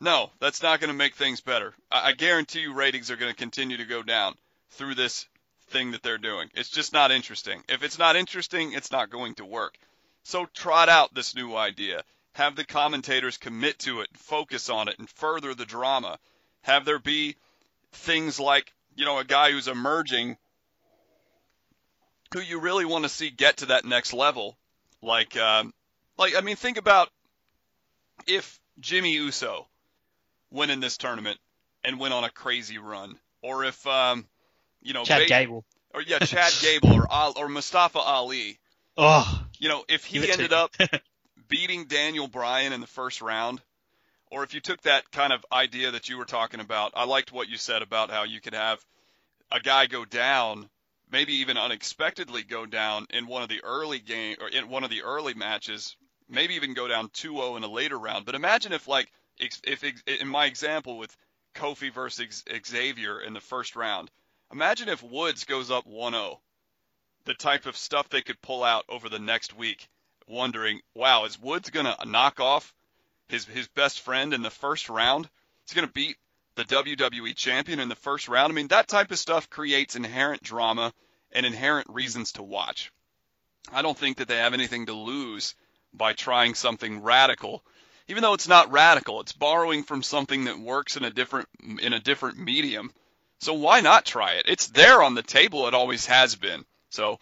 No, 0.00 0.30
that's 0.40 0.62
not 0.62 0.80
going 0.80 0.88
to 0.88 0.96
make 0.96 1.14
things 1.14 1.40
better. 1.40 1.74
I, 1.90 2.08
I 2.08 2.12
guarantee 2.12 2.60
you 2.60 2.74
ratings 2.74 3.10
are 3.10 3.16
going 3.16 3.32
to 3.32 3.36
continue 3.36 3.78
to 3.78 3.84
go 3.84 4.02
down 4.02 4.34
through 4.72 4.94
this 4.94 5.26
thing 5.68 5.92
that 5.92 6.02
they're 6.02 6.18
doing. 6.18 6.50
It's 6.54 6.68
just 6.68 6.92
not 6.92 7.10
interesting. 7.10 7.62
If 7.68 7.82
it's 7.82 7.98
not 7.98 8.16
interesting, 8.16 8.72
it's 8.72 8.92
not 8.92 9.10
going 9.10 9.34
to 9.36 9.44
work. 9.44 9.76
So 10.22 10.46
trot 10.54 10.88
out 10.88 11.14
this 11.14 11.34
new 11.34 11.54
idea. 11.56 12.02
Have 12.34 12.56
the 12.56 12.64
commentators 12.64 13.38
commit 13.38 13.78
to 13.80 14.00
it, 14.00 14.08
focus 14.14 14.68
on 14.68 14.88
it, 14.88 14.98
and 14.98 15.08
further 15.08 15.54
the 15.54 15.64
drama. 15.64 16.18
Have 16.62 16.84
there 16.84 16.98
be 16.98 17.36
things 17.92 18.38
like, 18.38 18.72
you 18.94 19.06
know, 19.06 19.18
a 19.18 19.24
guy 19.24 19.50
who's 19.50 19.68
emerging 19.68 20.36
who 22.34 22.40
you 22.40 22.60
really 22.60 22.84
want 22.84 23.04
to 23.04 23.08
see 23.08 23.30
get 23.30 23.58
to 23.58 23.66
that 23.66 23.84
next 23.84 24.12
level. 24.12 24.58
Like, 25.00 25.36
um, 25.36 25.72
like 26.18 26.34
I 26.36 26.40
mean, 26.42 26.56
think 26.56 26.76
about 26.76 27.08
if 28.26 28.60
Jimmy 28.80 29.12
Uso 29.14 29.66
went 30.50 30.70
in 30.70 30.80
this 30.80 30.96
tournament 30.96 31.38
and 31.84 31.98
went 31.98 32.14
on 32.14 32.24
a 32.24 32.30
crazy 32.30 32.78
run, 32.78 33.18
or 33.42 33.64
if 33.64 33.86
um, 33.86 34.26
you 34.82 34.92
know, 34.94 35.04
Chad 35.04 35.22
ba- 35.22 35.28
Gable. 35.28 35.64
or 35.94 36.02
yeah, 36.02 36.18
Chad 36.18 36.52
Gable 36.62 36.94
or 36.94 37.06
Al- 37.12 37.34
or 37.36 37.48
Mustafa 37.48 37.98
Ali. 37.98 38.58
Oh, 38.96 39.42
You 39.58 39.68
know, 39.68 39.84
if 39.88 40.04
he 40.04 40.14
Give 40.20 40.24
it 40.24 40.26
to 40.28 40.32
ended 40.34 40.52
up 40.52 40.74
beating 41.48 41.84
Daniel 41.86 42.28
Bryan 42.28 42.72
in 42.72 42.80
the 42.80 42.86
first 42.86 43.20
round, 43.20 43.60
or 44.30 44.42
if 44.42 44.54
you 44.54 44.60
took 44.60 44.80
that 44.82 45.10
kind 45.10 45.32
of 45.32 45.44
idea 45.52 45.90
that 45.92 46.08
you 46.08 46.16
were 46.18 46.24
talking 46.24 46.60
about, 46.60 46.92
I 46.94 47.04
liked 47.04 47.32
what 47.32 47.48
you 47.48 47.56
said 47.56 47.82
about 47.82 48.10
how 48.10 48.24
you 48.24 48.40
could 48.40 48.54
have 48.54 48.84
a 49.52 49.60
guy 49.60 49.86
go 49.86 50.04
down, 50.04 50.68
maybe 51.10 51.34
even 51.36 51.56
unexpectedly 51.56 52.42
go 52.42 52.66
down 52.66 53.06
in 53.10 53.26
one 53.26 53.42
of 53.42 53.48
the 53.48 53.62
early 53.62 53.98
game 54.00 54.36
or 54.40 54.48
in 54.48 54.68
one 54.68 54.82
of 54.84 54.90
the 54.90 55.02
early 55.02 55.34
matches, 55.34 55.94
maybe 56.28 56.54
even 56.54 56.74
go 56.74 56.88
down 56.88 57.08
2-0 57.10 57.56
in 57.56 57.62
a 57.64 57.68
later 57.68 57.98
round. 57.98 58.24
But 58.26 58.34
imagine 58.34 58.72
if 58.72 58.88
like 58.88 59.10
if, 59.38 59.60
if 59.64 60.02
in 60.06 60.28
my 60.28 60.46
example 60.46 60.98
with 60.98 61.16
Kofi 61.54 61.92
versus 61.92 62.44
Xavier 62.66 63.20
in 63.20 63.32
the 63.32 63.40
first 63.40 63.76
round, 63.76 64.10
imagine 64.52 64.88
if 64.88 65.02
Woods 65.02 65.44
goes 65.44 65.70
up 65.70 65.86
1-0 65.86 66.38
the 67.26 67.34
type 67.34 67.66
of 67.66 67.76
stuff 67.76 68.08
they 68.08 68.22
could 68.22 68.40
pull 68.40 68.64
out 68.64 68.84
over 68.88 69.08
the 69.08 69.18
next 69.18 69.54
week, 69.54 69.88
wondering, 70.26 70.80
wow, 70.94 71.24
is 71.24 71.38
Woods 71.38 71.70
to 71.86 72.06
knock 72.06 72.40
off 72.40 72.72
his 73.28 73.44
his 73.44 73.68
best 73.68 74.00
friend 74.00 74.32
in 74.32 74.42
the 74.42 74.50
first 74.50 74.88
round? 74.88 75.28
He's 75.64 75.74
to 75.86 75.92
beat 75.92 76.16
the 76.54 76.64
WWE 76.64 77.34
champion 77.34 77.80
in 77.80 77.88
the 77.88 77.96
first 77.96 78.28
round. 78.28 78.50
I 78.50 78.54
mean, 78.54 78.68
that 78.68 78.88
type 78.88 79.10
of 79.10 79.18
stuff 79.18 79.50
creates 79.50 79.96
inherent 79.96 80.42
drama 80.42 80.92
and 81.32 81.44
inherent 81.44 81.88
reasons 81.90 82.32
to 82.32 82.42
watch. 82.42 82.92
I 83.72 83.82
don't 83.82 83.98
think 83.98 84.18
that 84.18 84.28
they 84.28 84.36
have 84.36 84.54
anything 84.54 84.86
to 84.86 84.94
lose 84.94 85.54
by 85.92 86.12
trying 86.12 86.54
something 86.54 87.02
radical. 87.02 87.64
Even 88.08 88.22
though 88.22 88.34
it's 88.34 88.48
not 88.48 88.70
radical, 88.70 89.20
it's 89.20 89.32
borrowing 89.32 89.82
from 89.82 90.02
something 90.02 90.44
that 90.44 90.58
works 90.58 90.96
in 90.96 91.04
a 91.04 91.10
different 91.10 91.48
in 91.80 91.92
a 91.92 92.00
different 92.00 92.38
medium. 92.38 92.92
So 93.40 93.54
why 93.54 93.80
not 93.80 94.04
try 94.04 94.34
it? 94.34 94.46
It's 94.48 94.68
there 94.68 95.02
on 95.02 95.14
the 95.14 95.22
table. 95.22 95.66
It 95.66 95.74
always 95.74 96.06
has 96.06 96.36
been. 96.36 96.64
So, 96.90 97.18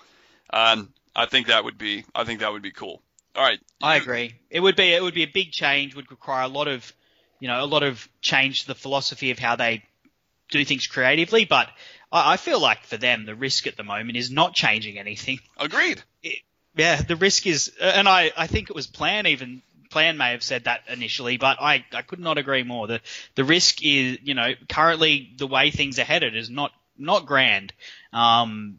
um, 0.52 0.92
I 1.16 1.26
think 1.26 1.46
that 1.46 1.64
would 1.64 1.78
be 1.78 2.04
I 2.14 2.24
think 2.24 2.40
that 2.40 2.52
would 2.52 2.62
be 2.62 2.70
cool. 2.70 3.02
All 3.34 3.42
right, 3.42 3.58
I 3.82 3.96
agree. 3.96 4.34
It 4.50 4.60
would 4.60 4.76
be 4.76 4.92
it 4.92 5.02
would 5.02 5.14
be 5.14 5.24
a 5.24 5.28
big 5.28 5.52
change. 5.52 5.96
Would 5.96 6.10
require 6.10 6.44
a 6.44 6.48
lot 6.48 6.68
of, 6.68 6.92
you 7.40 7.48
know, 7.48 7.64
a 7.64 7.66
lot 7.66 7.82
of 7.82 8.08
change 8.20 8.62
to 8.62 8.66
the 8.68 8.74
philosophy 8.74 9.30
of 9.30 9.38
how 9.38 9.56
they 9.56 9.82
do 10.50 10.64
things 10.64 10.86
creatively. 10.86 11.44
But 11.44 11.68
I, 12.12 12.34
I 12.34 12.36
feel 12.36 12.60
like 12.60 12.84
for 12.84 12.96
them, 12.96 13.24
the 13.24 13.34
risk 13.34 13.66
at 13.66 13.76
the 13.76 13.82
moment 13.82 14.16
is 14.16 14.30
not 14.30 14.54
changing 14.54 14.98
anything. 14.98 15.40
Agreed. 15.58 16.02
Yeah, 16.76 17.02
the 17.02 17.16
risk 17.16 17.46
is, 17.46 17.72
and 17.80 18.08
I, 18.08 18.32
I 18.36 18.48
think 18.48 18.68
it 18.68 18.74
was 18.74 18.88
planned 18.88 19.28
even 19.28 19.62
Plan 19.94 20.16
may 20.16 20.32
have 20.32 20.42
said 20.42 20.64
that 20.64 20.80
initially, 20.88 21.36
but 21.36 21.62
I, 21.62 21.84
I 21.92 22.02
could 22.02 22.18
not 22.18 22.36
agree 22.36 22.64
more. 22.64 22.88
The 22.88 23.00
the 23.36 23.44
risk 23.44 23.80
is, 23.84 24.18
you 24.24 24.34
know, 24.34 24.54
currently 24.68 25.32
the 25.36 25.46
way 25.46 25.70
things 25.70 26.00
are 26.00 26.04
headed 26.04 26.34
is 26.34 26.50
not 26.50 26.72
not 26.98 27.26
grand, 27.26 27.72
um, 28.12 28.78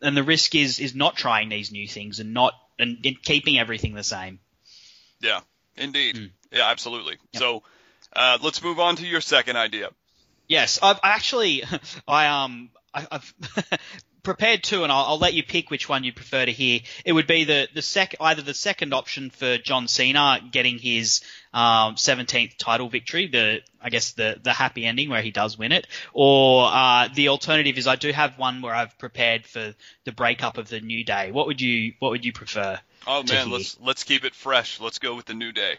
and 0.00 0.16
the 0.16 0.24
risk 0.24 0.56
is 0.56 0.80
is 0.80 0.96
not 0.96 1.14
trying 1.14 1.48
these 1.48 1.70
new 1.70 1.86
things 1.86 2.18
and 2.18 2.34
not 2.34 2.54
and, 2.76 2.98
and 3.06 3.22
keeping 3.22 3.56
everything 3.56 3.94
the 3.94 4.02
same. 4.02 4.40
Yeah, 5.20 5.42
indeed. 5.76 6.16
Mm. 6.16 6.30
Yeah, 6.50 6.68
absolutely. 6.68 7.18
So, 7.34 7.62
uh, 8.12 8.38
let's 8.42 8.64
move 8.64 8.80
on 8.80 8.96
to 8.96 9.06
your 9.06 9.20
second 9.20 9.54
idea. 9.54 9.90
Yes, 10.48 10.80
I've 10.82 10.98
actually, 11.04 11.62
I 12.08 12.26
um, 12.26 12.70
I, 12.92 13.06
I've 13.12 13.34
prepared 14.22 14.62
two, 14.62 14.82
and 14.82 14.92
I'll, 14.92 15.04
I'll 15.04 15.18
let 15.18 15.34
you 15.34 15.42
pick 15.42 15.70
which 15.70 15.88
one 15.88 16.04
you 16.04 16.12
prefer 16.12 16.44
to 16.44 16.52
hear. 16.52 16.80
It 17.04 17.12
would 17.12 17.26
be 17.26 17.44
the 17.44 17.68
the 17.74 17.82
sec 17.82 18.14
either 18.20 18.42
the 18.42 18.54
second 18.54 18.94
option 18.94 19.30
for 19.30 19.58
John 19.58 19.88
Cena 19.88 20.40
getting 20.50 20.78
his 20.78 21.22
um, 21.52 21.96
17th 21.96 22.56
title 22.56 22.88
victory, 22.88 23.26
the 23.26 23.60
I 23.80 23.90
guess 23.90 24.12
the 24.12 24.38
the 24.42 24.52
happy 24.52 24.86
ending 24.86 25.10
where 25.10 25.22
he 25.22 25.30
does 25.30 25.58
win 25.58 25.72
it, 25.72 25.86
or 26.12 26.68
uh, 26.70 27.08
the 27.14 27.28
alternative 27.28 27.78
is 27.78 27.86
I 27.86 27.96
do 27.96 28.12
have 28.12 28.38
one 28.38 28.62
where 28.62 28.74
I've 28.74 28.96
prepared 28.98 29.46
for 29.46 29.74
the 30.04 30.12
breakup 30.12 30.58
of 30.58 30.68
the 30.68 30.80
New 30.80 31.04
Day. 31.04 31.32
What 31.32 31.46
would 31.46 31.60
you 31.60 31.94
What 31.98 32.10
would 32.10 32.24
you 32.24 32.32
prefer? 32.32 32.78
Oh 33.06 33.22
man, 33.24 33.48
hear. 33.48 33.56
let's 33.56 33.78
let's 33.80 34.04
keep 34.04 34.24
it 34.24 34.34
fresh. 34.34 34.80
Let's 34.80 34.98
go 34.98 35.14
with 35.14 35.26
the 35.26 35.34
new 35.34 35.52
day. 35.52 35.78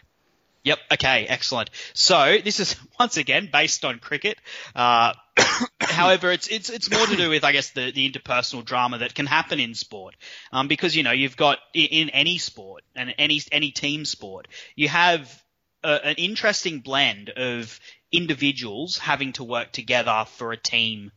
Yep. 0.64 0.78
Okay. 0.92 1.26
Excellent. 1.26 1.70
So 1.92 2.38
this 2.42 2.58
is 2.58 2.76
once 2.98 3.16
again 3.16 3.48
based 3.52 3.84
on 3.84 3.98
cricket. 3.98 4.38
Uh, 4.74 5.12
however, 5.80 6.30
it's 6.30 6.48
it's 6.48 6.70
it's 6.70 6.90
more 6.90 7.06
to 7.06 7.16
do 7.16 7.30
with 7.30 7.44
I 7.44 7.52
guess 7.52 7.70
the, 7.70 7.90
the 7.90 8.10
interpersonal 8.10 8.64
drama 8.64 8.98
that 8.98 9.14
can 9.14 9.26
happen 9.26 9.60
in 9.60 9.74
sport, 9.74 10.14
um, 10.52 10.68
because 10.68 10.94
you 10.96 11.02
know 11.02 11.12
you've 11.12 11.36
got 11.36 11.58
in, 11.72 11.86
in 11.86 12.10
any 12.10 12.38
sport 12.38 12.82
and 12.94 13.14
any 13.18 13.40
any 13.52 13.70
team 13.70 14.04
sport 14.04 14.48
you 14.76 14.88
have 14.88 15.44
a, 15.84 16.06
an 16.06 16.14
interesting 16.16 16.80
blend 16.80 17.30
of 17.30 17.78
individuals 18.10 18.98
having 18.98 19.32
to 19.34 19.44
work 19.44 19.72
together 19.72 20.24
for 20.26 20.52
a 20.52 20.56
team 20.56 21.12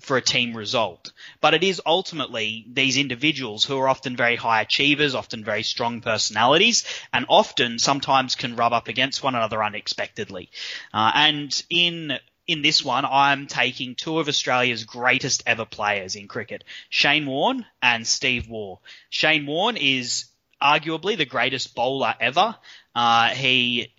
for 0.00 0.16
a 0.16 0.22
team 0.22 0.56
result. 0.56 1.12
But 1.40 1.54
it 1.54 1.62
is 1.62 1.80
ultimately 1.86 2.66
these 2.72 2.96
individuals 2.96 3.64
who 3.64 3.78
are 3.78 3.88
often 3.88 4.16
very 4.16 4.34
high 4.34 4.60
achievers, 4.60 5.14
often 5.14 5.44
very 5.44 5.62
strong 5.62 6.00
personalities, 6.00 6.84
and 7.12 7.24
often 7.28 7.78
sometimes 7.78 8.34
can 8.34 8.56
rub 8.56 8.72
up 8.72 8.88
against 8.88 9.22
one 9.22 9.36
another 9.36 9.62
unexpectedly. 9.62 10.50
Uh, 10.92 11.12
and 11.14 11.62
in 11.70 12.18
in 12.52 12.62
this 12.62 12.84
one, 12.84 13.04
I'm 13.04 13.46
taking 13.46 13.94
two 13.94 14.18
of 14.18 14.28
Australia's 14.28 14.84
greatest 14.84 15.42
ever 15.46 15.64
players 15.64 16.16
in 16.16 16.28
cricket, 16.28 16.64
Shane 16.90 17.26
Warne 17.26 17.64
and 17.80 18.06
Steve 18.06 18.48
Waugh. 18.48 18.78
Shane 19.08 19.46
Warne 19.46 19.78
is 19.78 20.26
arguably 20.62 21.16
the 21.16 21.24
greatest 21.24 21.74
bowler 21.74 22.14
ever. 22.20 22.54
Uh, 22.94 23.28
he 23.30 23.92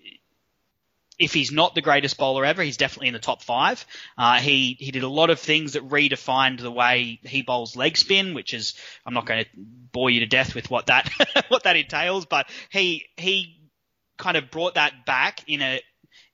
if 1.20 1.34
he's 1.34 1.52
not 1.52 1.74
the 1.74 1.82
greatest 1.82 2.18
bowler 2.18 2.46
ever, 2.46 2.62
he's 2.62 2.78
definitely 2.78 3.08
in 3.08 3.14
the 3.14 3.20
top 3.20 3.42
five. 3.42 3.86
Uh, 4.18 4.40
he 4.40 4.78
he 4.80 4.92
did 4.92 5.04
a 5.04 5.08
lot 5.08 5.32
of 5.32 5.40
things 5.40 5.74
that 5.74 5.88
redefined 5.90 6.60
the 6.60 6.72
way 6.72 7.20
he 7.24 7.42
bowls 7.42 7.76
leg 7.76 7.98
spin, 7.98 8.36
which 8.36 8.54
is 8.54 8.76
I'm 9.06 9.14
not 9.14 9.26
going 9.26 9.44
to 9.44 9.50
bore 9.56 10.10
you 10.10 10.20
to 10.20 10.26
death 10.28 10.54
with 10.54 10.70
what 10.70 10.88
that 10.88 11.10
what 11.48 11.64
that 11.64 11.76
entails, 11.76 12.26
but 12.28 12.48
he 12.70 13.06
he 13.18 13.60
kind 14.18 14.38
of 14.38 14.52
brought 14.52 14.76
that 14.76 15.06
back 15.06 15.42
in 15.48 15.62
a 15.62 15.82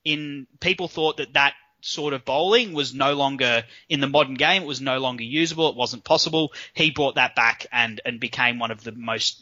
in 0.04 0.48
people 0.60 0.88
thought 0.88 1.18
that 1.18 1.34
that 1.34 1.54
sort 1.82 2.14
of 2.14 2.26
bowling 2.26 2.74
was 2.74 2.94
no 2.94 3.14
longer 3.14 3.64
in 3.88 4.00
the 4.00 4.08
modern 4.08 4.36
game. 4.36 4.64
It 4.64 4.68
was 4.68 4.82
no 4.82 5.00
longer 5.00 5.24
usable. 5.24 5.70
It 5.70 5.76
wasn't 5.76 6.04
possible. 6.04 6.54
He 6.74 6.92
brought 6.92 7.16
that 7.16 7.36
back 7.36 7.68
and 7.72 8.02
and 8.06 8.20
became 8.20 8.60
one 8.60 8.72
of 8.72 8.84
the 8.84 8.92
most 8.92 9.42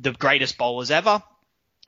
the 0.00 0.12
greatest 0.12 0.58
bowlers 0.58 0.90
ever. 0.90 1.22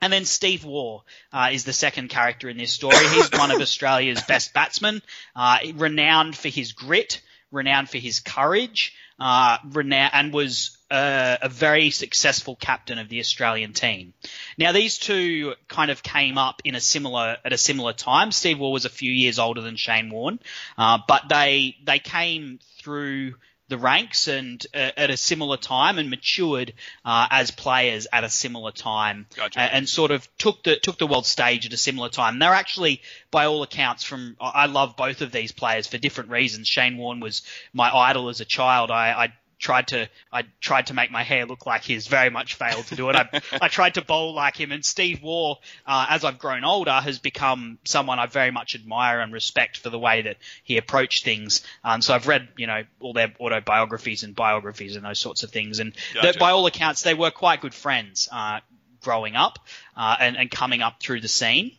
And 0.01 0.13
then 0.13 0.25
Steve 0.25 0.63
Waugh 0.63 1.03
uh, 1.33 1.49
is 1.51 1.65
the 1.65 1.73
second 1.73 2.09
character 2.09 2.49
in 2.49 2.57
this 2.57 2.73
story. 2.73 2.95
He's 2.95 3.31
one 3.33 3.51
of 3.51 3.61
Australia's 3.61 4.21
best 4.23 4.53
batsmen, 4.53 5.01
uh, 5.35 5.59
renowned 5.75 6.37
for 6.37 6.47
his 6.47 6.71
grit, 6.71 7.21
renowned 7.51 7.89
for 7.89 7.97
his 7.97 8.21
courage, 8.21 8.95
uh, 9.19 9.57
renowned, 9.69 10.11
and 10.13 10.33
was 10.33 10.77
uh, 10.91 11.37
a 11.41 11.49
very 11.49 11.91
successful 11.91 12.55
captain 12.55 12.97
of 12.97 13.09
the 13.09 13.19
Australian 13.19 13.73
team. 13.73 14.13
Now 14.57 14.71
these 14.71 14.97
two 14.97 15.53
kind 15.67 15.91
of 15.91 16.03
came 16.03 16.37
up 16.37 16.61
in 16.65 16.75
a 16.75 16.81
similar 16.81 17.37
at 17.43 17.53
a 17.53 17.57
similar 17.57 17.93
time. 17.93 18.31
Steve 18.31 18.59
Waugh 18.59 18.71
was 18.71 18.85
a 18.85 18.89
few 18.89 19.11
years 19.11 19.39
older 19.39 19.61
than 19.61 19.75
Shane 19.75 20.09
Warne, 20.09 20.39
uh, 20.77 20.99
but 21.07 21.29
they 21.29 21.77
they 21.83 21.99
came 21.99 22.59
through 22.79 23.35
the 23.69 23.77
ranks 23.77 24.27
and 24.27 24.65
uh, 24.73 24.91
at 24.97 25.11
a 25.11 25.17
similar 25.17 25.55
time 25.55 25.99
and 25.99 26.09
matured 26.09 26.73
uh, 27.05 27.27
as 27.29 27.51
players 27.51 28.07
at 28.11 28.23
a 28.23 28.29
similar 28.29 28.71
time 28.71 29.27
Gotcha. 29.35 29.59
and, 29.59 29.73
and 29.73 29.89
sort 29.89 30.11
of 30.11 30.27
took 30.37 30.63
the 30.63 30.75
took 30.77 30.97
the 30.97 31.07
world 31.07 31.25
stage 31.25 31.67
at 31.67 31.73
a 31.73 31.77
similar 31.77 32.09
time. 32.09 32.39
They're 32.39 32.53
actually, 32.53 33.01
by 33.31 33.45
all 33.45 33.63
accounts, 33.63 34.03
from 34.03 34.35
I 34.41 34.59
I 34.59 34.65
love 34.65 34.97
both 34.97 35.21
of 35.21 35.31
these 35.31 35.51
players 35.51 35.87
for 35.87 35.97
different 35.97 36.31
reasons. 36.31 36.67
Shane 36.67 36.97
Warne 36.97 37.19
was 37.19 37.43
my 37.71 37.89
idol 37.95 38.29
as 38.29 38.41
a 38.41 38.45
child. 38.45 38.91
I, 38.91 39.11
I 39.11 39.33
tried 39.59 39.89
to 39.89 40.09
I 40.31 40.43
tried 40.61 40.87
to 40.87 40.93
make 40.93 41.11
my 41.11 41.21
hair 41.23 41.45
look 41.45 41.65
like 41.65 41.83
his. 41.83 42.07
Very 42.07 42.29
much 42.29 42.55
failed 42.55 42.87
to 42.87 42.95
do 42.95 43.09
it. 43.09 43.15
I, 43.15 43.41
I 43.61 43.67
tried 43.67 43.95
to 43.95 44.01
bowl 44.01 44.33
like 44.33 44.55
him. 44.57 44.71
And 44.71 44.83
Steve 44.83 45.21
Waugh, 45.21 45.55
uh, 45.85 46.05
as 46.09 46.23
I've 46.23 46.39
grown 46.39 46.63
older, 46.63 46.93
has 46.93 47.19
become 47.19 47.77
someone 47.85 48.19
I 48.19 48.25
very 48.25 48.51
much 48.51 48.73
admire 48.75 49.19
and 49.19 49.31
respect 49.33 49.77
for 49.77 49.89
the 49.89 49.99
way 49.99 50.23
that 50.23 50.37
he 50.63 50.77
approached 50.77 51.25
things. 51.25 51.61
Um, 51.83 52.01
so 52.01 52.13
I've 52.15 52.27
read 52.27 52.47
you 52.57 52.67
know 52.67 52.83
all 52.99 53.13
their 53.13 53.33
autobiographies 53.39 54.23
and 54.23 54.33
biographies 54.35 54.95
and 54.95 55.03
those 55.05 55.19
sorts 55.19 55.43
of 55.43 55.51
things. 55.51 55.79
And 55.79 55.93
Gotcha. 56.13 56.27
that, 56.33 56.39
by 56.39 56.51
all 56.51 56.65
accounts, 56.65 57.03
they 57.03 57.13
were 57.13 57.31
quite 57.31 57.61
good 57.61 57.73
friends 57.73 58.29
uh, 58.31 58.61
growing 59.01 59.35
up 59.35 59.59
uh, 59.95 60.15
and, 60.19 60.37
and 60.37 60.49
coming 60.49 60.81
up 60.81 60.99
through 61.01 61.21
the 61.21 61.27
scene. 61.27 61.71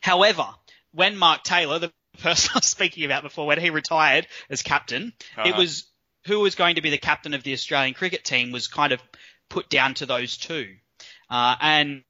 However, 0.00 0.46
when 0.92 1.16
Mark 1.16 1.42
Taylor, 1.44 1.78
the 1.78 1.92
person 2.22 2.52
I 2.54 2.58
was 2.58 2.66
speaking 2.66 3.04
about 3.04 3.22
before, 3.22 3.46
when 3.46 3.60
he 3.60 3.70
retired 3.70 4.26
as 4.50 4.62
captain, 4.62 5.12
it 5.36 5.38
Uh-huh. 5.50 5.58
was 5.58 5.86
who 6.26 6.40
was 6.40 6.54
going 6.54 6.76
to 6.76 6.82
be 6.82 6.90
the 6.90 6.98
captain 6.98 7.34
of 7.34 7.42
the 7.42 7.52
Australian 7.52 7.94
cricket 7.94 8.24
team 8.24 8.52
was 8.52 8.68
kind 8.68 8.92
of 8.92 9.00
put 9.48 9.68
down 9.68 9.94
to 9.94 10.06
those 10.06 10.36
two. 10.36 10.74
Uh, 11.30 11.56
and 11.60 12.02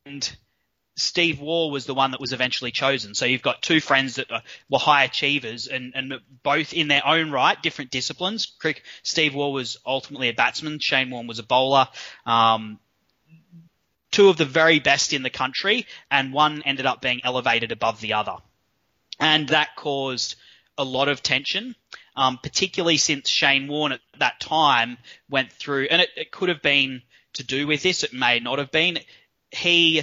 Steve 0.97 1.41
Waugh 1.41 1.71
was 1.71 1.87
the 1.87 1.95
one 1.95 2.11
that 2.11 2.21
was 2.21 2.33
eventually 2.33 2.73
chosen. 2.73 3.15
So 3.15 3.25
you've 3.25 3.43
got 3.43 3.63
two 3.63 3.81
friends 3.81 4.17
that 4.17 4.27
were 4.69 4.79
high 4.79 5.05
achievers 5.05 5.69
and, 5.69 5.93
and 5.95 6.15
both 6.43 6.73
in 6.73 6.89
their 6.89 7.07
own 7.07 7.31
right, 7.31 7.61
different 7.63 7.93
disciplines. 7.93 8.53
Steve 9.05 9.35
Waugh 9.35 9.51
was 9.51 9.79
ultimately 9.87 10.29
a 10.29 10.35
batsman. 10.35 10.81
Shane 10.81 11.11
Warne 11.11 11.29
was 11.29 11.39
a 11.39 11.45
bowler. 11.45 11.87
Um, 12.27 12.81
two 14.11 14.29
of 14.29 14.37
the 14.37 14.45
very 14.45 14.81
best 14.81 15.13
in 15.13 15.23
the 15.23 15.31
country, 15.31 15.87
and 16.11 16.33
one 16.33 16.63
ended 16.65 16.87
up 16.87 17.01
being 17.01 17.21
elevated 17.23 17.71
above 17.71 18.01
the 18.01 18.15
other. 18.15 18.37
And 19.21 19.49
that 19.49 19.77
caused 19.77 20.37
a 20.79 20.85
lot 20.85 21.09
of 21.09 21.22
tension, 21.22 21.74
um, 22.16 22.39
particularly 22.43 22.97
since 22.97 23.29
Shane 23.29 23.68
Warne 23.68 23.93
at 23.93 24.01
that 24.18 24.41
time 24.41 24.97
went 25.29 25.53
through, 25.53 25.89
and 25.91 26.01
it, 26.01 26.11
it 26.16 26.31
could 26.31 26.49
have 26.49 26.62
been 26.62 27.03
to 27.35 27.45
do 27.45 27.66
with 27.66 27.83
this, 27.83 28.05
it 28.05 28.12
may 28.12 28.41
not 28.41 28.59
have 28.59 28.70
been. 28.70 28.99
He 29.51 30.03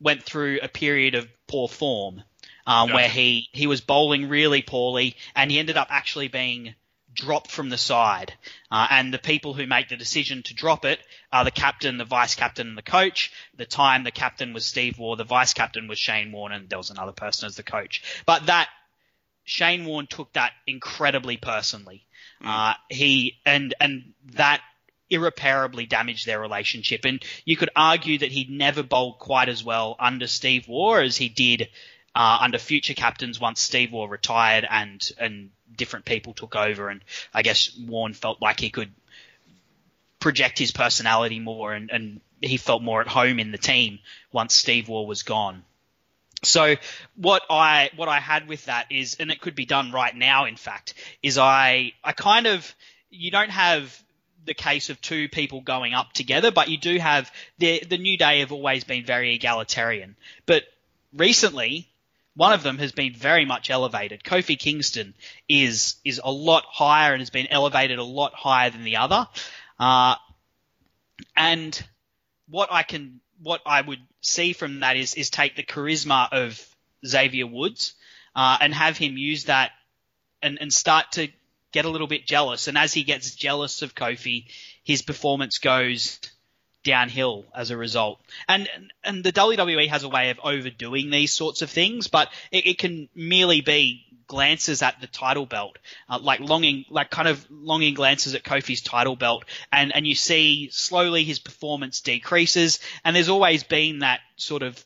went 0.00 0.22
through 0.22 0.60
a 0.62 0.68
period 0.68 1.14
of 1.14 1.28
poor 1.46 1.68
form 1.68 2.22
um, 2.66 2.92
where 2.92 3.08
he, 3.08 3.48
he 3.52 3.66
was 3.66 3.80
bowling 3.80 4.28
really 4.28 4.62
poorly, 4.62 5.16
and 5.34 5.50
he 5.50 5.58
ended 5.58 5.76
up 5.76 5.88
actually 5.90 6.28
being 6.28 6.74
dropped 7.14 7.50
from 7.50 7.68
the 7.68 7.78
side. 7.78 8.32
Uh, 8.70 8.86
and 8.90 9.12
the 9.12 9.18
people 9.18 9.54
who 9.54 9.66
make 9.66 9.88
the 9.88 9.96
decision 9.96 10.42
to 10.44 10.54
drop 10.54 10.84
it 10.84 11.00
are 11.32 11.44
the 11.44 11.50
captain, 11.50 11.96
the 11.96 12.04
vice 12.04 12.34
captain, 12.34 12.68
and 12.68 12.78
the 12.78 12.82
coach. 12.82 13.32
The 13.56 13.64
time 13.64 14.04
the 14.04 14.10
captain 14.10 14.52
was 14.52 14.66
Steve 14.66 14.98
Waugh, 14.98 15.16
the 15.16 15.24
vice 15.24 15.54
captain 15.54 15.88
was 15.88 15.98
Shane 15.98 16.30
Warne, 16.30 16.52
and 16.52 16.68
there 16.68 16.78
was 16.78 16.90
another 16.90 17.12
person 17.12 17.46
as 17.46 17.56
the 17.56 17.62
coach. 17.62 18.02
But 18.26 18.46
that 18.46 18.68
Shane 19.48 19.86
Warne 19.86 20.06
took 20.06 20.30
that 20.34 20.52
incredibly 20.66 21.38
personally. 21.38 22.04
Uh, 22.44 22.74
he 22.90 23.38
and 23.46 23.74
and 23.80 24.12
that 24.34 24.60
irreparably 25.08 25.86
damaged 25.86 26.26
their 26.26 26.38
relationship. 26.38 27.06
And 27.06 27.24
you 27.46 27.56
could 27.56 27.70
argue 27.74 28.18
that 28.18 28.30
he 28.30 28.46
never 28.50 28.82
bowled 28.82 29.18
quite 29.18 29.48
as 29.48 29.64
well 29.64 29.96
under 29.98 30.26
Steve 30.26 30.68
Waugh 30.68 31.00
as 31.00 31.16
he 31.16 31.30
did 31.30 31.70
uh, 32.14 32.38
under 32.42 32.58
future 32.58 32.92
captains 32.92 33.40
once 33.40 33.60
Steve 33.60 33.90
Waugh 33.90 34.06
retired 34.06 34.66
and 34.68 35.10
and 35.18 35.50
different 35.74 36.04
people 36.04 36.34
took 36.34 36.54
over. 36.54 36.90
And 36.90 37.00
I 37.32 37.40
guess 37.40 37.74
Warne 37.74 38.12
felt 38.12 38.42
like 38.42 38.60
he 38.60 38.68
could 38.68 38.92
project 40.20 40.58
his 40.58 40.72
personality 40.72 41.38
more 41.38 41.72
and, 41.72 41.90
and 41.90 42.20
he 42.42 42.58
felt 42.58 42.82
more 42.82 43.00
at 43.00 43.08
home 43.08 43.38
in 43.38 43.50
the 43.50 43.58
team 43.58 44.00
once 44.30 44.52
Steve 44.52 44.90
Waugh 44.90 45.06
was 45.06 45.22
gone. 45.22 45.64
So 46.44 46.76
what 47.16 47.42
I 47.50 47.90
what 47.96 48.08
I 48.08 48.20
had 48.20 48.46
with 48.46 48.66
that 48.66 48.86
is, 48.90 49.16
and 49.18 49.30
it 49.30 49.40
could 49.40 49.54
be 49.54 49.66
done 49.66 49.90
right 49.90 50.14
now. 50.14 50.44
In 50.44 50.56
fact, 50.56 50.94
is 51.22 51.36
I 51.36 51.92
I 52.04 52.12
kind 52.12 52.46
of 52.46 52.74
you 53.10 53.30
don't 53.30 53.50
have 53.50 54.02
the 54.44 54.54
case 54.54 54.88
of 54.88 55.00
two 55.00 55.28
people 55.28 55.60
going 55.60 55.94
up 55.94 56.12
together, 56.12 56.50
but 56.50 56.68
you 56.68 56.78
do 56.78 56.98
have 56.98 57.30
the 57.58 57.82
the 57.88 57.98
New 57.98 58.16
Day 58.16 58.40
have 58.40 58.52
always 58.52 58.84
been 58.84 59.04
very 59.04 59.34
egalitarian, 59.34 60.16
but 60.46 60.62
recently 61.12 61.88
one 62.38 62.52
of 62.52 62.62
them 62.62 62.78
has 62.78 62.92
been 62.92 63.12
very 63.12 63.44
much 63.44 63.68
elevated. 63.68 64.22
Kofi 64.22 64.56
Kingston 64.56 65.14
is 65.48 65.96
is 66.04 66.20
a 66.22 66.30
lot 66.30 66.64
higher 66.68 67.12
and 67.12 67.20
has 67.20 67.30
been 67.30 67.48
elevated 67.48 67.98
a 67.98 68.04
lot 68.04 68.32
higher 68.32 68.70
than 68.70 68.84
the 68.84 68.98
other. 68.98 69.26
Uh, 69.78 70.14
and 71.36 71.84
what 72.48 72.68
I 72.70 72.84
can 72.84 73.20
what 73.42 73.60
I 73.66 73.80
would 73.80 74.00
see 74.20 74.52
from 74.52 74.80
that 74.80 74.96
is 74.96 75.14
is 75.14 75.30
take 75.30 75.56
the 75.56 75.62
charisma 75.62 76.28
of 76.32 76.64
Xavier 77.06 77.46
Woods 77.46 77.94
uh, 78.34 78.58
and 78.60 78.74
have 78.74 78.96
him 78.96 79.16
use 79.16 79.44
that 79.44 79.72
and, 80.42 80.58
and 80.60 80.72
start 80.72 81.12
to 81.12 81.28
get 81.72 81.84
a 81.84 81.90
little 81.90 82.06
bit 82.06 82.26
jealous. 82.26 82.68
And 82.68 82.78
as 82.78 82.92
he 82.92 83.04
gets 83.04 83.34
jealous 83.34 83.82
of 83.82 83.94
Kofi, 83.94 84.46
his 84.82 85.02
performance 85.02 85.58
goes 85.58 86.18
downhill 86.84 87.44
as 87.54 87.70
a 87.70 87.76
result. 87.76 88.20
And 88.48 88.68
and 89.04 89.24
the 89.24 89.32
WWE 89.32 89.88
has 89.88 90.04
a 90.04 90.08
way 90.08 90.30
of 90.30 90.40
overdoing 90.42 91.10
these 91.10 91.32
sorts 91.32 91.62
of 91.62 91.70
things, 91.70 92.08
but 92.08 92.30
it, 92.50 92.66
it 92.66 92.78
can 92.78 93.08
merely 93.14 93.60
be 93.60 94.04
glances 94.26 94.82
at 94.82 95.00
the 95.00 95.06
title 95.06 95.46
belt, 95.46 95.78
uh, 96.08 96.18
like 96.20 96.40
longing, 96.40 96.84
like 96.90 97.10
kind 97.10 97.28
of 97.28 97.44
longing 97.50 97.94
glances 97.94 98.34
at 98.34 98.44
Kofi's 98.44 98.82
title 98.82 99.16
belt, 99.16 99.44
and 99.72 99.94
and 99.94 100.06
you 100.06 100.14
see 100.14 100.68
slowly 100.70 101.24
his 101.24 101.38
performance 101.38 102.00
decreases. 102.00 102.78
And 103.04 103.16
there's 103.16 103.28
always 103.28 103.64
been 103.64 104.00
that 104.00 104.20
sort 104.36 104.62
of, 104.62 104.82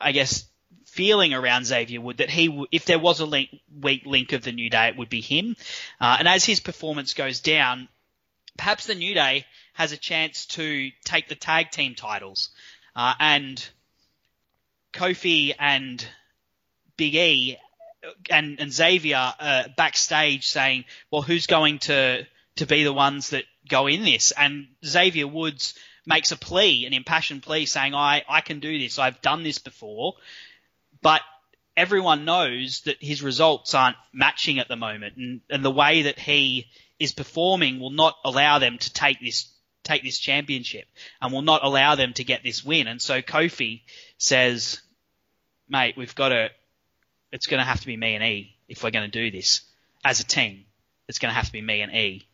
I 0.00 0.12
guess, 0.12 0.44
feeling 0.86 1.32
around 1.32 1.64
Xavier 1.64 2.00
Wood 2.00 2.18
that 2.18 2.28
he, 2.28 2.66
if 2.72 2.84
there 2.84 2.98
was 2.98 3.20
a 3.20 3.26
link, 3.26 3.50
weak 3.80 4.04
link 4.04 4.32
of 4.32 4.42
the 4.42 4.52
New 4.52 4.68
Day, 4.68 4.88
it 4.88 4.98
would 4.98 5.08
be 5.08 5.20
him. 5.20 5.56
Uh, 6.00 6.16
and 6.18 6.28
as 6.28 6.44
his 6.44 6.60
performance 6.60 7.14
goes 7.14 7.40
down, 7.40 7.88
perhaps 8.58 8.86
the 8.86 8.94
New 8.94 9.14
Day 9.14 9.46
has 9.72 9.92
a 9.92 9.96
chance 9.96 10.44
to 10.46 10.90
take 11.04 11.28
the 11.28 11.34
tag 11.34 11.70
team 11.70 11.94
titles. 11.94 12.50
Uh, 12.94 13.14
and 13.18 13.66
Kofi 14.92 15.54
and 15.58 16.04
Big 16.98 17.14
E 17.14 17.56
and, 18.30 18.60
and 18.60 18.72
Xavier 18.72 19.32
uh, 19.38 19.64
backstage 19.76 20.46
saying, 20.48 20.84
well, 21.10 21.22
who's 21.22 21.46
going 21.46 21.78
to, 21.80 22.26
to 22.56 22.66
be 22.66 22.84
the 22.84 22.92
ones 22.92 23.30
that 23.30 23.44
go 23.68 23.86
in 23.86 24.04
this? 24.04 24.32
And 24.32 24.66
Xavier 24.84 25.26
Woods 25.26 25.74
makes 26.04 26.32
a 26.32 26.36
plea, 26.36 26.86
an 26.86 26.92
impassioned 26.92 27.42
plea 27.42 27.66
saying, 27.66 27.94
I, 27.94 28.24
I 28.28 28.40
can 28.40 28.60
do 28.60 28.78
this. 28.78 28.98
I've 28.98 29.22
done 29.22 29.42
this 29.44 29.58
before. 29.58 30.14
But 31.00 31.20
everyone 31.76 32.24
knows 32.24 32.80
that 32.82 32.96
his 33.00 33.22
results 33.22 33.74
aren't 33.74 33.96
matching 34.12 34.58
at 34.58 34.68
the 34.68 34.76
moment. 34.76 35.16
And, 35.16 35.40
and 35.48 35.64
the 35.64 35.70
way 35.70 36.02
that 36.02 36.18
he 36.18 36.66
is 36.98 37.12
performing 37.12 37.80
will 37.80 37.90
not 37.90 38.16
allow 38.24 38.58
them 38.58 38.78
to 38.78 38.92
take 38.92 39.20
this 39.20 39.52
take 39.84 40.02
this 40.02 40.18
championship 40.18 40.86
and 41.20 41.32
will 41.32 41.42
not 41.42 41.64
allow 41.64 41.94
them 41.94 42.12
to 42.12 42.24
get 42.24 42.42
this 42.42 42.62
win. 42.62 42.86
And 42.86 43.00
so 43.00 43.22
Kofi 43.22 43.82
says, 44.18 44.80
"Mate, 45.68 45.96
we've 45.96 46.14
got 46.14 46.28
to. 46.30 46.50
It's 47.32 47.46
going 47.46 47.58
to 47.58 47.64
have 47.64 47.80
to 47.80 47.86
be 47.86 47.96
me 47.96 48.14
and 48.14 48.24
E 48.24 48.56
if 48.68 48.82
we're 48.82 48.90
going 48.90 49.10
to 49.10 49.18
do 49.18 49.30
this 49.30 49.62
as 50.04 50.20
a 50.20 50.24
team. 50.24 50.64
It's 51.08 51.18
going 51.18 51.30
to 51.30 51.36
have 51.36 51.46
to 51.46 51.52
be 51.52 51.62
me 51.62 51.80
and 51.80 51.92
E." 51.94 52.26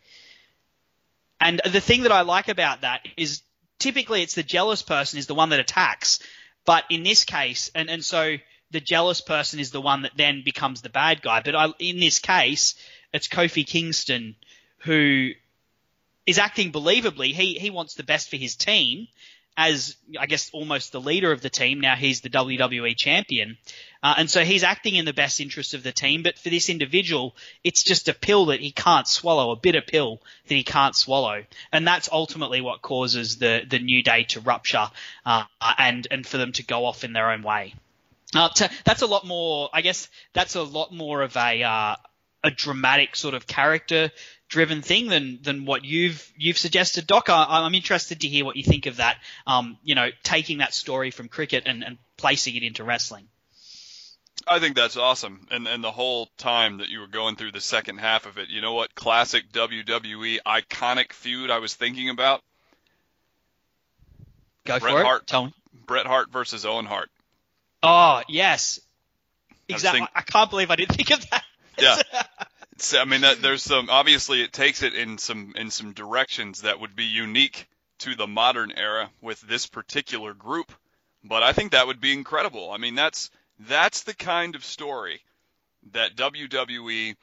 And 1.41 1.61
the 1.65 1.81
thing 1.81 2.03
that 2.03 2.13
I 2.13 2.23
like 2.23 2.49
about 2.49 2.83
that 2.83 3.07
is 3.17 3.43
typically 3.79 4.23
it's 4.23 4.35
the 4.35 4.43
jealous 4.43 4.83
person 4.83 5.19
is 5.19 5.27
the 5.27 5.35
one 5.35 5.51
that 5.51 5.61
attacks, 5.61 6.21
but 6.65 6.85
in 6.91 7.03
this 7.03 7.25
case, 7.25 7.71
and 7.75 7.91
and 7.91 8.05
so 8.05 8.37
the 8.71 8.81
jealous 8.81 9.21
person 9.21 9.61
is 9.61 9.71
the 9.71 9.81
one 9.81 10.03
that 10.03 10.17
then 10.17 10.43
becomes 10.45 10.83
the 10.83 10.89
bad 10.89 11.23
guy. 11.23 11.43
But 11.45 11.55
I, 11.55 11.69
in 11.79 12.01
this 12.01 12.19
case, 12.19 12.75
it's 13.13 13.29
Kofi 13.29 13.65
Kingston 13.65 14.35
who 14.85 15.31
is 16.27 16.39
acting 16.39 16.73
believably. 16.73 17.33
He 17.33 17.55
he 17.55 17.71
wants 17.71 17.95
the 17.95 18.03
best 18.03 18.31
for 18.31 18.37
his 18.37 18.57
team 18.57 19.09
as 19.57 19.97
I 20.19 20.27
guess 20.27 20.51
almost 20.53 20.93
the 20.93 21.01
leader 21.01 21.31
of 21.31 21.41
the 21.41 21.51
team. 21.51 21.81
Now 21.81 21.95
he's 21.95 22.21
the 22.21 22.31
WWE 22.31 22.97
champion, 22.97 23.57
uh, 24.03 24.15
and 24.19 24.29
so 24.29 24.45
he's 24.45 24.65
acting 24.65 24.97
in 24.97 25.05
the 25.05 25.13
best 25.13 25.41
interest 25.41 25.75
of 25.75 25.83
the 25.83 25.93
team. 25.93 26.23
But 26.23 26.39
for 26.39 26.51
this 26.51 26.69
individual, 26.69 27.37
it's 27.63 27.83
just 27.83 28.09
a 28.09 28.15
pill 28.15 28.47
that 28.47 28.61
he 28.61 28.73
can't 28.73 29.07
swallow, 29.07 29.53
a 29.53 29.57
bitter 29.57 29.81
pill 29.81 30.21
that 30.49 30.55
he 30.55 30.65
can't 30.65 30.97
swallow, 30.97 31.45
and 31.73 31.87
that's 31.87 32.09
ultimately 32.11 32.61
what 32.61 32.83
causes 32.83 33.39
the 33.39 33.63
the 33.69 33.79
new 33.79 34.03
day 34.03 34.25
to 34.25 34.41
rupture 34.41 34.89
uh, 35.25 35.45
and 35.79 36.09
and 36.11 36.27
for 36.27 36.39
them 36.39 36.53
to 36.53 36.65
go 36.65 36.85
off 36.85 37.05
in 37.05 37.13
their 37.13 37.31
own 37.31 37.43
way. 37.43 37.75
Uh, 38.35 38.49
to, 38.49 38.71
that's 38.85 39.03
a 39.03 39.07
lot 39.07 39.25
more. 39.25 39.71
I 39.73 39.83
guess 39.83 40.09
that's 40.33 40.57
a 40.57 40.63
lot 40.63 40.93
more 40.93 41.23
of 41.23 41.37
a 41.37 41.63
uh, 41.63 41.97
a 42.43 42.51
dramatic 42.51 43.15
sort 43.17 43.35
of 43.35 43.47
character 43.47 44.11
driven 44.55 44.83
thing 44.83 45.09
than 45.09 45.41
than 45.43 45.65
what 45.65 45.85
you've 45.85 46.33
you've 46.37 46.57
suggested, 46.57 47.09
Doc. 47.09 47.29
I, 47.29 47.45
I'm 47.51 47.75
interested 47.75 48.21
to 48.21 48.29
hear 48.29 48.45
what 48.45 48.55
you 48.55 48.63
think 48.63 48.87
of 48.87 48.99
that. 48.99 49.19
Um, 49.49 49.79
you 49.83 49.97
know, 49.97 50.11
taking 50.23 50.59
that 50.59 50.73
story 50.73 51.11
from 51.11 51.27
cricket 51.27 51.65
and, 51.67 51.83
and 51.83 51.99
placing 52.17 52.55
it 52.55 52.63
into 52.63 52.85
wrestling. 52.85 53.27
I 54.47 54.61
think 54.61 54.77
that's 54.77 54.97
awesome. 54.97 55.49
And 55.51 55.67
and 55.67 55.83
the 55.83 55.91
whole 55.91 56.29
time 56.39 56.79
that 56.79 56.89
you 56.89 57.01
were 57.01 57.09
going 57.09 57.35
through 57.35 57.51
the 57.51 57.61
second 57.61 57.99
half 57.99 58.27
of 58.27 58.39
it, 58.39 58.49
you 58.49 58.61
know 58.61 58.75
what 58.75 58.95
classic 58.95 59.51
WWE 59.53 60.39
iconic 60.47 61.13
feud 61.13 61.51
I 61.51 61.59
was 61.59 61.75
thinking 61.75 62.09
about? 62.09 62.41
Go 64.67 64.79
Bret 64.79 64.93
for 64.93 65.01
it. 65.01 65.05
Hart. 65.05 65.27
Tell 65.27 65.47
me. 65.47 65.55
Bret 65.85 66.07
Hart 66.07 66.31
versus 66.31 66.65
Owen 66.65 66.87
Hart. 66.87 67.11
Oh 67.83 68.23
yes, 68.29 68.79
exactly. 69.69 69.99
think- 69.99 70.11
I 70.15 70.21
can't 70.21 70.49
believe 70.49 70.71
I 70.71 70.77
didn't 70.77 70.95
think 70.95 71.11
of 71.11 71.29
that. 71.31 71.43
Yeah. 71.77 72.01
I 72.95 73.05
mean, 73.05 73.23
that, 73.23 73.41
there's 73.41 73.63
some 73.63 73.89
obviously 73.91 74.43
it 74.43 74.53
takes 74.53 74.83
it 74.83 74.95
in 74.95 75.19
some 75.19 75.55
in 75.57 75.71
some 75.71 75.93
directions 75.93 76.63
that 76.63 76.81
would 76.81 76.97
be 76.97 77.05
unique 77.05 77.69
to 78.01 78.15
the 78.15 78.27
modern 78.27 78.73
era 78.73 79.11
with 79.21 79.41
this 79.43 79.67
particular 79.67 80.35
group, 80.35 80.73
but 81.23 81.43
I 81.43 81.53
think 81.53 81.73
that 81.73 81.87
would 81.87 82.01
be 82.01 82.13
incredible. 82.13 82.71
I 82.71 82.79
mean, 82.79 82.95
that's 82.95 83.31
that's 83.61 84.03
the 84.03 84.15
kind 84.15 84.55
of 84.55 84.65
story 84.65 85.23
that 85.93 86.17
WWE, 86.17 87.15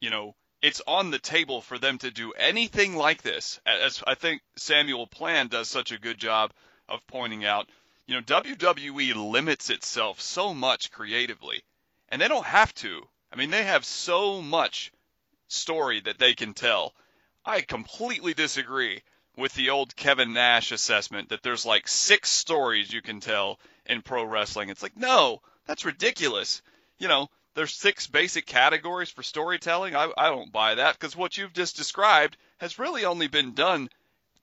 you 0.00 0.10
know, 0.10 0.34
it's 0.62 0.80
on 0.86 1.10
the 1.10 1.18
table 1.18 1.60
for 1.60 1.78
them 1.78 1.98
to 1.98 2.10
do 2.10 2.32
anything 2.32 2.96
like 2.96 3.22
this. 3.22 3.60
As 3.66 4.02
I 4.06 4.14
think 4.14 4.40
Samuel 4.56 5.06
Plan 5.06 5.48
does 5.48 5.68
such 5.68 5.92
a 5.92 5.98
good 5.98 6.18
job 6.18 6.52
of 6.88 7.06
pointing 7.06 7.44
out, 7.44 7.68
you 8.06 8.14
know, 8.14 8.22
WWE 8.22 9.30
limits 9.30 9.70
itself 9.70 10.20
so 10.20 10.54
much 10.54 10.90
creatively, 10.90 11.62
and 12.08 12.20
they 12.20 12.28
don't 12.28 12.46
have 12.46 12.74
to. 12.76 13.06
I 13.34 13.36
mean, 13.36 13.50
they 13.50 13.64
have 13.64 13.84
so 13.84 14.40
much 14.40 14.92
story 15.48 16.00
that 16.02 16.18
they 16.18 16.34
can 16.34 16.54
tell. 16.54 16.94
I 17.44 17.62
completely 17.62 18.32
disagree 18.32 19.02
with 19.36 19.52
the 19.54 19.70
old 19.70 19.96
Kevin 19.96 20.34
Nash 20.34 20.70
assessment 20.70 21.30
that 21.30 21.42
there's 21.42 21.66
like 21.66 21.88
six 21.88 22.30
stories 22.30 22.92
you 22.92 23.02
can 23.02 23.18
tell 23.18 23.58
in 23.86 24.02
pro 24.02 24.22
wrestling. 24.22 24.68
It's 24.68 24.84
like, 24.84 24.96
no, 24.96 25.42
that's 25.66 25.84
ridiculous. 25.84 26.62
You 26.98 27.08
know, 27.08 27.28
there's 27.54 27.74
six 27.74 28.06
basic 28.06 28.46
categories 28.46 29.10
for 29.10 29.24
storytelling. 29.24 29.96
I, 29.96 30.12
I 30.16 30.28
don't 30.28 30.52
buy 30.52 30.76
that 30.76 30.96
because 30.96 31.16
what 31.16 31.36
you've 31.36 31.52
just 31.52 31.76
described 31.76 32.36
has 32.58 32.78
really 32.78 33.04
only 33.04 33.26
been 33.26 33.52
done 33.54 33.88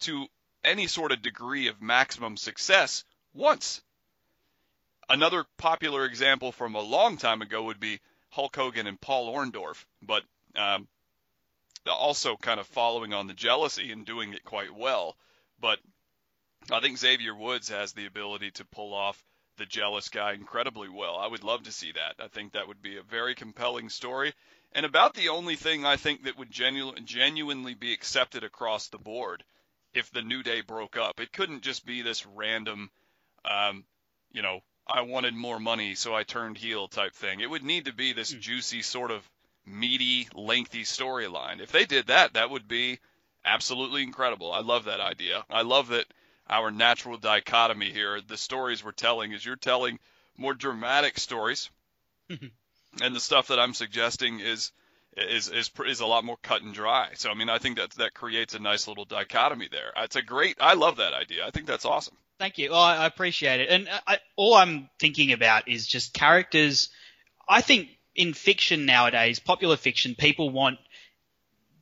to 0.02 0.28
any 0.66 0.88
sort 0.88 1.14
of 1.14 1.22
degree 1.22 1.70
of 1.70 1.82
maximum 1.82 2.36
success 2.36 3.06
once. 3.34 3.82
Another 5.08 5.46
popular 5.58 6.04
example 6.04 6.52
from 6.52 6.76
a 6.76 6.82
long 6.82 7.16
time 7.16 7.42
ago 7.42 7.64
would 7.64 7.80
be 7.80 8.02
Hulk 8.32 8.56
Hogan 8.56 8.88
and 8.88 9.00
Paul 9.00 9.34
Orndorff, 9.34 9.86
but 10.02 10.24
um, 10.56 10.88
also 11.86 12.36
kind 12.38 12.60
of 12.60 12.68
following 12.68 13.14
on 13.14 13.28
the 13.28 13.34
jealousy 13.34 13.92
and 13.92 14.06
doing 14.06 14.34
it 14.34 14.44
quite 14.44 14.74
well. 14.74 15.16
But 15.60 15.80
I 16.72 16.80
think 16.80 16.98
Xavier 16.98 17.36
Woods 17.36 17.70
has 17.70 17.94
the 17.94 18.06
ability 18.06 18.52
to 18.52 18.66
pull 18.66 18.94
off 18.94 19.22
the 19.58 19.66
jealous 19.66 20.10
guy 20.10 20.34
incredibly 20.34 20.90
well. 20.90 21.18
I 21.18 21.28
would 21.28 21.44
love 21.44 21.64
to 21.64 21.72
see 21.72 21.92
that. 21.92 22.24
I 22.24 22.28
think 22.30 22.54
that 22.54 22.68
would 22.68 22.82
be 22.82 22.98
a 22.98 23.04
very 23.04 23.36
compelling 23.36 23.90
story. 23.90 24.34
And 24.74 24.86
about 24.86 25.14
the 25.14 25.30
only 25.30 25.56
thing 25.56 25.86
I 25.86 25.98
think 25.98 26.24
that 26.24 26.38
would 26.38 26.50
genu- 26.50 26.96
genuinely 27.04 27.74
be 27.74 27.92
accepted 27.94 28.44
across 28.44 28.88
the 28.88 28.98
board 28.98 29.44
if 29.94 30.10
the 30.12 30.22
New 30.22 30.44
Day 30.44 30.62
broke 30.62 30.98
up. 30.98 31.20
It 31.20 31.34
couldn't 31.34 31.64
just 31.64 31.86
be 31.86 32.02
this 32.02 32.26
random, 32.26 32.90
um, 33.44 33.84
you 34.32 34.42
know, 34.42 34.62
I 34.88 35.02
wanted 35.02 35.34
more 35.34 35.60
money, 35.60 35.96
so 35.96 36.14
I 36.14 36.24
turned 36.24 36.58
heel 36.58 36.88
type 36.88 37.14
thing. 37.14 37.40
It 37.40 37.50
would 37.50 37.64
need 37.64 37.86
to 37.86 37.94
be 37.94 38.14
this 38.14 38.34
hmm. 38.34 38.40
juicy, 38.40 38.82
sort 38.82 39.12
of 39.12 39.28
meaty, 39.66 40.28
lengthy 40.34 40.84
storyline. 40.84 41.60
If 41.60 41.72
they 41.72 41.86
did 41.86 42.08
that, 42.08 42.34
that 42.34 42.50
would 42.50 42.68
be 42.68 43.00
absolutely 43.46 44.04
incredible. 44.04 44.52
I 44.52 44.62
love 44.62 44.86
that 44.86 45.00
idea. 45.00 45.46
I 45.50 45.62
love 45.62 45.90
that 45.90 46.06
our 46.50 46.72
natural 46.72 47.18
dichotomy 47.18 47.92
here, 47.92 48.20
the 48.22 48.38
stories 48.38 48.84
we're 48.84 48.92
telling, 48.92 49.32
is 49.32 49.46
you're 49.46 49.56
telling 49.56 50.00
more 50.38 50.54
dramatic 50.54 51.20
stories, 51.20 51.70
mm-hmm. 52.30 52.48
and 53.02 53.16
the 53.16 53.20
stuff 53.20 53.48
that 53.48 53.60
I'm 53.60 53.74
suggesting 53.74 54.40
is 54.40 54.72
is 55.18 55.50
is 55.50 55.70
is 55.86 56.00
a 56.00 56.06
lot 56.06 56.24
more 56.24 56.38
cut 56.42 56.62
and 56.62 56.74
dry. 56.74 57.10
So 57.16 57.30
I 57.30 57.34
mean, 57.34 57.50
I 57.50 57.58
think 57.58 57.78
that 57.78 57.92
that 57.92 58.14
creates 58.14 58.54
a 58.54 58.60
nice 58.60 58.88
little 58.88 59.06
dichotomy 59.06 59.70
there. 59.72 59.94
It's 59.98 60.16
a 60.16 60.22
great. 60.22 60.58
I 60.60 60.74
love 60.74 60.98
that 60.98 61.14
idea. 61.14 61.46
I 61.46 61.52
think 61.52 61.68
that's 61.68 61.86
awesome. 61.86 62.18
Thank 62.42 62.58
you. 62.58 62.70
Oh, 62.72 62.76
I 62.76 63.06
appreciate 63.06 63.60
it. 63.60 63.70
And 63.70 63.88
uh, 63.88 64.00
I, 64.08 64.18
all 64.36 64.56
I'm 64.56 64.90
thinking 65.00 65.32
about 65.32 65.68
is 65.68 65.86
just 65.86 66.12
characters. 66.12 66.90
I 67.48 67.62
think 67.62 67.90
in 68.16 68.34
fiction 68.34 68.88
nowadays, 68.88 69.38
popular 69.38 69.78
fiction, 69.78 70.16
people 70.16 70.50
want 70.50 70.80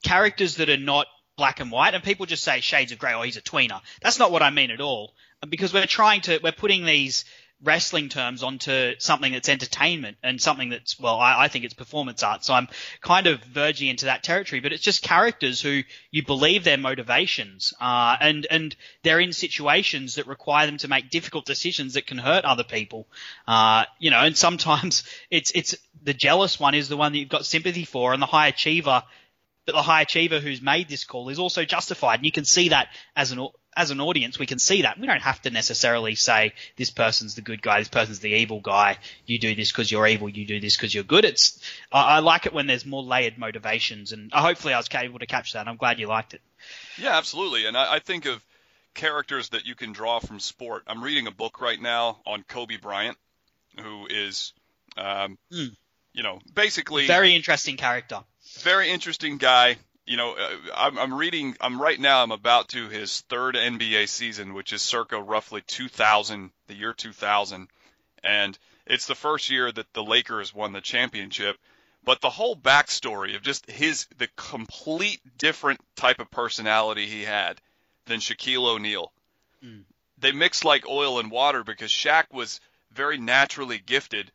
characters 0.03 0.57
that 0.57 0.69
are 0.69 0.75
not 0.75 1.07
black 1.37 1.61
and 1.61 1.71
white, 1.71 1.93
and 1.93 2.03
people 2.03 2.25
just 2.25 2.43
say 2.43 2.59
shades 2.59 2.91
of 2.91 2.99
grey. 2.99 3.13
Oh, 3.13 3.21
he's 3.21 3.37
a 3.37 3.41
tweener. 3.41 3.79
That's 4.01 4.19
not 4.19 4.33
what 4.33 4.43
I 4.43 4.49
mean 4.49 4.69
at 4.69 4.81
all. 4.81 5.13
Because 5.47 5.73
we're 5.73 5.85
trying 5.85 6.19
to, 6.23 6.41
we're 6.43 6.51
putting 6.51 6.83
these 6.83 7.23
wrestling 7.61 8.07
terms 8.07 8.41
onto 8.41 8.93
something 8.99 9.33
that's 9.33 9.49
entertainment 9.49 10.17
and 10.23 10.41
something 10.41 10.69
that's, 10.69 10.99
well, 10.99 11.19
I, 11.19 11.43
I 11.43 11.47
think 11.49 11.65
it's 11.65 11.73
performance 11.73 12.23
art. 12.23 12.45
So 12.45 12.53
I'm 12.53 12.69
kind 13.01 13.27
of 13.27 13.43
verging 13.43 13.89
into 13.89 14.05
that 14.05 14.23
territory, 14.23 14.61
but 14.61 14.71
it's 14.71 14.83
just 14.83 15.03
characters 15.03 15.59
who 15.59 15.81
you 16.11 16.25
believe 16.25 16.63
their 16.63 16.77
motivations, 16.77 17.73
uh, 17.81 18.15
and, 18.19 18.47
and 18.49 18.75
they're 19.03 19.19
in 19.19 19.33
situations 19.33 20.15
that 20.15 20.27
require 20.27 20.65
them 20.67 20.77
to 20.77 20.87
make 20.87 21.09
difficult 21.09 21.45
decisions 21.45 21.95
that 21.95 22.07
can 22.07 22.17
hurt 22.17 22.45
other 22.45 22.63
people. 22.63 23.07
Uh, 23.47 23.83
you 23.99 24.11
know, 24.11 24.19
and 24.19 24.37
sometimes 24.37 25.03
it's, 25.29 25.51
it's 25.51 25.75
the 26.01 26.13
jealous 26.13 26.59
one 26.59 26.75
is 26.75 26.87
the 26.87 26.97
one 26.97 27.11
that 27.11 27.19
you've 27.19 27.29
got 27.29 27.45
sympathy 27.45 27.85
for 27.85 28.13
and 28.13 28.21
the 28.21 28.27
high 28.27 28.47
achiever 28.47 29.03
but 29.65 29.75
the 29.75 29.83
high 29.83 30.01
achiever 30.01 30.39
who's 30.39 30.63
made 30.63 30.89
this 30.89 31.03
call 31.03 31.29
is 31.29 31.37
also 31.37 31.63
justified, 31.63 32.15
and 32.15 32.25
you 32.25 32.31
can 32.31 32.43
see 32.43 32.69
that 32.69 32.87
as 33.15 33.31
an 33.31 33.47
as 33.77 33.91
an 33.91 34.01
audience, 34.01 34.37
we 34.39 34.45
can 34.45 34.59
see 34.59 34.81
that. 34.81 34.99
We 34.99 35.07
don't 35.07 35.21
have 35.21 35.41
to 35.43 35.51
necessarily 35.51 36.15
say 36.15 36.53
this 36.75 36.89
person's 36.89 37.35
the 37.35 37.41
good 37.41 37.61
guy, 37.61 37.79
this 37.79 37.87
person's 37.87 38.19
the 38.19 38.31
evil 38.31 38.59
guy. 38.59 38.97
You 39.25 39.39
do 39.39 39.53
this 39.55 39.71
because 39.71 39.91
you're 39.91 40.07
evil. 40.07 40.27
You 40.29 40.45
do 40.45 40.59
this 40.59 40.75
because 40.75 40.93
you're 40.93 41.03
good. 41.03 41.23
It's 41.25 41.59
I, 41.91 42.15
I 42.15 42.19
like 42.19 42.45
it 42.45 42.53
when 42.53 42.67
there's 42.67 42.85
more 42.85 43.03
layered 43.03 43.37
motivations, 43.37 44.11
and 44.11 44.31
uh, 44.33 44.41
hopefully 44.41 44.73
I 44.73 44.77
was 44.77 44.89
able 44.93 45.19
to 45.19 45.25
capture 45.25 45.57
that. 45.57 45.67
I'm 45.67 45.77
glad 45.77 45.99
you 45.99 46.07
liked 46.07 46.33
it. 46.33 46.41
Yeah, 46.97 47.17
absolutely. 47.17 47.65
And 47.67 47.77
I, 47.77 47.95
I 47.95 47.99
think 47.99 48.25
of 48.25 48.43
characters 48.95 49.49
that 49.49 49.65
you 49.65 49.75
can 49.75 49.93
draw 49.93 50.19
from 50.19 50.39
sport. 50.39 50.83
I'm 50.87 51.03
reading 51.03 51.27
a 51.27 51.31
book 51.31 51.61
right 51.61 51.79
now 51.79 52.19
on 52.25 52.43
Kobe 52.43 52.77
Bryant, 52.77 53.17
who 53.79 54.07
is, 54.09 54.51
um, 54.97 55.37
Mm. 55.53 55.75
you 56.13 56.23
know, 56.23 56.39
basically 56.53 57.05
Very 57.07 57.35
interesting 57.35 57.77
character. 57.77 58.21
very 58.61 58.89
interesting 58.89 59.37
guy. 59.37 59.77
You 60.09 60.17
know, 60.17 60.33
uh, 60.33 60.55
I'm, 60.75 60.97
I'm 60.97 61.13
reading. 61.13 61.55
I'm 61.61 61.79
right 61.79 61.99
now. 61.99 62.23
I'm 62.23 62.31
about 62.31 62.69
to 62.69 62.89
his 62.89 63.21
third 63.29 63.53
NBA 63.53 64.09
season, 64.09 64.55
which 64.55 64.73
is 64.73 64.81
circa 64.81 65.21
roughly 65.21 65.61
2000, 65.61 66.49
the 66.65 66.73
year 66.73 66.93
2000, 66.93 67.67
and 68.23 68.57
it's 68.87 69.05
the 69.05 69.13
first 69.13 69.51
year 69.51 69.71
that 69.71 69.93
the 69.93 70.03
Lakers 70.03 70.51
won 70.51 70.73
the 70.73 70.81
championship. 70.81 71.57
But 72.03 72.21
the 72.21 72.31
whole 72.31 72.55
backstory 72.55 73.35
of 73.35 73.43
just 73.43 73.69
his 73.69 74.07
the 74.17 74.27
complete 74.35 75.21
different 75.37 75.79
type 75.95 76.19
of 76.19 76.31
personality 76.31 77.05
he 77.05 77.23
had 77.23 77.61
than 78.05 78.19
Shaquille 78.19 78.65
O'Neal. 78.65 79.13
Mm. 79.63 79.83
They 80.17 80.31
mixed 80.31 80.65
like 80.65 80.89
oil 80.89 81.19
and 81.19 81.29
water 81.29 81.63
because 81.63 81.91
Shaq 81.91 82.33
was 82.33 82.61
very 82.91 83.19
naturally 83.19 83.77
gifted, 83.77 84.31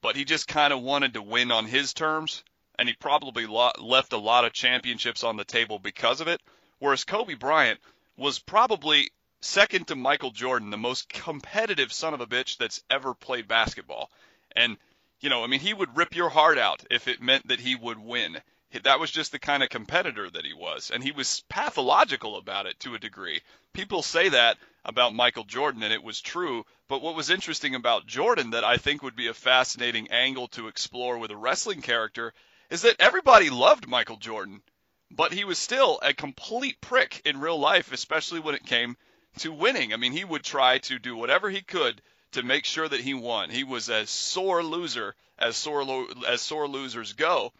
but 0.00 0.16
he 0.16 0.24
just 0.24 0.48
kind 0.48 0.72
of 0.72 0.80
wanted 0.80 1.12
to 1.12 1.22
win 1.22 1.52
on 1.52 1.66
his 1.66 1.92
terms 1.92 2.42
and 2.80 2.88
he 2.88 2.94
probably 2.94 3.46
lo- 3.46 3.72
left 3.78 4.14
a 4.14 4.16
lot 4.16 4.46
of 4.46 4.54
championships 4.54 5.22
on 5.22 5.36
the 5.36 5.44
table 5.44 5.78
because 5.78 6.22
of 6.22 6.28
it. 6.28 6.40
Whereas 6.78 7.04
Kobe 7.04 7.34
Bryant 7.34 7.78
was 8.16 8.38
probably 8.38 9.10
second 9.42 9.88
to 9.88 9.96
Michael 9.96 10.30
Jordan, 10.30 10.70
the 10.70 10.78
most 10.78 11.10
competitive 11.10 11.92
son 11.92 12.14
of 12.14 12.22
a 12.22 12.26
bitch 12.26 12.56
that's 12.56 12.82
ever 12.90 13.12
played 13.12 13.46
basketball. 13.46 14.10
And, 14.56 14.78
you 15.20 15.28
know, 15.28 15.44
I 15.44 15.46
mean, 15.46 15.60
he 15.60 15.74
would 15.74 15.94
rip 15.94 16.16
your 16.16 16.30
heart 16.30 16.56
out 16.56 16.82
if 16.90 17.06
it 17.06 17.20
meant 17.20 17.48
that 17.48 17.60
he 17.60 17.76
would 17.76 17.98
win. 17.98 18.38
That 18.84 18.98
was 18.98 19.10
just 19.10 19.32
the 19.32 19.38
kind 19.38 19.62
of 19.62 19.68
competitor 19.68 20.30
that 20.30 20.46
he 20.46 20.54
was. 20.54 20.90
And 20.90 21.04
he 21.04 21.12
was 21.12 21.44
pathological 21.50 22.38
about 22.38 22.64
it 22.64 22.80
to 22.80 22.94
a 22.94 22.98
degree. 22.98 23.42
People 23.74 24.00
say 24.00 24.30
that 24.30 24.56
about 24.86 25.14
Michael 25.14 25.44
Jordan, 25.44 25.82
and 25.82 25.92
it 25.92 26.02
was 26.02 26.22
true. 26.22 26.64
But 26.88 27.02
what 27.02 27.14
was 27.14 27.28
interesting 27.28 27.74
about 27.74 28.06
Jordan 28.06 28.50
that 28.50 28.64
I 28.64 28.78
think 28.78 29.02
would 29.02 29.16
be 29.16 29.26
a 29.26 29.34
fascinating 29.34 30.08
angle 30.10 30.48
to 30.48 30.68
explore 30.68 31.18
with 31.18 31.30
a 31.30 31.36
wrestling 31.36 31.82
character 31.82 32.32
is 32.70 32.82
that 32.82 32.96
everybody 33.00 33.50
loved 33.50 33.88
Michael 33.88 34.16
Jordan, 34.16 34.62
but 35.10 35.32
he 35.32 35.44
was 35.44 35.58
still 35.58 35.98
a 36.02 36.14
complete 36.14 36.80
prick 36.80 37.22
in 37.24 37.40
real 37.40 37.58
life, 37.58 37.92
especially 37.92 38.40
when 38.40 38.54
it 38.54 38.64
came 38.64 38.96
to 39.38 39.52
winning. 39.52 39.92
I 39.92 39.96
mean, 39.96 40.12
he 40.12 40.24
would 40.24 40.44
try 40.44 40.78
to 40.78 40.98
do 40.98 41.16
whatever 41.16 41.50
he 41.50 41.62
could 41.62 42.00
to 42.32 42.42
make 42.42 42.64
sure 42.64 42.88
that 42.88 43.00
he 43.00 43.14
won. 43.14 43.50
He 43.50 43.64
was 43.64 43.90
as 43.90 44.08
sore 44.08 44.62
loser 44.62 45.14
as 45.40 45.56
sore 45.56 45.84
lo- 45.84 46.08
as 46.28 46.42
sore 46.42 46.68
losers 46.68 47.14
go. 47.14 47.52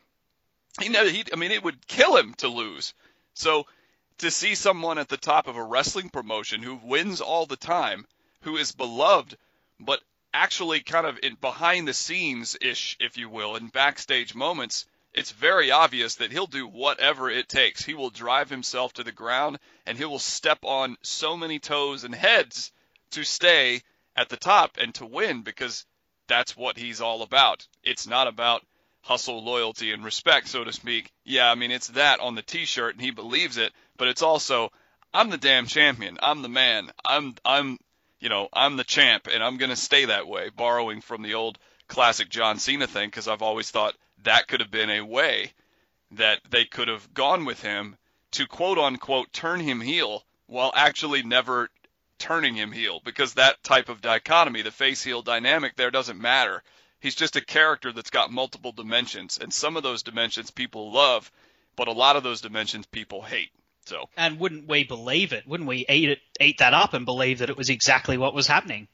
He 0.80 0.88
never 0.88 1.08
he 1.08 1.24
I 1.32 1.36
mean 1.36 1.50
it 1.50 1.62
would 1.62 1.86
kill 1.86 2.16
him 2.16 2.34
to 2.34 2.48
lose. 2.48 2.94
So 3.34 3.66
to 4.18 4.30
see 4.30 4.54
someone 4.54 4.98
at 4.98 5.08
the 5.08 5.16
top 5.16 5.46
of 5.46 5.56
a 5.56 5.64
wrestling 5.64 6.10
promotion 6.10 6.62
who 6.62 6.76
wins 6.76 7.20
all 7.20 7.46
the 7.46 7.56
time, 7.56 8.06
who 8.42 8.56
is 8.58 8.72
beloved, 8.72 9.36
but 9.78 10.00
actually 10.32 10.80
kind 10.80 11.06
of 11.06 11.18
in 11.22 11.34
behind 11.34 11.88
the 11.88 11.94
scenes 11.94 12.56
ish, 12.60 12.96
if 13.00 13.16
you 13.16 13.28
will, 13.28 13.56
in 13.56 13.68
backstage 13.68 14.34
moments, 14.34 14.86
it's 15.12 15.32
very 15.32 15.70
obvious 15.70 16.16
that 16.16 16.30
he'll 16.30 16.46
do 16.46 16.66
whatever 16.66 17.28
it 17.28 17.48
takes. 17.48 17.84
He 17.84 17.94
will 17.94 18.10
drive 18.10 18.48
himself 18.48 18.92
to 18.94 19.04
the 19.04 19.12
ground 19.12 19.58
and 19.86 19.98
he 19.98 20.04
will 20.04 20.20
step 20.20 20.58
on 20.62 20.96
so 21.02 21.36
many 21.36 21.58
toes 21.58 22.04
and 22.04 22.14
heads 22.14 22.70
to 23.12 23.24
stay 23.24 23.82
at 24.14 24.28
the 24.28 24.36
top 24.36 24.76
and 24.78 24.94
to 24.94 25.06
win 25.06 25.42
because 25.42 25.84
that's 26.28 26.56
what 26.56 26.78
he's 26.78 27.00
all 27.00 27.22
about. 27.22 27.66
It's 27.82 28.06
not 28.06 28.28
about 28.28 28.64
hustle, 29.02 29.42
loyalty, 29.42 29.92
and 29.92 30.04
respect, 30.04 30.46
so 30.46 30.62
to 30.62 30.72
speak. 30.72 31.10
Yeah, 31.24 31.50
I 31.50 31.54
mean, 31.56 31.72
it's 31.72 31.88
that 31.88 32.20
on 32.20 32.34
the 32.36 32.42
t-shirt 32.42 32.94
and 32.94 33.02
he 33.02 33.10
believes 33.10 33.56
it, 33.56 33.72
but 33.96 34.08
it's 34.08 34.22
also, 34.22 34.70
I'm 35.12 35.30
the 35.30 35.38
damn 35.38 35.66
champion. 35.66 36.18
I'm 36.22 36.42
the 36.42 36.48
man. 36.48 36.90
I'm, 37.04 37.34
I'm, 37.44 37.78
you 38.20 38.28
know, 38.28 38.48
I'm 38.52 38.76
the 38.76 38.84
champ 38.84 39.26
and 39.32 39.42
I'm 39.42 39.56
going 39.56 39.70
to 39.70 39.76
stay 39.76 40.04
that 40.04 40.28
way, 40.28 40.50
borrowing 40.50 41.00
from 41.00 41.22
the 41.22 41.34
old 41.34 41.58
classic 41.88 42.28
John 42.28 42.58
Cena 42.58 42.86
thing 42.86 43.08
because 43.08 43.26
I've 43.26 43.42
always 43.42 43.70
thought 43.70 43.96
that 44.24 44.48
could 44.48 44.60
have 44.60 44.70
been 44.70 44.90
a 44.90 45.02
way 45.02 45.52
that 46.12 46.40
they 46.50 46.64
could 46.64 46.88
have 46.88 47.12
gone 47.14 47.44
with 47.44 47.62
him 47.62 47.96
to 48.32 48.46
quote 48.46 48.78
unquote 48.78 49.32
turn 49.32 49.60
him 49.60 49.80
heel 49.80 50.24
while 50.46 50.72
actually 50.74 51.22
never 51.22 51.70
turning 52.18 52.54
him 52.54 52.70
heel 52.72 53.00
because 53.04 53.34
that 53.34 53.62
type 53.62 53.88
of 53.88 54.00
dichotomy, 54.00 54.62
the 54.62 54.70
face 54.70 55.02
heel 55.02 55.22
dynamic 55.22 55.76
there 55.76 55.90
doesn't 55.90 56.20
matter. 56.20 56.62
He's 57.00 57.14
just 57.14 57.36
a 57.36 57.44
character 57.44 57.92
that's 57.92 58.10
got 58.10 58.30
multiple 58.30 58.72
dimensions 58.72 59.38
and 59.38 59.52
some 59.52 59.76
of 59.76 59.82
those 59.82 60.02
dimensions 60.02 60.50
people 60.50 60.92
love, 60.92 61.30
but 61.76 61.88
a 61.88 61.92
lot 61.92 62.16
of 62.16 62.22
those 62.22 62.40
dimensions 62.42 62.86
people 62.86 63.22
hate. 63.22 63.50
So 63.86 64.08
And 64.16 64.38
wouldn't 64.38 64.68
we 64.68 64.84
believe 64.84 65.32
it? 65.32 65.46
Wouldn't 65.46 65.68
we 65.68 65.86
eat 65.88 66.10
it 66.10 66.20
eat 66.38 66.58
that 66.58 66.74
up 66.74 66.92
and 66.92 67.06
believe 67.06 67.38
that 67.38 67.50
it 67.50 67.56
was 67.56 67.70
exactly 67.70 68.18
what 68.18 68.34
was 68.34 68.46
happening? 68.46 68.86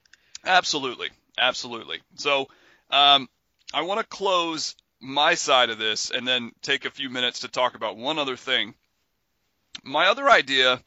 Absolutely. 0.45 1.11
Absolutely. 1.37 2.01
So 2.15 2.49
um, 2.91 3.29
I 3.75 3.83
want 3.83 4.01
to 4.01 4.07
close 4.07 4.77
my 5.01 5.35
side 5.35 5.71
of 5.71 5.79
this 5.79 6.11
and 6.11 6.27
then 6.27 6.53
take 6.63 6.85
a 6.85 6.91
few 6.91 7.11
minutes 7.11 7.41
to 7.41 7.49
talk 7.49 7.75
about 7.75 7.97
one 7.97 8.19
other 8.19 8.37
thing. 8.37 8.75
My 9.83 10.07
other 10.07 10.29
idea 10.29 10.83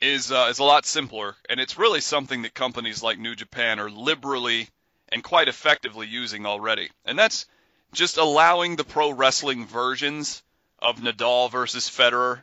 is 0.00 0.30
uh, 0.32 0.48
is 0.50 0.58
a 0.58 0.64
lot 0.64 0.86
simpler, 0.86 1.36
and 1.48 1.60
it's 1.60 1.78
really 1.78 2.00
something 2.00 2.42
that 2.42 2.54
companies 2.54 3.02
like 3.02 3.18
New 3.18 3.34
Japan 3.34 3.78
are 3.78 3.90
liberally 3.90 4.68
and 5.08 5.22
quite 5.22 5.48
effectively 5.48 6.06
using 6.06 6.46
already, 6.46 6.90
and 7.04 7.18
that's 7.18 7.46
just 7.92 8.16
allowing 8.16 8.76
the 8.76 8.84
pro 8.84 9.10
wrestling 9.10 9.66
versions 9.66 10.42
of 10.78 11.00
Nadal 11.00 11.50
versus 11.50 11.88
Federer, 11.90 12.42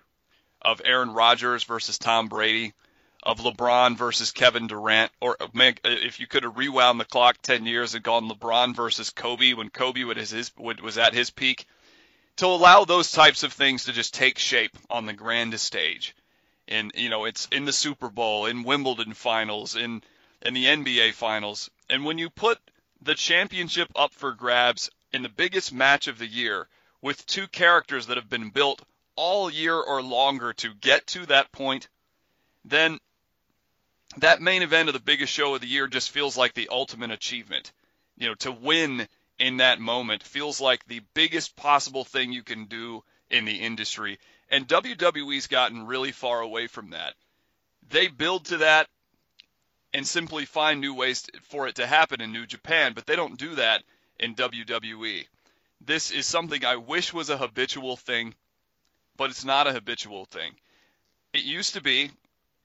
of 0.62 0.82
Aaron 0.84 1.14
Rodgers 1.14 1.64
versus 1.64 1.98
Tom 1.98 2.28
Brady, 2.28 2.74
of 3.24 3.40
LeBron 3.40 3.98
versus 3.98 4.32
Kevin 4.32 4.68
Durant, 4.68 5.12
or 5.20 5.38
uh, 5.42 5.48
uh, 5.56 5.72
if 5.84 6.20
you 6.20 6.28
could 6.28 6.44
have 6.44 6.58
rewound 6.58 7.00
the 7.00 7.06
clock 7.06 7.38
10 7.42 7.66
years 7.66 7.94
and 7.94 8.04
gone 8.04 8.30
LeBron 8.30 8.76
versus 8.76 9.10
Kobe 9.10 9.54
when 9.54 9.70
Kobe 9.70 10.04
was, 10.04 10.30
his, 10.30 10.52
was 10.58 10.98
at 10.98 11.14
his 11.14 11.30
peak, 11.30 11.66
to 12.38 12.46
allow 12.46 12.86
those 12.86 13.12
types 13.12 13.44
of 13.44 13.54
things 13.54 13.86
to 13.86 13.94
just 13.94 14.14
take 14.14 14.38
shape 14.38 14.78
on 14.90 15.06
the 15.06 15.14
grandest 15.14 15.66
stage. 15.66 16.16
And, 16.68 16.92
you 16.96 17.10
know, 17.10 17.26
it's 17.26 17.48
in 17.52 17.66
the 17.66 17.74
Super 17.74 18.10
Bowl, 18.10 18.46
in 18.46 18.64
Wimbledon 18.64 19.14
finals, 19.14 19.76
in, 19.76 20.04
in 20.42 20.54
the 20.54 20.66
NBA 20.66 21.14
finals. 21.14 21.70
And 21.90 22.06
when 22.06 22.18
you 22.18 22.30
put 22.30 22.60
the 23.02 23.16
championship 23.16 23.90
up 23.96 24.14
for 24.14 24.34
grabs 24.34 24.90
in 25.14 25.24
the 25.24 25.30
biggest 25.30 25.74
match 25.74 26.08
of 26.08 26.20
the 26.20 26.28
year 26.28 26.68
with 27.02 27.26
two 27.26 27.48
characters 27.48 28.08
that 28.08 28.18
have 28.18 28.30
been 28.30 28.50
built 28.50 28.82
all 29.16 29.50
year 29.50 29.76
or 29.76 30.02
longer 30.02 30.54
to 30.54 30.74
get 30.74 31.08
to 31.08 31.26
that 31.28 31.52
point, 31.52 31.88
then 32.66 33.00
that 34.22 34.42
main 34.42 34.62
event 34.62 34.90
of 34.90 34.94
the 34.94 35.00
biggest 35.00 35.34
show 35.34 35.56
of 35.56 35.62
the 35.62 35.68
year 35.68 35.88
just 35.88 36.12
feels 36.12 36.38
like 36.38 36.54
the 36.54 36.70
ultimate 36.70 37.12
achievement. 37.12 37.72
You 38.18 38.28
know, 38.28 38.36
to 38.36 38.52
win 38.52 39.08
in 39.40 39.58
that 39.58 39.80
moment 39.80 40.24
feels 40.24 40.60
like 40.60 40.86
the 40.86 41.02
biggest 41.14 41.56
possible 41.56 42.04
thing 42.04 42.32
you 42.32 42.44
can 42.44 42.66
do 42.66 43.04
in 43.30 43.46
the 43.46 43.62
industry. 43.62 44.20
And 44.50 44.68
WWE's 44.68 45.48
gotten 45.48 45.86
really 45.86 46.12
far 46.12 46.42
away 46.42 46.68
from 46.68 46.92
that. 46.92 47.14
They 47.90 48.08
build 48.08 48.46
to 48.46 48.58
that 48.58 48.88
and 49.94 50.08
simply 50.08 50.46
find 50.46 50.80
new 50.80 50.94
ways 50.94 51.26
for 51.44 51.68
it 51.68 51.76
to 51.76 51.88
happen 51.88 52.22
in 52.22 52.32
New 52.32 52.46
Japan, 52.46 52.94
but 52.94 53.06
they 53.06 53.16
don't 53.16 53.38
do 53.38 53.56
that 53.56 53.84
in 54.20 54.36
WWE. 54.36 55.26
This 55.82 56.12
is 56.12 56.26
something 56.26 56.66
I 56.66 56.78
wish 56.78 57.14
was 57.14 57.30
a 57.30 57.38
habitual 57.38 57.96
thing, 57.98 58.34
but 59.16 59.30
it's 59.30 59.46
not 59.46 59.68
a 59.68 59.74
habitual 59.74 60.26
thing. 60.26 60.54
It 61.34 61.44
used 61.44 61.76
to 61.76 61.82
be, 61.82 62.12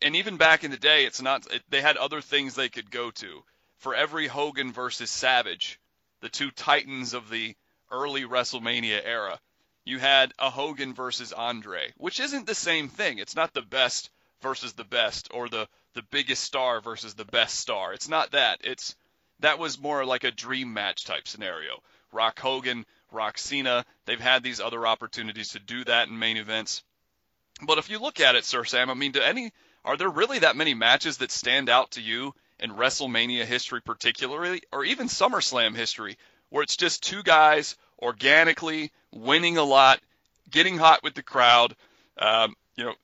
and 0.03 0.16
even 0.16 0.36
back 0.36 0.64
in 0.64 0.70
the 0.70 0.76
day, 0.76 1.05
it's 1.05 1.22
not. 1.22 1.46
It, 1.53 1.62
they 1.68 1.80
had 1.80 1.96
other 1.96 2.20
things 2.20 2.55
they 2.55 2.68
could 2.68 2.90
go 2.90 3.11
to. 3.12 3.44
For 3.78 3.94
every 3.94 4.28
Hogan 4.28 4.72
versus 4.72 5.11
Savage, 5.11 5.80
the 6.20 6.28
two 6.28 6.50
titans 6.50 7.14
of 7.14 7.28
the 7.28 7.57
early 7.90 8.22
WrestleMania 8.22 9.00
era, 9.05 9.40
you 9.84 9.98
had 9.98 10.32
a 10.38 10.50
Hogan 10.50 10.94
versus 10.94 11.32
Andre, 11.32 11.92
which 11.96 12.20
isn't 12.20 12.46
the 12.46 12.55
same 12.55 12.88
thing. 12.88 13.18
It's 13.18 13.34
not 13.34 13.53
the 13.53 13.62
best 13.62 14.11
versus 14.40 14.72
the 14.74 14.84
best 14.84 15.28
or 15.32 15.48
the 15.48 15.68
the 15.94 16.03
biggest 16.03 16.42
star 16.42 16.80
versus 16.80 17.14
the 17.14 17.24
best 17.24 17.59
star. 17.59 17.92
It's 17.92 18.09
not 18.09 18.32
that. 18.32 18.61
It's 18.64 18.94
that 19.40 19.59
was 19.59 19.80
more 19.80 20.05
like 20.05 20.24
a 20.24 20.30
dream 20.30 20.72
match 20.72 21.05
type 21.05 21.26
scenario. 21.26 21.82
Rock 22.12 22.38
Hogan, 22.38 22.86
Rock 23.11 23.38
Cena, 23.38 23.84
they've 24.07 24.20
had 24.20 24.42
these 24.42 24.61
other 24.61 24.86
opportunities 24.86 25.50
to 25.50 25.59
do 25.59 25.84
that 25.84 26.09
in 26.09 26.18
main 26.18 26.36
events. 26.36 26.82
But 27.61 27.78
if 27.78 27.90
you 27.90 27.98
look 27.98 28.20
at 28.20 28.36
it, 28.36 28.44
Sir 28.44 28.64
Sam, 28.64 28.90
I 28.90 28.94
mean, 28.94 29.12
do 29.12 29.20
any 29.20 29.53
are 29.85 29.97
there 29.97 30.09
really 30.09 30.41
that 30.41 30.57
many 30.57 30.74
matches 30.74 31.18
that 31.18 31.30
stand 31.30 31.68
out 31.68 31.93
to 31.93 32.01
you 32.01 32.35
in 32.61 32.72
WrestleMania 32.72 33.45
history, 33.45 33.80
particularly, 33.80 34.62
or 34.72 34.85
even 34.85 35.09
SummerSlam 35.09 35.74
history, 35.74 36.16
where 36.51 36.62
it's 36.62 36.76
just 36.76 37.03
two 37.03 37.22
guys 37.22 37.76
organically 38.01 38.93
winning 39.12 39.57
a 39.57 39.64
lot, 39.64 40.01
getting 40.51 40.78
hot 40.78 41.03
with 41.03 41.14
the 41.14 41.22
crowd, 41.22 41.74
um, 42.18 42.55
you 42.76 42.85
know, 42.85 42.95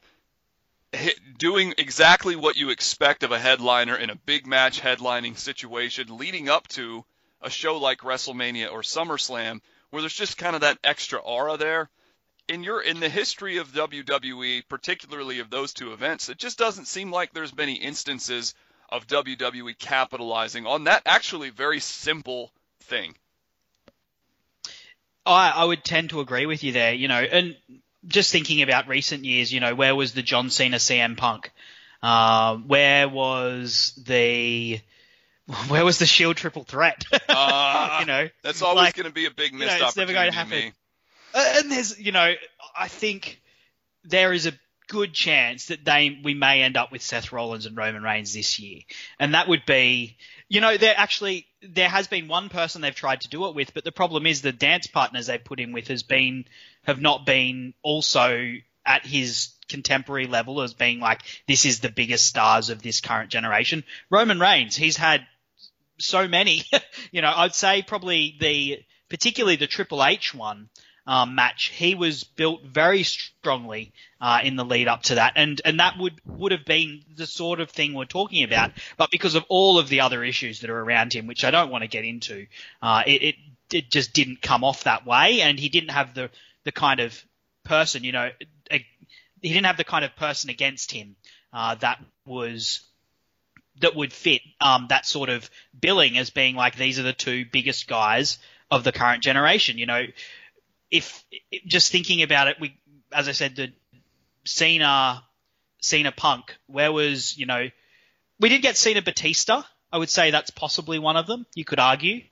hit, 0.92 1.18
doing 1.38 1.74
exactly 1.78 2.36
what 2.36 2.56
you 2.56 2.70
expect 2.70 3.22
of 3.22 3.32
a 3.32 3.38
headliner 3.38 3.96
in 3.96 4.10
a 4.10 4.16
big 4.16 4.46
match 4.46 4.80
headlining 4.80 5.36
situation, 5.36 6.16
leading 6.16 6.48
up 6.48 6.68
to 6.68 7.04
a 7.42 7.50
show 7.50 7.78
like 7.78 8.00
WrestleMania 8.00 8.70
or 8.70 8.82
SummerSlam, 8.82 9.60
where 9.90 10.02
there's 10.02 10.14
just 10.14 10.38
kind 10.38 10.54
of 10.54 10.60
that 10.60 10.78
extra 10.84 11.18
aura 11.18 11.56
there 11.56 11.90
in 12.48 12.64
your 12.64 12.80
in 12.80 13.00
the 13.00 13.08
history 13.08 13.58
of 13.58 13.72
WWE, 13.72 14.62
particularly 14.68 15.38
of 15.40 15.50
those 15.50 15.72
two 15.72 15.92
events, 15.92 16.28
it 16.28 16.38
just 16.38 16.58
doesn't 16.58 16.86
seem 16.86 17.10
like 17.10 17.32
there's 17.32 17.54
many 17.56 17.74
instances 17.74 18.54
of 18.88 19.06
WWE 19.06 19.78
capitalizing 19.78 20.66
on 20.66 20.84
that 20.84 21.02
actually 21.06 21.50
very 21.50 21.80
simple 21.80 22.50
thing. 22.80 23.14
I, 25.26 25.50
I 25.50 25.64
would 25.64 25.84
tend 25.84 26.10
to 26.10 26.20
agree 26.20 26.46
with 26.46 26.64
you 26.64 26.72
there, 26.72 26.94
you 26.94 27.06
know, 27.06 27.20
and 27.20 27.54
just 28.06 28.32
thinking 28.32 28.62
about 28.62 28.88
recent 28.88 29.24
years, 29.24 29.52
you 29.52 29.60
know, 29.60 29.74
where 29.74 29.94
was 29.94 30.12
the 30.12 30.22
John 30.22 30.48
Cena 30.48 30.78
CM 30.78 31.16
Punk? 31.16 31.52
Uh, 32.02 32.56
where 32.56 33.08
was 33.08 33.92
the 34.06 34.80
where 35.68 35.84
was 35.84 35.98
the 35.98 36.06
Shield 36.06 36.36
Triple 36.36 36.64
Threat? 36.64 37.04
uh, 37.28 37.96
you 38.00 38.06
know, 38.06 38.28
that's 38.42 38.62
always 38.62 38.84
like, 38.84 38.94
going 38.94 39.06
to 39.06 39.12
be 39.12 39.26
a 39.26 39.30
big 39.30 39.52
missed 39.52 39.74
you 39.74 39.80
know, 39.80 39.86
it's 39.86 39.98
opportunity. 39.98 40.12
Never 40.12 40.24
going 40.24 40.32
to 40.32 40.38
happen. 40.38 40.72
Uh, 41.38 41.52
and 41.58 41.70
there's, 41.70 41.96
you 42.00 42.10
know, 42.10 42.34
I 42.76 42.88
think 42.88 43.40
there 44.02 44.32
is 44.32 44.46
a 44.46 44.52
good 44.88 45.12
chance 45.12 45.66
that 45.66 45.84
they 45.84 46.18
we 46.24 46.34
may 46.34 46.62
end 46.62 46.76
up 46.76 46.90
with 46.90 47.00
Seth 47.00 47.30
Rollins 47.30 47.64
and 47.64 47.76
Roman 47.76 48.02
Reigns 48.02 48.32
this 48.32 48.58
year, 48.58 48.80
and 49.20 49.34
that 49.34 49.46
would 49.46 49.64
be, 49.64 50.16
you 50.48 50.60
know, 50.60 50.76
there 50.76 50.94
actually 50.96 51.46
there 51.62 51.88
has 51.88 52.08
been 52.08 52.26
one 52.26 52.48
person 52.48 52.80
they've 52.80 52.92
tried 52.92 53.20
to 53.20 53.28
do 53.28 53.46
it 53.46 53.54
with, 53.54 53.72
but 53.72 53.84
the 53.84 53.92
problem 53.92 54.26
is 54.26 54.42
the 54.42 54.50
dance 54.50 54.88
partners 54.88 55.28
they've 55.28 55.44
put 55.44 55.60
in 55.60 55.70
with 55.70 55.86
has 55.86 56.02
been 56.02 56.44
have 56.82 57.00
not 57.00 57.24
been 57.24 57.72
also 57.82 58.54
at 58.84 59.06
his 59.06 59.50
contemporary 59.68 60.26
level 60.26 60.60
as 60.60 60.74
being 60.74 60.98
like 60.98 61.22
this 61.46 61.64
is 61.64 61.78
the 61.78 61.88
biggest 61.90 62.26
stars 62.26 62.68
of 62.68 62.82
this 62.82 63.00
current 63.00 63.30
generation. 63.30 63.84
Roman 64.10 64.40
Reigns, 64.40 64.74
he's 64.74 64.96
had 64.96 65.24
so 66.00 66.26
many, 66.26 66.64
you 67.12 67.22
know, 67.22 67.32
I'd 67.32 67.54
say 67.54 67.82
probably 67.82 68.34
the 68.40 68.80
particularly 69.08 69.56
the 69.56 69.68
Triple 69.68 70.04
H 70.04 70.34
one 70.34 70.68
um, 71.08 71.34
match, 71.34 71.72
he 71.74 71.94
was 71.94 72.22
built 72.22 72.62
very 72.64 73.02
strongly 73.02 73.92
uh, 74.20 74.40
in 74.44 74.56
the 74.56 74.64
lead 74.64 74.88
up 74.88 75.04
to 75.04 75.14
that, 75.14 75.32
and 75.36 75.58
and 75.64 75.80
that 75.80 75.94
would 75.98 76.20
would 76.26 76.52
have 76.52 76.66
been 76.66 77.02
the 77.16 77.26
sort 77.26 77.60
of 77.60 77.70
thing 77.70 77.94
we're 77.94 78.04
talking 78.04 78.44
about. 78.44 78.72
But 78.98 79.10
because 79.10 79.34
of 79.34 79.44
all 79.48 79.78
of 79.78 79.88
the 79.88 80.02
other 80.02 80.22
issues 80.22 80.60
that 80.60 80.68
are 80.68 80.78
around 80.78 81.14
him, 81.14 81.26
which 81.26 81.44
I 81.44 81.50
don't 81.50 81.70
want 81.70 81.82
to 81.82 81.88
get 81.88 82.04
into, 82.04 82.46
uh, 82.82 83.04
it, 83.06 83.22
it 83.22 83.34
it 83.72 83.90
just 83.90 84.12
didn't 84.12 84.42
come 84.42 84.64
off 84.64 84.84
that 84.84 85.06
way, 85.06 85.40
and 85.40 85.58
he 85.58 85.70
didn't 85.70 85.92
have 85.92 86.12
the 86.12 86.28
the 86.64 86.72
kind 86.72 87.00
of 87.00 87.24
person, 87.64 88.04
you 88.04 88.12
know, 88.12 88.30
a, 88.70 88.86
he 89.40 89.48
didn't 89.48 89.66
have 89.66 89.78
the 89.78 89.84
kind 89.84 90.04
of 90.04 90.14
person 90.14 90.50
against 90.50 90.92
him 90.92 91.16
uh, 91.54 91.74
that 91.76 92.04
was 92.26 92.82
that 93.80 93.96
would 93.96 94.12
fit 94.12 94.42
um, 94.60 94.88
that 94.90 95.06
sort 95.06 95.30
of 95.30 95.48
billing 95.80 96.18
as 96.18 96.28
being 96.28 96.54
like 96.54 96.76
these 96.76 96.98
are 96.98 97.04
the 97.04 97.14
two 97.14 97.46
biggest 97.50 97.88
guys 97.88 98.36
of 98.70 98.84
the 98.84 98.92
current 98.92 99.22
generation. 99.22 99.78
You 99.78 99.86
know, 99.86 100.02
if 100.90 101.24
just 101.66 101.92
thinking 101.92 102.22
about 102.22 102.48
it, 102.48 102.56
we, 102.60 102.78
as 103.12 103.28
I 103.28 103.32
said, 103.32 103.56
the 103.56 103.72
Cena, 104.44 105.22
Cena 105.80 106.12
Punk, 106.12 106.56
where 106.66 106.92
was, 106.92 107.36
you 107.36 107.46
know, 107.46 107.68
we 108.40 108.48
did 108.48 108.62
get 108.62 108.76
Cena 108.76 109.02
Batista. 109.02 109.62
I 109.92 109.98
would 109.98 110.10
say 110.10 110.30
that's 110.30 110.50
possibly 110.50 110.98
one 110.98 111.16
of 111.16 111.26
them. 111.26 111.46
You 111.54 111.64
could 111.64 111.80
argue. 111.80 112.22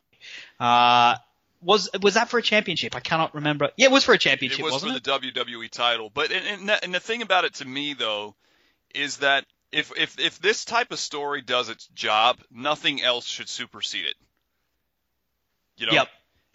Uh, 0.61 1.17
was 1.63 1.89
was 2.03 2.15
that 2.15 2.29
for 2.29 2.39
a 2.39 2.43
championship? 2.43 2.95
I 2.95 3.01
cannot 3.01 3.35
remember. 3.35 3.71
Yeah, 3.77 3.87
it 3.87 3.93
was 3.93 4.05
for 4.05 4.13
a 4.13 4.19
championship. 4.19 4.61
It 4.61 4.65
was 4.65 4.83
for 4.83 4.89
it? 4.89 5.03
the 5.03 5.11
WWE 5.11 5.71
title. 5.71 6.11
But 6.13 6.31
and, 6.31 6.47
and, 6.47 6.69
the, 6.69 6.85
and 6.85 6.95
the 6.95 7.01
thing 7.01 7.23
about 7.23 7.45
it 7.45 7.55
to 7.55 7.65
me 7.65 7.95
though 7.95 8.35
is 8.95 9.19
that 9.19 9.47
if 9.73 9.93
if 9.97 10.19
if 10.19 10.39
this 10.39 10.65
type 10.65 10.93
of 10.93 10.99
story 10.99 11.43
does 11.43 11.69
its 11.69 11.87
job, 11.89 12.39
nothing 12.51 13.03
else 13.03 13.27
should 13.27 13.49
supersede 13.49 14.07
it. 14.07 14.17
You 15.77 15.87
know, 15.87 15.93
Yep. 15.93 16.09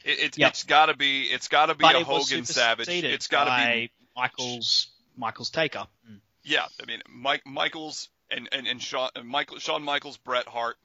It, 0.03 0.19
it's 0.19 0.37
Yep. 0.37 0.49
it's 0.49 0.63
got 0.63 0.85
to 0.87 0.95
be 0.95 1.23
it's 1.23 1.47
got 1.47 1.67
to 1.67 1.75
be 1.75 1.83
But 1.83 1.95
a 1.95 2.03
Hogan 2.03 2.45
Savage. 2.45 2.87
It's 2.89 3.27
got 3.27 3.45
to 3.45 3.65
be 3.65 3.91
Michael's 4.15 4.87
Michael's 5.17 5.49
taker. 5.49 5.87
Mm. 6.09 6.19
yeah. 6.43 6.65
I 6.81 6.85
mean, 6.85 7.01
Mike 7.09 7.45
Michaels 7.45 8.09
and 8.29 8.49
and 8.51 8.67
and 8.67 8.81
Shawn 8.81 9.09
Michael 9.23 9.59
Shawn 9.59 9.83
Michaels, 9.83 10.17
Bret 10.17 10.47
Hart, 10.47 10.77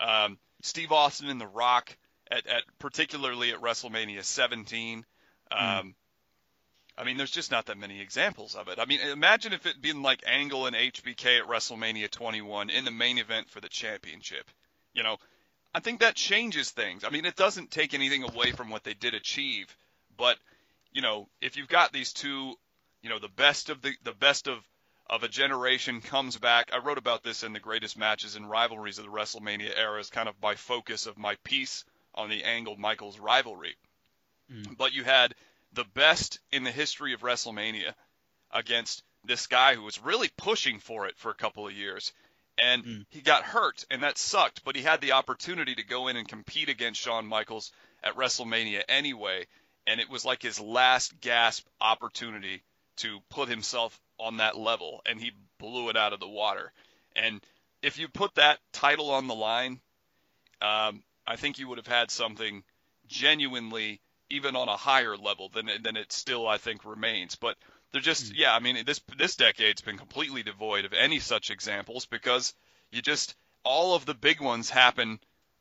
um, 0.00 0.38
Steve 0.62 0.92
Austin, 0.92 1.28
and 1.28 1.40
The 1.40 1.46
Rock 1.46 1.96
at, 2.30 2.46
at 2.46 2.62
particularly 2.78 3.52
at 3.52 3.60
WrestleMania 3.60 4.24
17. 4.24 5.04
Um, 5.50 5.94
I 6.96 7.04
mean, 7.04 7.16
there's 7.16 7.30
just 7.30 7.50
not 7.50 7.66
that 7.66 7.78
many 7.78 8.00
examples 8.00 8.54
of 8.54 8.68
it. 8.68 8.78
I 8.78 8.84
mean, 8.84 9.00
imagine 9.00 9.52
if 9.52 9.66
it 9.66 9.80
been 9.80 10.02
like 10.02 10.22
Angle 10.26 10.66
and 10.66 10.76
HBK 10.76 11.40
at 11.40 11.46
WrestleMania 11.46 12.10
21 12.10 12.70
in 12.70 12.84
the 12.84 12.90
main 12.90 13.18
event 13.18 13.50
for 13.50 13.60
the 13.60 13.68
championship. 13.68 14.50
You 14.94 15.02
know, 15.02 15.16
I 15.74 15.80
think 15.80 16.00
that 16.00 16.14
changes 16.14 16.70
things. 16.70 17.04
I 17.04 17.10
mean, 17.10 17.24
it 17.24 17.36
doesn't 17.36 17.70
take 17.70 17.94
anything 17.94 18.22
away 18.22 18.52
from 18.52 18.70
what 18.70 18.84
they 18.84 18.94
did 18.94 19.14
achieve, 19.14 19.74
but 20.16 20.36
you 20.92 21.02
know, 21.02 21.28
if 21.40 21.56
you've 21.56 21.68
got 21.68 21.92
these 21.92 22.12
two, 22.12 22.54
you 23.02 23.08
know, 23.08 23.18
the 23.18 23.28
best 23.28 23.70
of 23.70 23.80
the 23.80 23.94
the 24.04 24.12
best 24.12 24.48
of 24.48 24.58
of 25.08 25.22
a 25.22 25.28
generation 25.28 26.00
comes 26.00 26.38
back. 26.38 26.70
I 26.72 26.78
wrote 26.78 26.98
about 26.98 27.22
this 27.22 27.42
in 27.42 27.52
the 27.52 27.60
greatest 27.60 27.98
matches 27.98 28.36
and 28.36 28.48
rivalries 28.48 28.98
of 28.98 29.04
the 29.04 29.10
WrestleMania 29.10 29.76
era 29.76 30.00
as 30.00 30.10
kind 30.10 30.28
of 30.28 30.40
by 30.40 30.54
focus 30.54 31.06
of 31.06 31.18
my 31.18 31.36
piece 31.44 31.84
on 32.14 32.30
the 32.30 32.44
Angle 32.44 32.76
Michaels 32.76 33.18
rivalry. 33.18 33.76
Mm. 34.50 34.76
But 34.76 34.92
you 34.92 35.04
had 35.04 35.34
the 35.72 35.84
best 35.84 36.38
in 36.50 36.64
the 36.64 36.70
history 36.70 37.12
of 37.12 37.20
WrestleMania 37.20 37.94
against 38.50 39.02
this 39.24 39.46
guy 39.46 39.74
who 39.74 39.82
was 39.82 40.02
really 40.02 40.30
pushing 40.36 40.78
for 40.78 41.06
it 41.06 41.16
for 41.16 41.30
a 41.30 41.34
couple 41.34 41.66
of 41.66 41.72
years. 41.72 42.12
And 42.58 42.84
Mm. 42.84 43.06
he 43.10 43.20
got 43.22 43.44
hurt, 43.44 43.84
and 43.90 44.02
that 44.02 44.18
sucked, 44.18 44.64
but 44.64 44.76
he 44.76 44.82
had 44.82 45.00
the 45.00 45.12
opportunity 45.12 45.74
to 45.74 45.82
go 45.82 46.08
in 46.08 46.16
and 46.16 46.28
compete 46.28 46.68
against 46.68 47.00
Shawn 47.00 47.26
Michaels 47.26 47.72
at 48.02 48.14
WrestleMania 48.14 48.82
anyway. 48.88 49.46
And 49.86 50.00
it 50.00 50.08
was 50.08 50.24
like 50.24 50.42
his 50.42 50.60
last 50.60 51.20
gasp 51.20 51.66
opportunity 51.80 52.62
to 52.98 53.20
put 53.30 53.48
himself 53.48 53.98
on 54.18 54.36
that 54.36 54.56
level, 54.56 55.02
and 55.06 55.20
he 55.20 55.32
blew 55.58 55.88
it 55.88 55.96
out 55.96 56.12
of 56.12 56.20
the 56.20 56.28
water. 56.28 56.72
And 57.16 57.44
if 57.82 57.98
you 57.98 58.08
put 58.08 58.34
that 58.36 58.60
title 58.72 59.10
on 59.10 59.26
the 59.26 59.34
line, 59.34 59.80
um, 60.60 61.02
I 61.26 61.36
think 61.36 61.58
you 61.58 61.68
would 61.68 61.78
have 61.78 61.86
had 61.86 62.10
something 62.10 62.62
genuinely 63.08 64.00
even 64.30 64.56
on 64.56 64.68
a 64.68 64.76
higher 64.76 65.16
level 65.16 65.48
than 65.48 65.68
than 65.82 65.96
it 65.96 66.12
still 66.12 66.46
I 66.46 66.58
think 66.58 66.84
remains. 66.84 67.34
But 67.34 67.56
they're 67.92 68.00
just 68.00 68.28
hmm. 68.28 68.34
yeah, 68.36 68.54
I 68.54 68.58
mean 68.58 68.84
this 68.84 69.00
this 69.16 69.36
decade's 69.36 69.82
been 69.82 69.98
completely 69.98 70.42
devoid 70.42 70.84
of 70.84 70.92
any 70.92 71.18
such 71.18 71.50
examples 71.50 72.06
because 72.06 72.54
you 72.90 73.02
just 73.02 73.34
all 73.64 73.94
of 73.94 74.06
the 74.06 74.14
big 74.14 74.40
ones 74.40 74.70
happen 74.70 75.20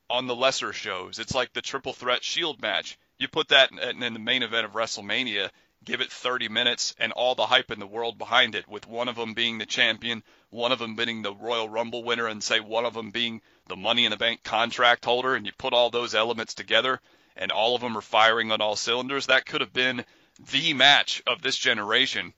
on 0.10 0.28
the 0.28 0.36
lesser 0.36 0.74
shows. 0.74 1.20
It's 1.20 1.36
like 1.36 1.54
the 1.54 1.62
triple 1.62 1.94
threat 1.94 2.24
shield 2.24 2.62
match. 2.62 2.98
You 3.18 3.28
put 3.28 3.50
that 3.50 3.72
in, 3.72 4.04
in 4.04 4.14
the 4.14 4.20
main 4.20 4.44
event 4.44 4.66
of 4.66 4.74
WrestleMania, 4.74 5.50
give 5.86 6.02
it 6.02 6.12
30 6.12 6.50
minutes 6.50 6.96
and 7.00 7.12
all 7.12 7.36
the 7.36 7.46
hype 7.46 7.72
in 7.72 7.80
the 7.80 7.88
world 7.88 8.18
behind 8.18 8.56
it, 8.56 8.68
with 8.68 8.88
one 8.88 9.08
of 9.08 9.16
them 9.16 9.34
being 9.34 9.58
the 9.58 9.66
champion, 9.66 10.24
one 10.50 10.72
of 10.72 10.80
them 10.80 10.96
being 10.96 11.22
the 11.22 11.34
Royal 11.34 11.70
Rumble 11.70 12.04
winner, 12.04 12.28
and 12.28 12.44
say 12.44 12.60
one 12.60 12.86
of 12.86 12.94
them 12.94 13.12
being 13.12 13.42
the 13.68 13.76
Money 13.76 14.06
in 14.06 14.12
the 14.12 14.18
Bank 14.18 14.44
contract 14.44 15.06
holder, 15.06 15.36
and 15.36 15.46
you 15.46 15.52
put 15.58 15.74
all 15.74 15.90
those 15.90 16.14
elements 16.14 16.54
together, 16.54 17.00
and 17.36 17.52
all 17.52 17.76
of 17.76 17.82
them 17.82 17.98
are 17.98 18.02
firing 18.02 18.52
on 18.52 18.62
all 18.62 18.76
cylinders. 18.76 19.28
That 19.28 19.46
could 19.46 19.62
have 19.62 19.74
been 19.74 20.04
the 20.52 20.74
match 20.74 21.22
of 21.28 21.42
this 21.42 21.58
generation. 21.58 22.34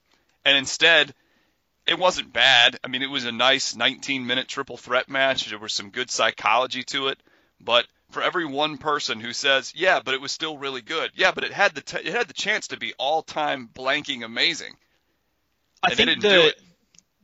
And 0.45 0.57
instead, 0.57 1.13
it 1.85 1.97
wasn't 1.99 2.33
bad. 2.33 2.79
I 2.83 2.87
mean, 2.87 3.01
it 3.01 3.09
was 3.09 3.25
a 3.25 3.31
nice 3.31 3.75
19 3.75 4.25
minute 4.25 4.47
triple 4.47 4.77
threat 4.77 5.09
match. 5.09 5.45
There 5.47 5.59
was 5.59 5.73
some 5.73 5.89
good 5.89 6.09
psychology 6.09 6.83
to 6.83 7.07
it. 7.09 7.19
But 7.59 7.87
for 8.11 8.21
every 8.21 8.45
one 8.45 8.77
person 8.77 9.19
who 9.19 9.33
says, 9.33 9.73
"Yeah, 9.75 10.01
but 10.03 10.13
it 10.13 10.21
was 10.21 10.31
still 10.31 10.57
really 10.57 10.81
good," 10.81 11.11
yeah, 11.15 11.31
but 11.31 11.43
it 11.43 11.51
had 11.51 11.75
the 11.75 11.81
t- 11.81 11.97
it 11.97 12.13
had 12.13 12.27
the 12.27 12.33
chance 12.33 12.67
to 12.67 12.77
be 12.77 12.93
all 12.93 13.23
time 13.23 13.69
blanking 13.73 14.23
amazing. 14.23 14.75
I 15.81 15.89
And 15.89 15.97
they 15.97 16.05
think 16.05 16.21
the 16.21 16.47
it. 16.47 16.61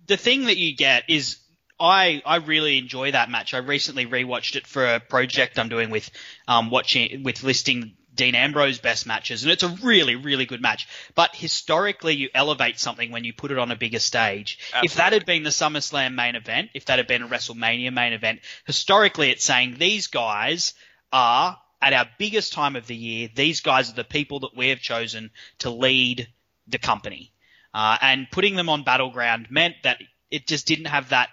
the 0.07 0.17
thing 0.17 0.45
that 0.45 0.57
you 0.57 0.75
get 0.75 1.03
is 1.09 1.37
I 1.79 2.21
I 2.25 2.37
really 2.37 2.77
enjoy 2.77 3.11
that 3.11 3.29
match. 3.29 3.53
I 3.53 3.59
recently 3.59 4.05
rewatched 4.05 4.55
it 4.55 4.65
for 4.67 4.85
a 4.85 4.99
project 4.99 5.59
I'm 5.59 5.69
doing 5.69 5.89
with 5.89 6.09
um 6.47 6.69
watching 6.69 7.23
with 7.23 7.43
listing 7.43 7.95
Dean 8.19 8.35
Ambrose 8.35 8.79
best 8.79 9.07
matches, 9.07 9.43
and 9.43 9.51
it's 9.51 9.63
a 9.63 9.69
really 9.81 10.15
really 10.15 10.45
good 10.45 10.61
match. 10.61 10.87
But 11.15 11.33
historically, 11.33 12.15
you 12.15 12.29
elevate 12.35 12.77
something 12.77 13.11
when 13.11 13.23
you 13.23 13.31
put 13.31 13.51
it 13.51 13.57
on 13.57 13.71
a 13.71 13.77
bigger 13.77 13.99
stage. 13.99 14.59
If 14.83 14.95
that 14.95 15.13
had 15.13 15.25
been 15.25 15.43
the 15.43 15.51
SummerSlam 15.51 16.15
main 16.15 16.35
event, 16.35 16.71
if 16.73 16.85
that 16.85 16.99
had 16.99 17.07
been 17.07 17.23
a 17.23 17.27
WrestleMania 17.29 17.93
main 17.93 18.11
event, 18.11 18.41
historically, 18.65 19.31
it's 19.31 19.45
saying 19.45 19.77
these 19.77 20.07
guys 20.07 20.73
are 21.13 21.57
at 21.81 21.93
our 21.93 22.07
biggest 22.17 22.51
time 22.51 22.75
of 22.75 22.87
the 22.87 22.95
year. 22.95 23.29
These 23.33 23.61
guys 23.61 23.89
are 23.89 23.95
the 23.95 24.03
people 24.03 24.41
that 24.41 24.55
we 24.55 24.67
have 24.67 24.81
chosen 24.81 25.31
to 25.59 25.69
lead 25.69 26.27
the 26.67 26.77
company. 26.77 27.31
Uh, 27.73 27.97
and 28.01 28.27
putting 28.29 28.55
them 28.55 28.67
on 28.67 28.83
battleground 28.83 29.47
meant 29.49 29.75
that 29.83 30.01
it 30.29 30.45
just 30.45 30.67
didn't 30.67 30.85
have 30.85 31.09
that 31.09 31.29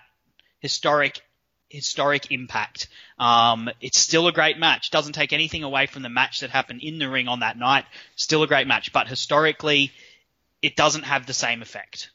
historic 0.60 1.20
historic 1.76 2.32
impact. 2.32 2.88
Um, 3.18 3.70
it's 3.80 3.98
still 3.98 4.26
a 4.26 4.32
great 4.32 4.58
match. 4.58 4.90
Doesn't 4.90 5.12
take 5.12 5.32
anything 5.32 5.62
away 5.62 5.86
from 5.86 6.02
the 6.02 6.08
match 6.08 6.40
that 6.40 6.50
happened 6.50 6.80
in 6.82 6.98
the 6.98 7.08
ring 7.08 7.28
on 7.28 7.40
that 7.40 7.56
night. 7.56 7.84
Still 8.16 8.42
a 8.42 8.48
great 8.48 8.66
match, 8.66 8.92
but 8.92 9.06
historically, 9.06 9.92
it 10.62 10.74
doesn't 10.74 11.04
have 11.04 11.26
the 11.26 11.32
same 11.32 11.62
effect. 11.62 12.10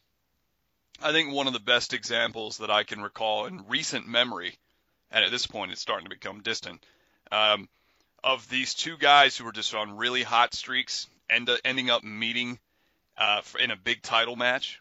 I 1.01 1.11
think 1.11 1.33
one 1.33 1.47
of 1.47 1.53
the 1.53 1.59
best 1.59 1.93
examples 1.93 2.57
that 2.57 2.69
I 2.69 2.83
can 2.83 3.01
recall 3.01 3.45
in 3.45 3.67
recent 3.67 4.07
memory, 4.07 4.57
and 5.09 5.23
at 5.23 5.31
this 5.31 5.47
point 5.47 5.71
it's 5.71 5.81
starting 5.81 6.05
to 6.05 6.15
become 6.15 6.41
distant, 6.41 6.85
um, 7.31 7.69
of 8.23 8.47
these 8.49 8.73
two 8.73 8.97
guys 8.97 9.35
who 9.35 9.45
were 9.45 9.51
just 9.51 9.73
on 9.73 9.97
really 9.97 10.21
hot 10.23 10.53
streaks, 10.53 11.07
end 11.29 11.49
ending 11.65 11.89
up 11.89 12.03
meeting 12.03 12.59
uh, 13.17 13.41
in 13.59 13.71
a 13.71 13.75
big 13.75 14.01
title 14.01 14.35
match. 14.35 14.79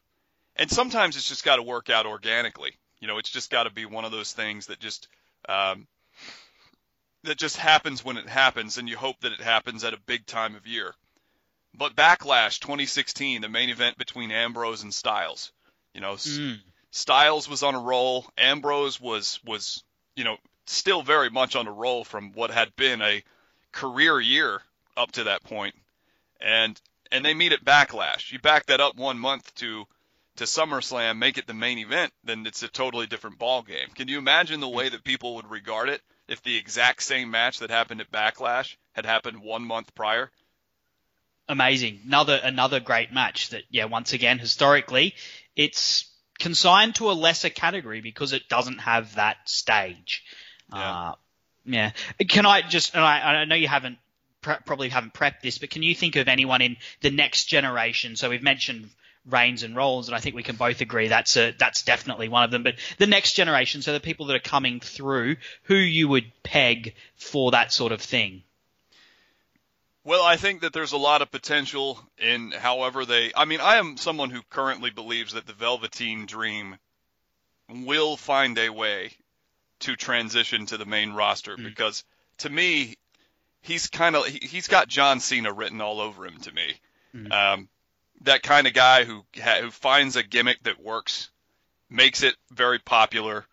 And 0.56 0.70
sometimes 0.70 1.16
it's 1.16 1.28
just 1.28 1.44
got 1.44 1.56
to 1.56 1.62
work 1.62 1.88
out 1.88 2.06
organically. 2.06 2.72
You 3.00 3.08
know, 3.08 3.18
it's 3.18 3.30
just 3.30 3.50
got 3.50 3.64
to 3.64 3.70
be 3.70 3.86
one 3.86 4.04
of 4.04 4.12
those 4.12 4.32
things 4.32 4.66
that 4.66 4.78
just 4.78 5.08
um, 5.48 5.86
that 7.24 7.38
just 7.38 7.56
happens 7.56 8.04
when 8.04 8.16
it 8.16 8.28
happens, 8.28 8.78
and 8.78 8.88
you 8.88 8.96
hope 8.96 9.20
that 9.20 9.32
it 9.32 9.40
happens 9.40 9.84
at 9.84 9.94
a 9.94 10.00
big 10.00 10.26
time 10.26 10.54
of 10.54 10.66
year. 10.66 10.94
But 11.74 11.94
Backlash 11.94 12.60
2016, 12.60 13.42
the 13.42 13.48
main 13.48 13.70
event 13.70 13.96
between 13.96 14.30
Ambrose 14.30 14.82
and 14.82 14.92
Styles. 14.92 15.52
You 15.94 16.00
know, 16.00 16.14
Mm. 16.14 16.60
Styles 16.90 17.48
was 17.48 17.62
on 17.62 17.74
a 17.74 17.80
roll. 17.80 18.26
Ambrose 18.36 19.00
was 19.00 19.40
was 19.44 19.82
you 20.16 20.24
know 20.24 20.36
still 20.66 21.02
very 21.02 21.30
much 21.30 21.56
on 21.56 21.66
a 21.66 21.72
roll 21.72 22.04
from 22.04 22.32
what 22.32 22.50
had 22.50 22.74
been 22.76 23.00
a 23.02 23.22
career 23.72 24.20
year 24.20 24.60
up 24.96 25.12
to 25.12 25.24
that 25.24 25.44
point, 25.44 25.74
and 26.40 26.80
and 27.12 27.24
they 27.24 27.34
meet 27.34 27.52
at 27.52 27.64
Backlash. 27.64 28.32
You 28.32 28.38
back 28.38 28.66
that 28.66 28.80
up 28.80 28.96
one 28.96 29.18
month 29.18 29.54
to 29.56 29.86
to 30.40 30.46
SummerSlam, 30.46 31.18
make 31.18 31.36
it 31.36 31.46
the 31.46 31.52
main 31.52 31.76
event, 31.76 32.14
then 32.24 32.46
it's 32.46 32.62
a 32.62 32.68
totally 32.68 33.06
different 33.06 33.38
ball 33.38 33.60
game. 33.62 33.88
Can 33.94 34.08
you 34.08 34.16
imagine 34.16 34.60
the 34.60 34.68
way 34.68 34.88
that 34.88 35.04
people 35.04 35.34
would 35.36 35.50
regard 35.50 35.90
it 35.90 36.00
if 36.28 36.42
the 36.42 36.56
exact 36.56 37.02
same 37.02 37.30
match 37.30 37.58
that 37.58 37.68
happened 37.68 38.00
at 38.00 38.10
Backlash 38.10 38.76
had 38.92 39.04
happened 39.04 39.42
one 39.42 39.62
month 39.62 39.94
prior? 39.94 40.30
Amazing. 41.46 42.00
Another 42.06 42.40
another 42.42 42.80
great 42.80 43.12
match 43.12 43.50
that 43.50 43.64
yeah, 43.68 43.84
once 43.84 44.14
again, 44.14 44.38
historically, 44.38 45.14
it's 45.56 46.10
consigned 46.38 46.94
to 46.94 47.10
a 47.10 47.12
lesser 47.12 47.50
category 47.50 48.00
because 48.00 48.32
it 48.32 48.48
doesn't 48.48 48.78
have 48.78 49.16
that 49.16 49.36
stage. 49.44 50.24
Yeah. 50.72 51.10
Uh, 51.10 51.14
yeah. 51.66 51.90
Can 52.30 52.46
I 52.46 52.62
just? 52.62 52.94
And 52.94 53.04
I, 53.04 53.42
I 53.42 53.44
know 53.44 53.56
you 53.56 53.68
haven't 53.68 53.98
pre- 54.40 54.54
probably 54.64 54.88
haven't 54.88 55.12
prepped 55.12 55.42
this, 55.42 55.58
but 55.58 55.68
can 55.68 55.82
you 55.82 55.94
think 55.94 56.16
of 56.16 56.28
anyone 56.28 56.62
in 56.62 56.78
the 57.02 57.10
next 57.10 57.44
generation? 57.44 58.16
So 58.16 58.30
we've 58.30 58.42
mentioned 58.42 58.88
Reigns 59.26 59.62
and 59.62 59.76
Rollins, 59.76 60.08
and 60.08 60.16
I 60.16 60.20
think 60.20 60.34
we 60.34 60.42
can 60.42 60.56
both 60.56 60.80
agree 60.80 61.08
that's 61.08 61.36
a 61.36 61.52
that's 61.52 61.82
definitely 61.82 62.28
one 62.28 62.42
of 62.42 62.50
them. 62.50 62.62
But 62.62 62.76
the 62.98 63.06
next 63.06 63.32
generation, 63.32 63.82
so 63.82 63.92
the 63.92 64.00
people 64.00 64.26
that 64.26 64.36
are 64.36 64.40
coming 64.40 64.80
through, 64.80 65.36
who 65.64 65.74
you 65.74 66.08
would 66.08 66.30
peg 66.42 66.94
for 67.16 67.50
that 67.50 67.72
sort 67.72 67.92
of 67.92 68.00
thing? 68.00 68.42
Well, 70.02 70.22
I 70.24 70.36
think 70.36 70.62
that 70.62 70.72
there's 70.72 70.92
a 70.92 70.96
lot 70.96 71.20
of 71.20 71.30
potential 71.30 72.00
in 72.18 72.52
however 72.52 73.04
they. 73.04 73.32
I 73.36 73.44
mean, 73.44 73.60
I 73.60 73.76
am 73.76 73.98
someone 73.98 74.30
who 74.30 74.40
currently 74.48 74.90
believes 74.90 75.34
that 75.34 75.46
the 75.46 75.52
Velveteen 75.52 76.24
Dream 76.24 76.76
will 77.68 78.16
find 78.16 78.58
a 78.58 78.70
way 78.70 79.12
to 79.80 79.96
transition 79.96 80.66
to 80.66 80.76
the 80.76 80.86
main 80.86 81.12
roster 81.12 81.56
Mm. 81.56 81.64
because 81.64 82.04
to 82.38 82.48
me, 82.50 82.96
he's 83.60 83.88
kind 83.88 84.16
of 84.16 84.26
he, 84.26 84.46
he's 84.46 84.68
got 84.68 84.88
John 84.88 85.20
Cena 85.20 85.52
written 85.52 85.80
all 85.82 86.00
over 86.00 86.26
him 86.26 86.38
to 86.40 86.52
me. 86.52 86.74
Mm. 87.14 87.32
Um, 87.32 87.68
that 88.22 88.42
kind 88.42 88.66
of 88.66 88.74
guy 88.74 89.04
who 89.04 89.24
ha- 89.42 89.60
who 89.60 89.70
finds 89.70 90.16
a 90.16 90.22
gimmick 90.22 90.62
that 90.64 90.80
works, 90.82 91.30
makes 91.88 92.22
it 92.22 92.34
very 92.50 92.78
popular, 92.78 93.44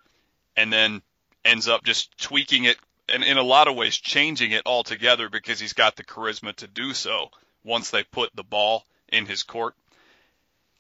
and 0.56 0.72
then 0.72 1.02
ends 1.46 1.68
up 1.68 1.84
just 1.84 2.18
tweaking 2.18 2.66
it 2.66 2.78
and 3.10 3.24
in 3.24 3.38
a 3.38 3.44
lot 3.44 3.68
of 3.70 3.76
ways 3.76 3.96
changing 3.96 4.52
it 4.52 4.64
altogether 4.66 5.30
because 5.30 5.60
he's 5.60 5.74
got 5.74 5.96
the 5.96 6.04
charisma 6.04 6.54
to 6.58 6.68
do 6.68 6.94
so 6.94 7.30
once 7.64 7.90
they 7.90 8.04
put 8.04 8.36
the 8.36 8.44
ball 8.44 8.84
in 9.10 9.26
his 9.26 9.44
court. 9.44 9.74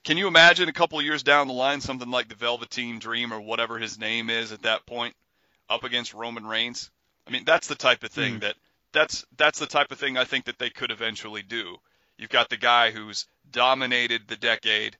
Can 0.03 0.17
you 0.17 0.27
imagine 0.27 0.69
a 0.69 0.73
couple 0.73 0.99
of 0.99 1.05
years 1.05 1.23
down 1.23 1.47
the 1.47 1.53
line 1.53 1.81
something 1.81 2.09
like 2.09 2.27
the 2.29 2.35
Velveteen 2.35 2.99
Dream 2.99 3.33
or 3.33 3.39
whatever 3.41 3.77
his 3.77 3.97
name 3.97 4.29
is 4.29 4.51
at 4.51 4.63
that 4.63 4.85
point 4.85 5.15
up 5.69 5.83
against 5.83 6.13
Roman 6.13 6.45
Reigns? 6.45 6.89
I 7.27 7.31
mean, 7.31 7.43
that's 7.45 7.67
the 7.67 7.75
type 7.75 8.03
of 8.03 8.11
thing 8.11 8.35
Mm. 8.35 8.41
that 8.41 8.55
that's 8.93 9.25
that's 9.37 9.59
the 9.59 9.65
type 9.67 9.91
of 9.91 9.99
thing 9.99 10.17
I 10.17 10.23
think 10.23 10.45
that 10.45 10.57
they 10.59 10.69
could 10.69 10.91
eventually 10.91 11.43
do. 11.43 11.77
You've 12.17 12.29
got 12.29 12.49
the 12.49 12.57
guy 12.57 12.91
who's 12.91 13.27
dominated 13.49 14.27
the 14.27 14.35
decade 14.35 14.97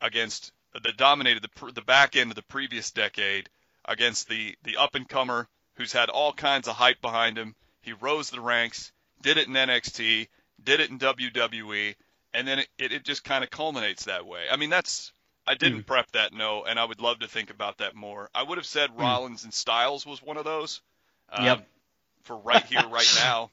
against 0.00 0.52
the 0.72 0.92
dominated 0.92 1.42
the 1.42 1.72
the 1.72 1.82
back 1.82 2.16
end 2.16 2.30
of 2.30 2.36
the 2.36 2.42
previous 2.42 2.90
decade 2.90 3.48
against 3.84 4.28
the 4.28 4.56
the 4.64 4.76
up 4.76 4.94
and 4.94 5.08
comer 5.08 5.48
who's 5.74 5.92
had 5.92 6.08
all 6.08 6.32
kinds 6.32 6.68
of 6.68 6.76
hype 6.76 7.00
behind 7.00 7.36
him. 7.36 7.54
He 7.82 7.92
rose 7.92 8.30
the 8.30 8.40
ranks, 8.40 8.92
did 9.22 9.36
it 9.36 9.48
in 9.48 9.54
NXT, 9.54 10.28
did 10.62 10.80
it 10.80 10.90
in 10.90 10.98
WWE, 10.98 11.94
and 12.32 12.48
then 12.48 12.60
it, 12.60 12.68
it, 12.78 12.92
it 12.92 13.04
just 13.04 13.24
kind 13.24 13.44
of 13.44 13.50
culminates 13.50 14.04
that 14.04 14.26
way. 14.26 14.44
I 14.50 14.56
mean, 14.56 14.70
that's 14.70 15.12
I 15.46 15.54
didn't 15.54 15.82
mm. 15.82 15.86
prep 15.86 16.10
that 16.12 16.32
no, 16.32 16.64
and 16.64 16.78
I 16.78 16.84
would 16.84 17.00
love 17.00 17.20
to 17.20 17.28
think 17.28 17.50
about 17.50 17.78
that 17.78 17.94
more. 17.94 18.30
I 18.34 18.42
would 18.42 18.58
have 18.58 18.66
said 18.66 18.90
mm. 18.90 19.00
Rollins 19.00 19.44
and 19.44 19.52
Styles 19.52 20.06
was 20.06 20.22
one 20.22 20.36
of 20.36 20.44
those. 20.44 20.80
Um, 21.30 21.44
yep. 21.44 21.66
For 22.22 22.36
right 22.36 22.64
here, 22.64 22.86
right 22.88 23.12
now. 23.20 23.50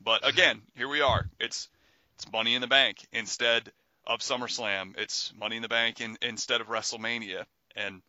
But 0.00 0.26
again, 0.26 0.62
here 0.76 0.88
we 0.88 1.00
are. 1.00 1.28
It's 1.38 1.68
it's 2.16 2.30
Money 2.32 2.54
in 2.54 2.60
the 2.60 2.66
Bank 2.66 3.06
instead 3.12 3.70
of 4.06 4.20
SummerSlam. 4.20 4.98
It's 4.98 5.32
Money 5.38 5.56
in 5.56 5.62
the 5.62 5.68
Bank 5.68 6.00
in, 6.00 6.16
instead 6.22 6.60
of 6.60 6.68
WrestleMania, 6.68 7.44
and 7.74 8.02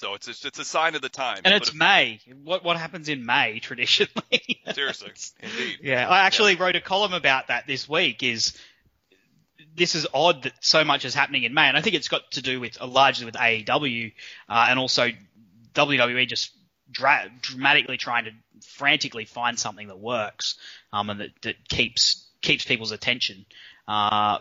so 0.00 0.14
it's 0.14 0.28
it's, 0.28 0.44
it's 0.44 0.58
a 0.58 0.64
sign 0.64 0.94
of 0.94 1.02
the 1.02 1.08
time. 1.08 1.40
And 1.44 1.54
it's 1.54 1.70
if, 1.70 1.74
May. 1.74 2.20
What 2.42 2.64
what 2.64 2.76
happens 2.76 3.08
in 3.08 3.24
May 3.24 3.58
traditionally? 3.62 4.60
seriously, 4.72 5.12
indeed. 5.40 5.78
Yeah, 5.82 6.08
I 6.08 6.20
actually 6.20 6.54
yeah. 6.54 6.62
wrote 6.62 6.76
a 6.76 6.80
column 6.80 7.12
about 7.12 7.48
that 7.48 7.66
this 7.66 7.88
week. 7.88 8.22
Is 8.22 8.56
this 9.74 9.94
is 9.94 10.06
odd 10.12 10.42
that 10.42 10.52
so 10.60 10.84
much 10.84 11.04
is 11.04 11.14
happening 11.14 11.44
in 11.44 11.54
May, 11.54 11.68
and 11.68 11.76
I 11.76 11.80
think 11.80 11.96
it's 11.96 12.08
got 12.08 12.30
to 12.32 12.42
do 12.42 12.60
with 12.60 12.80
uh, 12.80 12.86
largely 12.86 13.26
with 13.26 13.34
AEW 13.34 14.12
uh, 14.48 14.66
and 14.68 14.78
also 14.78 15.08
WWE 15.74 16.28
just 16.28 16.52
dra- 16.90 17.30
dramatically 17.40 17.96
trying 17.96 18.26
to 18.26 18.30
frantically 18.66 19.24
find 19.24 19.58
something 19.58 19.88
that 19.88 19.98
works 19.98 20.56
um, 20.92 21.10
and 21.10 21.20
that, 21.20 21.30
that 21.42 21.68
keeps 21.68 22.28
keeps 22.42 22.64
people's 22.64 22.92
attention. 22.92 23.46
Uh, 23.88 24.38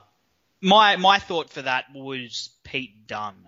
my 0.61 0.97
my 0.97 1.19
thought 1.19 1.49
for 1.49 1.61
that 1.61 1.85
was 1.93 2.49
Pete 2.63 3.07
Dunne. 3.07 3.47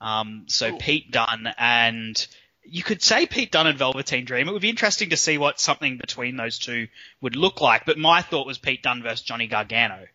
Um, 0.00 0.44
so 0.46 0.76
Pete 0.76 1.10
Dunne 1.10 1.52
and 1.58 2.26
you 2.64 2.82
could 2.82 3.02
say 3.02 3.26
Pete 3.26 3.52
Dunne 3.52 3.66
and 3.66 3.78
Velveteen 3.78 4.24
Dream. 4.24 4.48
It 4.48 4.52
would 4.52 4.62
be 4.62 4.70
interesting 4.70 5.10
to 5.10 5.16
see 5.16 5.38
what 5.38 5.60
something 5.60 5.98
between 5.98 6.36
those 6.36 6.58
two 6.58 6.88
would 7.20 7.36
look 7.36 7.60
like. 7.60 7.84
But 7.84 7.98
my 7.98 8.22
thought 8.22 8.46
was 8.46 8.58
Pete 8.58 8.82
Dunne 8.82 9.02
versus 9.02 9.22
Johnny 9.22 9.46
Gargano 9.46 10.06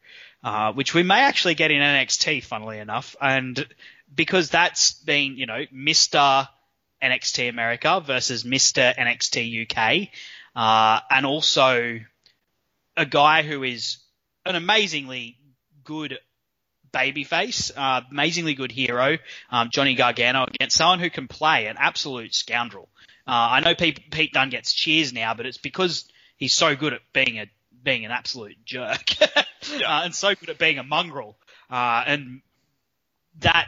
uh, 0.45 0.71
which 0.73 0.93
we 0.93 1.01
may 1.01 1.21
actually 1.21 1.55
get 1.55 1.71
in 1.71 1.81
NXT, 1.81 2.43
funnily 2.43 2.77
enough, 2.77 3.15
and 3.19 3.67
because 4.13 4.51
that's 4.51 4.93
been, 4.93 5.37
you 5.37 5.47
know, 5.47 5.65
Mr. 5.73 6.47
NXT 7.01 7.49
America 7.49 7.99
versus 8.05 8.43
Mr. 8.43 8.95
NXT 8.95 9.63
UK, 9.63 10.09
uh, 10.55 11.01
and 11.09 11.25
also 11.25 11.99
a 12.97 13.05
guy 13.05 13.43
who 13.43 13.63
is 13.63 13.97
an 14.45 14.55
amazingly 14.55 15.37
good 15.83 16.19
babyface, 16.93 17.71
uh, 17.75 18.01
amazingly 18.09 18.53
good 18.53 18.71
hero, 18.71 19.17
um, 19.49 19.69
Johnny 19.69 19.95
Gargano, 19.95 20.45
against 20.47 20.77
someone 20.77 20.99
who 20.99 21.09
can 21.09 21.27
play 21.27 21.67
an 21.67 21.75
absolute 21.77 22.33
scoundrel. 22.33 22.89
Uh, 23.27 23.31
I 23.51 23.59
know 23.59 23.75
Pete, 23.75 24.11
Pete 24.11 24.33
Dunne 24.33 24.49
gets 24.49 24.73
cheers 24.73 25.11
now, 25.11 25.33
but 25.33 25.45
it's 25.45 25.57
because 25.57 26.07
he's 26.37 26.53
so 26.53 26.75
good 26.75 26.93
at 26.93 27.01
being 27.13 27.39
a 27.39 27.49
being 27.83 28.03
an 28.03 28.11
absolute 28.11 28.57
jerk 28.65 29.03
uh, 29.21 29.43
and 29.85 30.13
so 30.13 30.33
good 30.33 30.49
at 30.49 30.57
being 30.57 30.79
a 30.79 30.83
mongrel. 30.83 31.37
Uh, 31.69 32.03
and 32.07 32.41
that, 33.39 33.67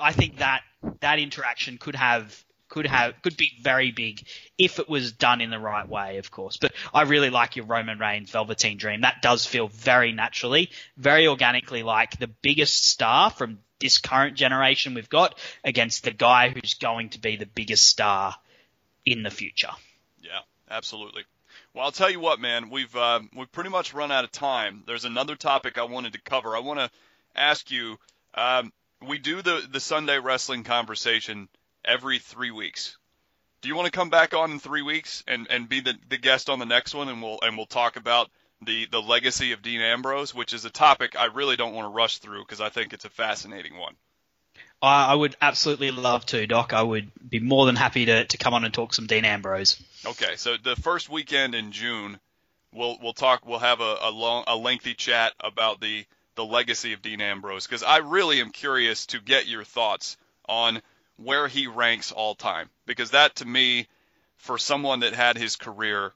I 0.00 0.12
think 0.12 0.38
that 0.38 0.62
that 1.00 1.18
interaction 1.18 1.78
could 1.78 1.96
have 1.96 2.44
could 2.70 2.86
have 2.86 3.20
could 3.20 3.36
be 3.36 3.52
very 3.60 3.90
big 3.90 4.22
if 4.56 4.78
it 4.78 4.88
was 4.88 5.12
done 5.12 5.40
in 5.40 5.50
the 5.50 5.58
right 5.58 5.86
way, 5.86 6.16
of 6.16 6.30
course. 6.30 6.56
But 6.56 6.72
I 6.94 7.02
really 7.02 7.28
like 7.28 7.56
your 7.56 7.66
Roman 7.66 7.98
Reigns 7.98 8.30
Velveteen 8.30 8.78
Dream. 8.78 9.02
That 9.02 9.20
does 9.20 9.44
feel 9.44 9.68
very 9.68 10.12
naturally, 10.12 10.70
very 10.96 11.26
organically 11.28 11.82
like 11.82 12.18
the 12.18 12.28
biggest 12.28 12.88
star 12.88 13.30
from 13.30 13.58
this 13.80 13.98
current 13.98 14.36
generation 14.36 14.94
we've 14.94 15.08
got 15.08 15.38
against 15.64 16.04
the 16.04 16.10
guy 16.10 16.50
who's 16.50 16.74
going 16.74 17.10
to 17.10 17.20
be 17.20 17.36
the 17.36 17.46
biggest 17.46 17.86
star 17.86 18.34
in 19.04 19.22
the 19.22 19.30
future. 19.30 19.70
Yeah, 20.22 20.40
absolutely. 20.70 21.24
Well, 21.74 21.84
I'll 21.84 21.92
tell 21.92 22.10
you 22.10 22.20
what, 22.20 22.40
man. 22.40 22.70
We've 22.70 22.94
uh, 22.94 23.20
we've 23.36 23.52
pretty 23.52 23.70
much 23.70 23.94
run 23.94 24.12
out 24.12 24.24
of 24.24 24.32
time. 24.32 24.84
There's 24.86 25.04
another 25.04 25.36
topic 25.36 25.76
I 25.76 25.84
wanted 25.84 26.14
to 26.14 26.20
cover. 26.20 26.56
I 26.56 26.60
want 26.60 26.80
to 26.80 26.90
ask 27.34 27.70
you. 27.70 27.98
Um, 28.34 28.72
we 29.06 29.18
do 29.18 29.42
the 29.42 29.66
the 29.70 29.80
Sunday 29.80 30.18
wrestling 30.18 30.62
conversation 30.62 31.48
every 31.84 32.18
three 32.18 32.50
weeks. 32.50 32.96
Do 33.62 33.68
you 33.68 33.76
want 33.76 33.86
to 33.86 33.92
come 33.92 34.10
back 34.10 34.32
on 34.34 34.52
in 34.52 34.58
three 34.58 34.82
weeks 34.82 35.22
and, 35.28 35.46
and 35.50 35.68
be 35.68 35.80
the, 35.80 35.94
the 36.08 36.16
guest 36.16 36.48
on 36.48 36.58
the 36.58 36.66
next 36.66 36.94
one, 36.94 37.08
and 37.08 37.22
we'll 37.22 37.38
and 37.42 37.56
we'll 37.56 37.66
talk 37.66 37.96
about 37.96 38.30
the 38.62 38.86
the 38.86 39.02
legacy 39.02 39.52
of 39.52 39.62
Dean 39.62 39.80
Ambrose, 39.80 40.34
which 40.34 40.54
is 40.54 40.64
a 40.64 40.70
topic 40.70 41.18
I 41.18 41.26
really 41.26 41.56
don't 41.56 41.74
want 41.74 41.86
to 41.86 41.90
rush 41.90 42.18
through 42.18 42.42
because 42.42 42.60
I 42.60 42.70
think 42.70 42.92
it's 42.92 43.04
a 43.04 43.10
fascinating 43.10 43.76
one. 43.76 43.94
I 44.82 45.14
would 45.14 45.36
absolutely 45.42 45.90
love 45.90 46.24
to, 46.26 46.46
Doc. 46.46 46.72
I 46.72 46.82
would 46.82 47.10
be 47.28 47.38
more 47.38 47.66
than 47.66 47.76
happy 47.76 48.06
to, 48.06 48.24
to 48.24 48.38
come 48.38 48.54
on 48.54 48.64
and 48.64 48.72
talk 48.72 48.94
some 48.94 49.06
Dean 49.06 49.26
Ambrose. 49.26 49.82
Okay, 50.06 50.36
so 50.36 50.56
the 50.56 50.74
first 50.74 51.10
weekend 51.10 51.54
in 51.54 51.72
June, 51.72 52.18
we'll 52.72 52.96
we'll 53.02 53.12
talk. 53.12 53.44
We'll 53.44 53.58
have 53.58 53.80
a, 53.82 53.98
a 54.00 54.10
long, 54.10 54.44
a 54.46 54.56
lengthy 54.56 54.94
chat 54.94 55.34
about 55.38 55.82
the 55.82 56.06
the 56.36 56.44
legacy 56.44 56.94
of 56.94 57.02
Dean 57.02 57.20
Ambrose 57.20 57.66
because 57.66 57.82
I 57.82 57.98
really 57.98 58.40
am 58.40 58.50
curious 58.50 59.04
to 59.06 59.20
get 59.20 59.46
your 59.46 59.64
thoughts 59.64 60.16
on 60.48 60.80
where 61.22 61.48
he 61.48 61.66
ranks 61.66 62.12
all 62.12 62.34
time 62.34 62.68
because 62.86 63.10
that 63.10 63.36
to 63.36 63.44
me, 63.44 63.86
for 64.36 64.56
someone 64.58 65.00
that 65.00 65.12
had 65.12 65.36
his 65.36 65.56
career, 65.56 66.12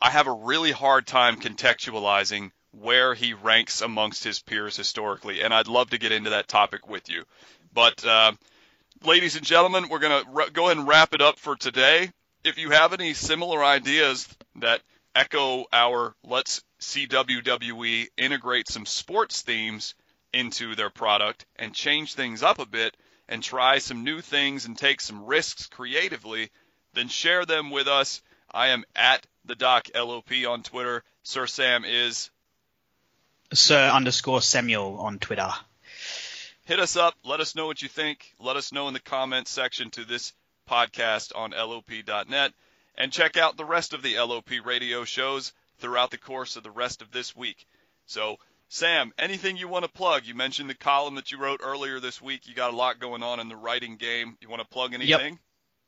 I 0.00 0.10
have 0.10 0.26
a 0.26 0.32
really 0.32 0.70
hard 0.70 1.06
time 1.06 1.40
contextualizing 1.40 2.50
where 2.72 3.14
he 3.14 3.32
ranks 3.32 3.80
amongst 3.80 4.24
his 4.24 4.40
peers 4.40 4.76
historically, 4.76 5.42
and 5.42 5.54
I'd 5.54 5.68
love 5.68 5.90
to 5.90 5.98
get 5.98 6.12
into 6.12 6.30
that 6.30 6.48
topic 6.48 6.88
with 6.88 7.08
you. 7.08 7.24
But, 7.72 8.04
uh, 8.04 8.32
ladies 9.02 9.36
and 9.36 9.46
gentlemen, 9.46 9.88
we're 9.88 10.00
going 10.00 10.24
to 10.24 10.50
go 10.52 10.66
ahead 10.66 10.76
and 10.76 10.86
wrap 10.86 11.14
it 11.14 11.22
up 11.22 11.38
for 11.38 11.56
today. 11.56 12.10
If 12.44 12.58
you 12.58 12.70
have 12.70 12.92
any 12.92 13.14
similar 13.14 13.64
ideas 13.64 14.28
that 14.56 14.82
echo 15.14 15.64
our 15.72 16.14
let's 16.24 16.62
see 16.80 17.06
WWE 17.06 18.08
integrate 18.18 18.68
some 18.68 18.84
sports 18.84 19.42
themes 19.42 19.94
into 20.32 20.74
their 20.74 20.90
product 20.90 21.46
and 21.56 21.72
change 21.72 22.14
things 22.14 22.42
up 22.42 22.58
a 22.58 22.66
bit 22.66 22.94
and 23.28 23.42
try 23.42 23.78
some 23.78 24.04
new 24.04 24.20
things 24.20 24.66
and 24.66 24.76
take 24.76 25.00
some 25.00 25.24
risks 25.24 25.66
creatively, 25.66 26.50
then 26.92 27.08
share 27.08 27.44
them 27.44 27.70
with 27.70 27.88
us. 27.88 28.22
I 28.50 28.68
am 28.68 28.84
at 28.94 29.26
the 29.44 29.54
Doc 29.54 29.88
LOP 29.94 30.32
on 30.48 30.62
Twitter. 30.62 31.02
Sir 31.22 31.46
Sam 31.46 31.84
is 31.84 32.30
Sir 33.52 33.88
underscore 33.88 34.42
Samuel 34.42 34.98
on 34.98 35.18
Twitter 35.18 35.52
hit 36.64 36.80
us 36.80 36.96
up. 36.96 37.14
Let 37.24 37.40
us 37.40 37.54
know 37.54 37.66
what 37.66 37.82
you 37.82 37.88
think. 37.88 38.34
Let 38.40 38.56
us 38.56 38.72
know 38.72 38.88
in 38.88 38.94
the 38.94 39.00
comments 39.00 39.50
section 39.50 39.90
to 39.90 40.04
this 40.04 40.32
podcast 40.68 41.32
on 41.36 41.50
LOP.net. 41.50 42.52
And 42.96 43.12
check 43.12 43.36
out 43.36 43.56
the 43.56 43.64
rest 43.64 43.92
of 43.92 44.02
the 44.02 44.18
LOP 44.18 44.50
radio 44.64 45.04
shows 45.04 45.52
throughout 45.78 46.10
the 46.10 46.18
course 46.18 46.56
of 46.56 46.62
the 46.62 46.70
rest 46.70 47.02
of 47.02 47.10
this 47.10 47.34
week. 47.34 47.66
So, 48.06 48.38
Sam, 48.74 49.12
anything 49.16 49.56
you 49.56 49.68
want 49.68 49.84
to 49.84 49.88
plug? 49.88 50.26
You 50.26 50.34
mentioned 50.34 50.68
the 50.68 50.74
column 50.74 51.14
that 51.14 51.30
you 51.30 51.38
wrote 51.38 51.60
earlier 51.62 52.00
this 52.00 52.20
week. 52.20 52.48
You 52.48 52.56
got 52.56 52.74
a 52.74 52.76
lot 52.76 52.98
going 52.98 53.22
on 53.22 53.38
in 53.38 53.48
the 53.48 53.54
writing 53.54 53.94
game. 53.94 54.36
You 54.40 54.48
want 54.48 54.62
to 54.62 54.66
plug 54.66 54.94
anything? 54.94 55.38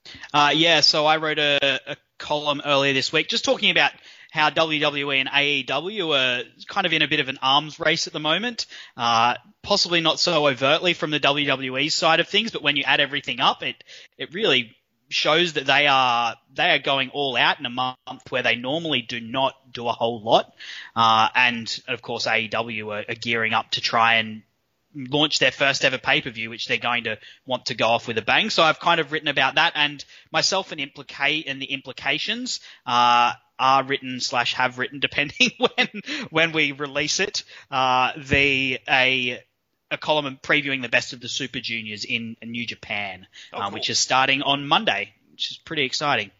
Yep. 0.05 0.15
Uh, 0.33 0.53
yeah, 0.55 0.83
so 0.83 1.05
I 1.05 1.17
wrote 1.17 1.41
a, 1.41 1.81
a 1.85 1.97
column 2.21 2.63
earlier 2.65 2.93
this 2.93 3.13
week 3.13 3.27
just 3.27 3.45
talking 3.45 3.73
about 3.73 3.91
how 4.31 4.51
WWE 4.51 5.17
and 5.19 5.29
AEW 5.29 6.15
are 6.15 6.45
kind 6.69 6.87
of 6.87 6.93
in 6.93 7.03
a 7.03 7.09
bit 7.09 7.19
of 7.19 7.29
an 7.29 7.41
arms 7.43 7.81
race 7.81 8.07
at 8.07 8.13
the 8.13 8.21
moment. 8.21 8.67
Uh, 8.97 9.35
possibly 9.65 10.01
not 10.01 10.21
so 10.21 10.47
overtly 10.47 10.95
from 10.95 11.11
the 11.11 11.19
WWE 11.19 11.91
side 11.91 12.21
of 12.21 12.29
things, 12.29 12.53
but 12.53 12.63
when 12.63 12.77
you 12.77 12.85
add 12.87 13.01
everything 13.01 13.41
up, 13.41 13.65
it 13.65 13.83
it 14.17 14.33
really 14.33 14.77
shows 15.09 15.55
that 15.55 15.67
they 15.67 15.87
are 15.87 16.37
they 16.55 16.71
are 16.71 16.79
going 16.79 17.11
all 17.11 17.37
out 17.37 17.59
in 17.59 17.67
a 17.67 17.71
month 17.71 17.97
where 18.31 18.43
they 18.43 18.57
normally 18.57 19.03
do 19.03 19.21
not 19.21 19.55
do 19.73 19.87
a 19.89 19.93
whole 19.93 20.23
lot. 20.23 20.53
Uh, 20.95 21.29
and 21.35 21.81
of 21.89 22.03
course, 22.03 22.27
AEW 22.27 22.87
are, 22.87 23.05
are 23.09 23.15
gearing 23.15 23.53
up 23.53 23.71
to 23.73 23.81
try 23.81 24.15
and 24.15 24.43
launch 24.95 25.39
their 25.39 25.51
first 25.53 25.85
ever 25.85 25.99
pay 25.99 26.21
per 26.21 26.31
view, 26.31 26.51
which 26.51 26.67
they're 26.67 26.79
going 26.79 27.05
to 27.05 27.19
want 27.47 27.67
to 27.67 27.75
go 27.75 27.87
off 27.87 28.09
with 28.09 28.19
a 28.19 28.23
bang. 28.23 28.51
So 28.51 28.63
I've 28.63 28.81
kind 28.81 29.01
of 29.01 29.13
written 29.13 29.29
about 29.29 29.57
that 29.57 29.73
and 29.75 30.05
myself 30.33 30.73
and 30.73 30.81
implicate 30.81 31.47
and 31.47 31.61
the 31.61 31.67
implications. 31.67 32.61
Uh, 32.85 33.33
are 33.59 33.85
written 33.85 34.21
slash 34.21 34.53
have 34.53 34.79
written, 34.79 35.01
depending 35.01 35.51
when 35.59 36.03
when 36.31 36.53
we 36.53 36.73
release 36.73 37.21
it. 37.21 37.45
Uh, 37.71 38.13
the 38.17 38.79
a 38.89 39.43
a 39.91 39.99
column 39.99 40.39
previewing 40.43 40.83
the 40.83 40.89
best 40.89 41.13
of 41.13 41.21
the 41.21 41.29
Super 41.29 41.61
Juniors 41.61 42.05
in 42.05 42.37
New 42.43 42.67
Japan, 42.67 43.27
oh, 43.53 43.61
cool. 43.61 43.71
which 43.73 43.91
is 43.91 43.99
starting 43.99 44.43
on 44.43 44.67
Monday, 44.67 45.15
which 45.31 45.51
is 45.51 45.59
pretty 45.59 45.85
exciting. 45.85 46.31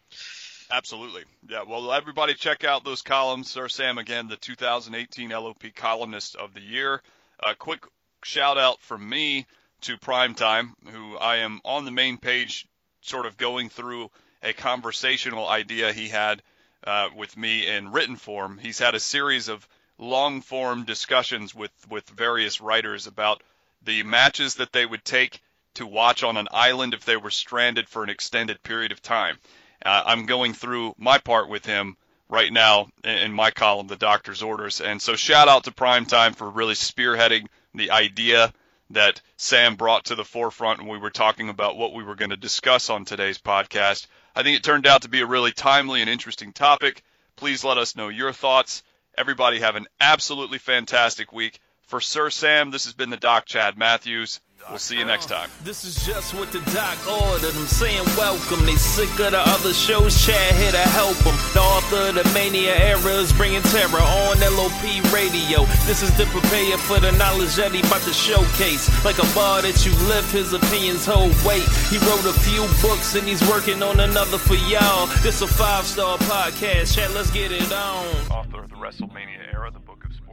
Absolutely. 0.69 1.23
Yeah. 1.47 1.63
Well, 1.63 1.93
everybody 1.93 2.33
check 2.33 2.65
out 2.65 2.83
those 2.83 3.01
columns. 3.01 3.49
Sir 3.49 3.69
Sam, 3.69 3.97
again, 3.97 4.27
the 4.27 4.35
2018 4.35 5.29
LOP 5.29 5.63
columnist 5.75 6.35
of 6.35 6.53
the 6.53 6.61
year. 6.61 7.01
A 7.45 7.55
quick 7.55 7.85
shout 8.23 8.57
out 8.57 8.81
from 8.81 9.07
me 9.07 9.45
to 9.81 9.97
Primetime, 9.97 10.71
who 10.91 11.17
I 11.17 11.37
am 11.37 11.61
on 11.63 11.85
the 11.85 11.91
main 11.91 12.17
page, 12.17 12.67
sort 13.01 13.25
of 13.25 13.37
going 13.37 13.69
through 13.69 14.09
a 14.43 14.53
conversational 14.53 15.47
idea 15.47 15.93
he 15.93 16.09
had 16.09 16.41
uh, 16.83 17.09
with 17.15 17.37
me 17.37 17.67
in 17.67 17.91
written 17.91 18.15
form. 18.15 18.57
He's 18.57 18.79
had 18.79 18.95
a 18.95 18.99
series 18.99 19.47
of 19.47 19.67
long 19.97 20.41
form 20.41 20.83
discussions 20.83 21.53
with, 21.55 21.71
with 21.89 22.09
various 22.09 22.61
writers 22.61 23.07
about 23.07 23.41
the 23.83 24.03
matches 24.03 24.55
that 24.55 24.71
they 24.71 24.85
would 24.85 25.03
take 25.03 25.41
to 25.75 25.85
watch 25.85 26.23
on 26.23 26.37
an 26.37 26.47
island 26.51 26.93
if 26.93 27.05
they 27.05 27.17
were 27.17 27.29
stranded 27.29 27.87
for 27.87 28.03
an 28.03 28.09
extended 28.09 28.61
period 28.63 28.91
of 28.91 29.01
time. 29.01 29.37
Uh, 29.85 30.03
I'm 30.05 30.25
going 30.25 30.53
through 30.53 30.95
my 30.97 31.19
part 31.19 31.49
with 31.49 31.65
him 31.65 31.97
right 32.29 32.51
now 32.51 32.89
in 33.03 33.31
my 33.31 33.51
column, 33.51 33.87
The 33.87 33.95
Doctor's 33.95 34.41
Orders. 34.41 34.81
And 34.81 35.01
so 35.01 35.15
shout 35.15 35.47
out 35.47 35.63
to 35.65 35.71
Primetime 35.71 36.35
for 36.35 36.49
really 36.49 36.73
spearheading 36.73 37.47
the 37.73 37.91
idea 37.91 38.51
that 38.89 39.21
Sam 39.37 39.75
brought 39.75 40.05
to 40.05 40.15
the 40.15 40.25
forefront 40.25 40.79
when 40.79 40.89
we 40.89 40.97
were 40.97 41.09
talking 41.09 41.49
about 41.49 41.77
what 41.77 41.93
we 41.93 42.03
were 42.03 42.15
going 42.15 42.31
to 42.31 42.37
discuss 42.37 42.89
on 42.89 43.05
today's 43.05 43.37
podcast. 43.37 44.07
I 44.35 44.43
think 44.43 44.57
it 44.57 44.63
turned 44.63 44.87
out 44.87 45.03
to 45.03 45.09
be 45.09 45.21
a 45.21 45.25
really 45.25 45.51
timely 45.51 46.01
and 46.01 46.09
interesting 46.09 46.53
topic. 46.53 47.03
Please 47.35 47.63
let 47.63 47.77
us 47.77 47.95
know 47.95 48.09
your 48.09 48.33
thoughts. 48.33 48.83
Everybody 49.17 49.59
have 49.59 49.75
an 49.75 49.87
absolutely 49.99 50.59
fantastic 50.59 51.33
week. 51.33 51.59
For 51.87 51.99
Sir 51.99 52.29
Sam, 52.29 52.69
this 52.69 52.85
has 52.85 52.93
been 52.93 53.09
the 53.09 53.17
Doc 53.17 53.45
Chad 53.45 53.77
Matthews. 53.77 54.41
We'll 54.69 54.79
see 54.79 54.97
you 54.97 55.05
next 55.05 55.27
time. 55.27 55.49
This 55.63 55.85
is 55.85 56.05
just 56.05 56.33
what 56.33 56.51
the 56.51 56.59
doc 56.75 56.97
ordered. 57.07 57.55
I'm 57.55 57.67
saying 57.67 58.03
welcome. 58.17 58.65
They 58.65 58.75
sick 58.75 59.09
of 59.19 59.31
the 59.31 59.39
other 59.39 59.73
shows. 59.73 60.11
Chad 60.25 60.55
here 60.55 60.71
to 60.71 60.85
help 60.91 61.15
them. 61.23 61.35
The 61.53 61.61
author 61.61 62.09
of 62.09 62.15
the 62.15 62.25
Mania 62.33 62.75
era 62.75 63.13
is 63.15 63.31
bringing 63.31 63.61
terror 63.63 64.01
on 64.01 64.39
LOP 64.39 64.83
radio. 65.13 65.63
This 65.87 66.03
is 66.03 66.11
the 66.17 66.25
prepare 66.35 66.77
for 66.77 66.99
the 66.99 67.13
knowledge 67.13 67.55
that 67.55 67.71
he 67.71 67.79
about 67.79 68.01
to 68.01 68.13
showcase. 68.13 68.91
Like 69.05 69.19
a 69.19 69.27
bar 69.33 69.61
that 69.61 69.85
you 69.85 69.93
lift, 70.11 70.33
his 70.33 70.51
opinions 70.51 71.05
hold 71.05 71.31
weight. 71.47 71.63
He 71.87 71.97
wrote 72.03 72.27
a 72.27 72.35
few 72.43 72.67
books 72.83 73.15
and 73.15 73.25
he's 73.25 73.41
working 73.47 73.81
on 73.81 74.01
another 74.01 74.37
for 74.37 74.55
y'all. 74.67 75.07
This 75.23 75.41
a 75.41 75.47
five 75.47 75.85
star 75.85 76.17
podcast. 76.27 76.93
Chad, 76.93 77.11
let's 77.11 77.31
get 77.31 77.53
it 77.53 77.71
on. 77.71 78.05
Author 78.29 78.63
of 78.63 78.69
the 78.69 78.75
WrestleMania 78.75 79.53
era, 79.53 79.71
the 79.71 79.79
book 79.79 80.03
of 80.03 80.11
the 80.11 80.26